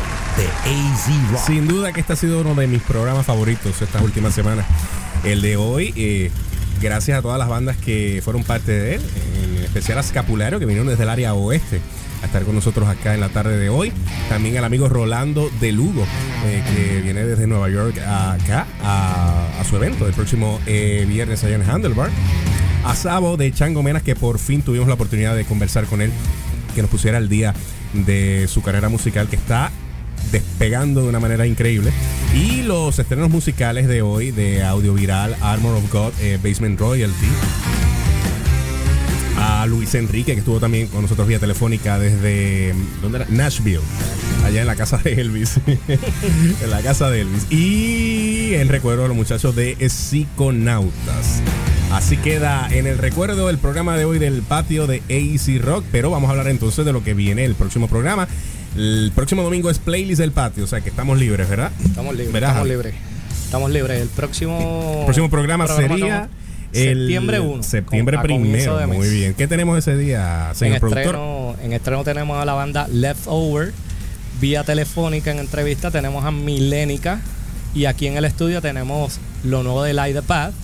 [1.46, 4.66] Sin duda que este ha sido uno de mis programas favoritos estas últimas semanas.
[5.24, 6.30] El de hoy, eh,
[6.80, 9.02] gracias a todas las bandas que fueron parte de él,
[9.42, 11.80] en especial a Scapulario, que vinieron desde el área oeste
[12.22, 13.92] a estar con nosotros acá en la tarde de hoy.
[14.28, 16.04] También al amigo Rolando de Lugo,
[16.44, 21.42] eh, que viene desde Nueva York acá a, a su evento del próximo eh, viernes
[21.42, 22.10] allá en Handlebar.
[22.84, 26.12] A Sabo de Chango Menas, que por fin tuvimos la oportunidad de conversar con él,
[26.74, 27.54] que nos pusiera al día
[27.92, 29.70] de su carrera musical, que está
[30.32, 31.92] despegando de una manera increíble.
[32.34, 37.26] Y los estrenos musicales de hoy de Audio Viral, Armor of God, eh, Basement Royalty.
[39.38, 43.24] A Luis Enrique, que estuvo también con nosotros vía telefónica desde ¿dónde?
[43.30, 43.80] Nashville,
[44.44, 45.58] allá en la casa de Elvis.
[46.62, 47.50] en la casa de Elvis.
[47.50, 51.42] Y en recuerdo a los muchachos de Psiconautas.
[51.92, 56.10] Así queda en el recuerdo el programa de hoy del patio de AC Rock, pero
[56.10, 58.28] vamos a hablar entonces de lo que viene el próximo programa.
[58.76, 61.72] El próximo domingo es playlist del patio, o sea que estamos libres, ¿verdad?
[61.84, 62.94] Estamos libres, ¿Verdad, estamos libres.
[63.44, 64.00] Estamos libres.
[64.00, 66.28] El próximo, El próximo programa, sería
[66.72, 67.62] el septiembre 1.
[67.64, 69.34] Septiembre primero, de muy bien.
[69.34, 71.00] ¿Qué tenemos ese día, En productor?
[71.00, 73.72] estreno, en estreno tenemos a la banda Leftover.
[74.40, 77.20] Vía telefónica en entrevista tenemos a Milénica.
[77.74, 80.54] Y aquí en el estudio tenemos lo nuevo de Light the Path,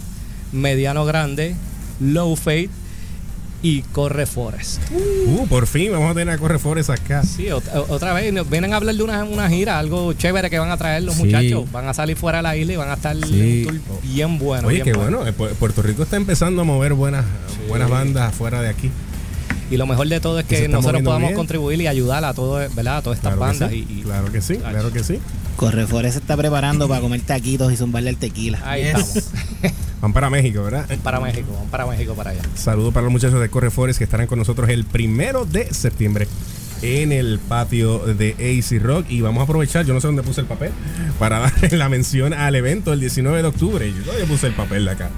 [0.53, 1.57] Mediano Grande,
[2.01, 2.70] Low Fate
[3.62, 4.81] y Corre Forest.
[4.93, 7.23] Uh, por fin vamos a tener a Correfores acá.
[7.23, 10.70] Sí, ot- otra vez vienen a hablar de una, una gira, algo chévere que van
[10.70, 11.24] a traer los Sí.
[11.24, 11.70] muchachos.
[11.73, 13.65] Van a salir fuera de la isla y van a estar Sí.
[13.69, 14.69] en un tour bien bueno.
[14.69, 15.27] Oye, bien qué bueno.
[15.27, 17.24] eh, Pu- Puerto Rico está empezando a mover buenas,
[17.69, 18.91] buenas bandas fuera de aquí.
[19.69, 21.35] Y lo mejor de todo es Que nosotros podamos bien.
[21.37, 22.99] contribuir y ayudar a todo, ¿verdad?
[22.99, 23.70] A todas estas Claro que bandas.
[23.73, 25.19] sí, y, y- claro que sí, claro que sí.
[25.57, 28.61] Correfor se está preparando para comer taquitos y zumbarle el tequila.
[28.65, 29.24] Ahí estamos.
[30.07, 30.87] Van para México, ¿verdad?
[31.03, 32.41] Para México, vamos para México para allá.
[32.55, 36.28] Saludos para los muchachos de Correfores que estarán con nosotros el primero de septiembre
[36.81, 39.07] en el patio de AC Rock.
[39.09, 40.70] Y vamos a aprovechar, yo no sé dónde puse el papel,
[41.19, 43.93] para darle la mención al evento el 19 de octubre.
[43.93, 45.11] Yo todavía puse el papel de acá.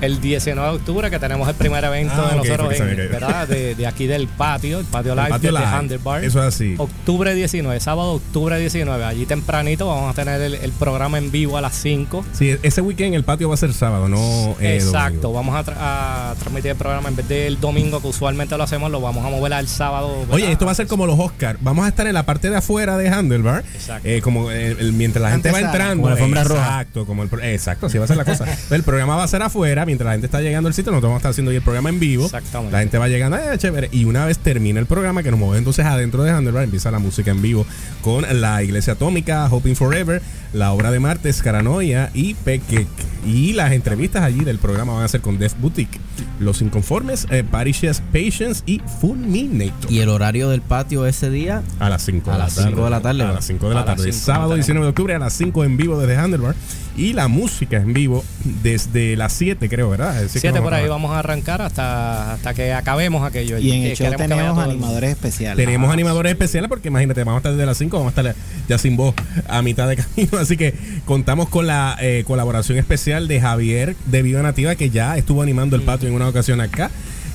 [0.00, 2.96] El 19 de octubre que tenemos el primer evento Ah, de nosotros en-.
[2.96, 3.48] ¿verdad?
[3.48, 5.66] De, de aquí del patio, el patio El live patio de live.
[5.70, 6.24] Handlebar.
[6.24, 6.74] Eso es así.
[6.78, 9.04] Octubre 19, sábado octubre 19.
[9.04, 12.24] Allí tempranito vamos a tener el, el programa en vivo a las 5.
[12.32, 15.32] Sí, ese weekend el patio va a ser sábado, no eh, Exacto, domingo.
[15.32, 18.90] vamos a, tra- a transmitir el programa en vez del domingo que usualmente lo hacemos,
[18.90, 20.20] lo vamos a mover al sábado.
[20.20, 20.34] ¿verdad?
[20.34, 21.58] Oye, esto va a ser como los Oscars.
[21.62, 23.64] Vamos a estar en la parte de afuera de Handlebar.
[23.74, 24.08] Exacto.
[24.08, 25.96] eh, como el- el- mientras la gente va entrando.
[26.02, 26.60] como la alfombra roja.
[26.80, 28.46] exacto, como el, exacto, así va a ser la cosa.
[28.70, 31.16] El programa va a ser afuera, mientras la gente está llegando al sitio, nosotros vamos
[31.16, 32.24] a estar haciendo el programa en vivo.
[32.24, 32.72] Exactamente.
[32.72, 33.88] La gente va llegando, eh, chévere.
[33.92, 36.98] Y una vez termina el programa, que nos movemos entonces adentro de Handlebar, empieza la
[36.98, 37.66] música en vivo
[38.02, 40.20] con la Iglesia Atómica, Hoping Forever,
[40.52, 42.86] la obra de Martes, Caranoia y Peque.
[43.26, 46.00] Y las entrevistas allí del programa van a ser con Death Boutique,
[46.38, 49.90] Los Inconformes, eh, Parishes Patience y Fulminator.
[49.92, 53.00] Y el horario del patio ese día A las 5 A las cinco de la
[53.00, 54.12] tarde, A las 5 de la A las tarde.
[54.12, 54.66] cinco Sábado de la tarde.
[54.66, 56.54] 19 de octubre a las 5 en vivo desde Handlebar.
[56.96, 58.24] Y la música en vivo
[58.62, 60.16] desde las 7, creo, ¿verdad?
[60.16, 63.58] Así que 7 vamos por ahí vamos a arrancar hasta, hasta que acabemos aquello.
[63.58, 65.64] Y en Que el show tenemos animadores especiales.
[65.64, 68.36] Tenemos animadores especiales porque imagínate, vamos a estar desde las 5, vamos a estar
[68.68, 69.14] ya sin voz
[69.48, 70.38] a mitad de camino.
[70.40, 75.16] Así que contamos con la eh, colaboración especial de Javier de Viva Nativa, que ya
[75.16, 76.90] estuvo animando el patio en una ocasión acá.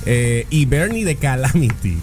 [0.06, 1.98] eh, y Bernie de Calamity.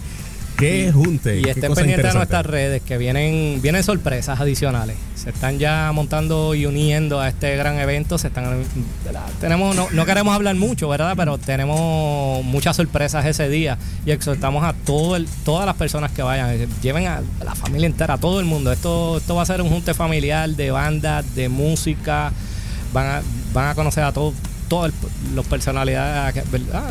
[0.63, 1.39] Qué junte.
[1.39, 4.95] Y estén pendientes de nuestras redes que vienen, vienen sorpresas adicionales.
[5.15, 8.17] Se están ya montando y uniendo a este gran evento.
[8.17, 8.63] Se están,
[9.41, 11.15] tenemos, no, no queremos hablar mucho, ¿verdad?
[11.17, 13.77] Pero tenemos muchas sorpresas ese día.
[14.05, 16.57] Y exhortamos a todo el, todas las personas que vayan.
[16.81, 18.71] Lleven a la familia entera, a todo el mundo.
[18.71, 22.31] Esto, esto va a ser un junte familiar de bandas, de música.
[22.93, 23.21] Van a,
[23.53, 24.33] van a conocer a todos
[24.69, 24.93] todas
[25.35, 26.43] las personalidades.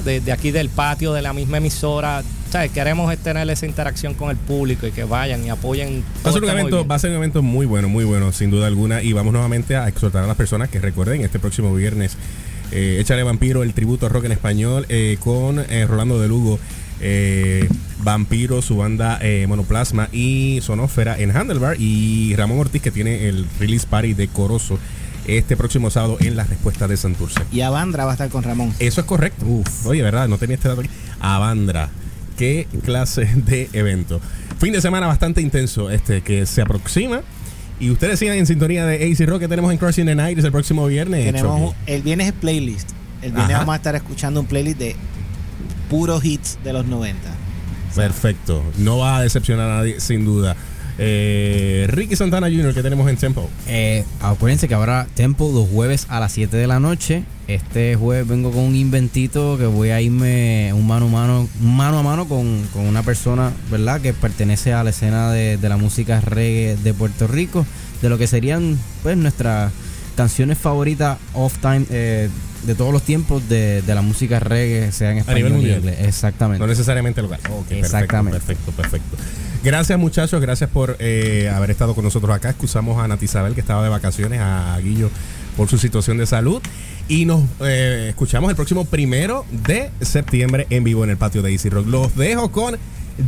[0.04, 2.22] De, de aquí del patio, de la misma emisora.
[2.52, 6.04] Sea, queremos tener esa interacción con el público y que vayan y apoyen.
[6.24, 8.30] Va a, ser un este evento, va a ser un evento muy bueno, muy bueno,
[8.30, 9.02] sin duda alguna.
[9.02, 12.18] Y vamos nuevamente a exhortar a las personas que recuerden este próximo viernes
[12.70, 16.58] Eh, Échale Vampiro, el tributo rock en español, eh, con eh, Rolando de Lugo,
[17.00, 17.68] eh,
[18.02, 23.46] Vampiro, su banda eh, Monoplasma y Sonósfera en Handlebar, y Ramón Ortiz, que tiene el
[23.60, 24.78] release party de Corozo
[25.26, 27.40] este próximo sábado en la respuesta de Santurce.
[27.50, 28.74] Y Avandra va a estar con Ramón.
[28.78, 29.46] Eso es correcto.
[29.46, 30.28] Uf, oye, ¿verdad?
[30.28, 30.90] No tenía este dato aquí.
[31.20, 31.88] Avandra.
[32.36, 34.20] Qué clase de evento.
[34.58, 37.22] Fin de semana bastante intenso este que se aproxima.
[37.80, 40.52] Y ustedes sigan en sintonía de AC Rock que tenemos en Crossing the Night el
[40.52, 41.24] próximo viernes.
[41.24, 42.90] Tenemos el viernes es playlist.
[43.22, 43.58] El viernes Ajá.
[43.60, 44.96] vamos a estar escuchando un playlist de
[45.90, 47.20] puros hits de los 90.
[47.94, 48.62] Perfecto.
[48.78, 50.56] No va a decepcionar a nadie, sin duda.
[50.98, 52.74] Eh, Ricky Santana Jr.
[52.74, 53.48] que tenemos en Tempo.
[53.66, 57.24] Eh, acuérdense que habrá Tempo los jueves a las 7 de la noche.
[57.48, 61.98] Este jueves vengo con un inventito que voy a irme un mano a mano, mano
[61.98, 64.00] a mano con, con una persona, ¿verdad?
[64.00, 67.66] Que pertenece a la escena de, de la música reggae de Puerto Rico,
[68.00, 69.72] de lo que serían pues nuestras
[70.16, 72.28] canciones favoritas off time eh,
[72.64, 75.74] de todos los tiempos de, de la música reggae, sea en A español nivel y
[75.80, 75.96] mundial.
[76.06, 76.60] Exactamente.
[76.60, 77.40] No necesariamente local.
[77.50, 78.38] Ok, Exactamente.
[78.38, 79.51] Perfecto, perfecto, perfecto.
[79.64, 82.50] Gracias muchachos, gracias por eh, haber estado con nosotros acá.
[82.50, 85.08] Excusamos a Nati Isabel que estaba de vacaciones, a Guillo
[85.56, 86.60] por su situación de salud.
[87.06, 91.52] Y nos eh, escuchamos el próximo primero de septiembre en vivo en el patio de
[91.52, 91.86] Easy Rock.
[91.86, 92.76] Los dejo con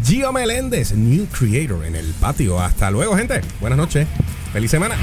[0.04, 2.60] Gio Meléndez, New Creator en el patio.
[2.60, 3.40] Hasta luego, gente.
[3.60, 4.08] Buenas noches.
[4.52, 4.96] Feliz semana.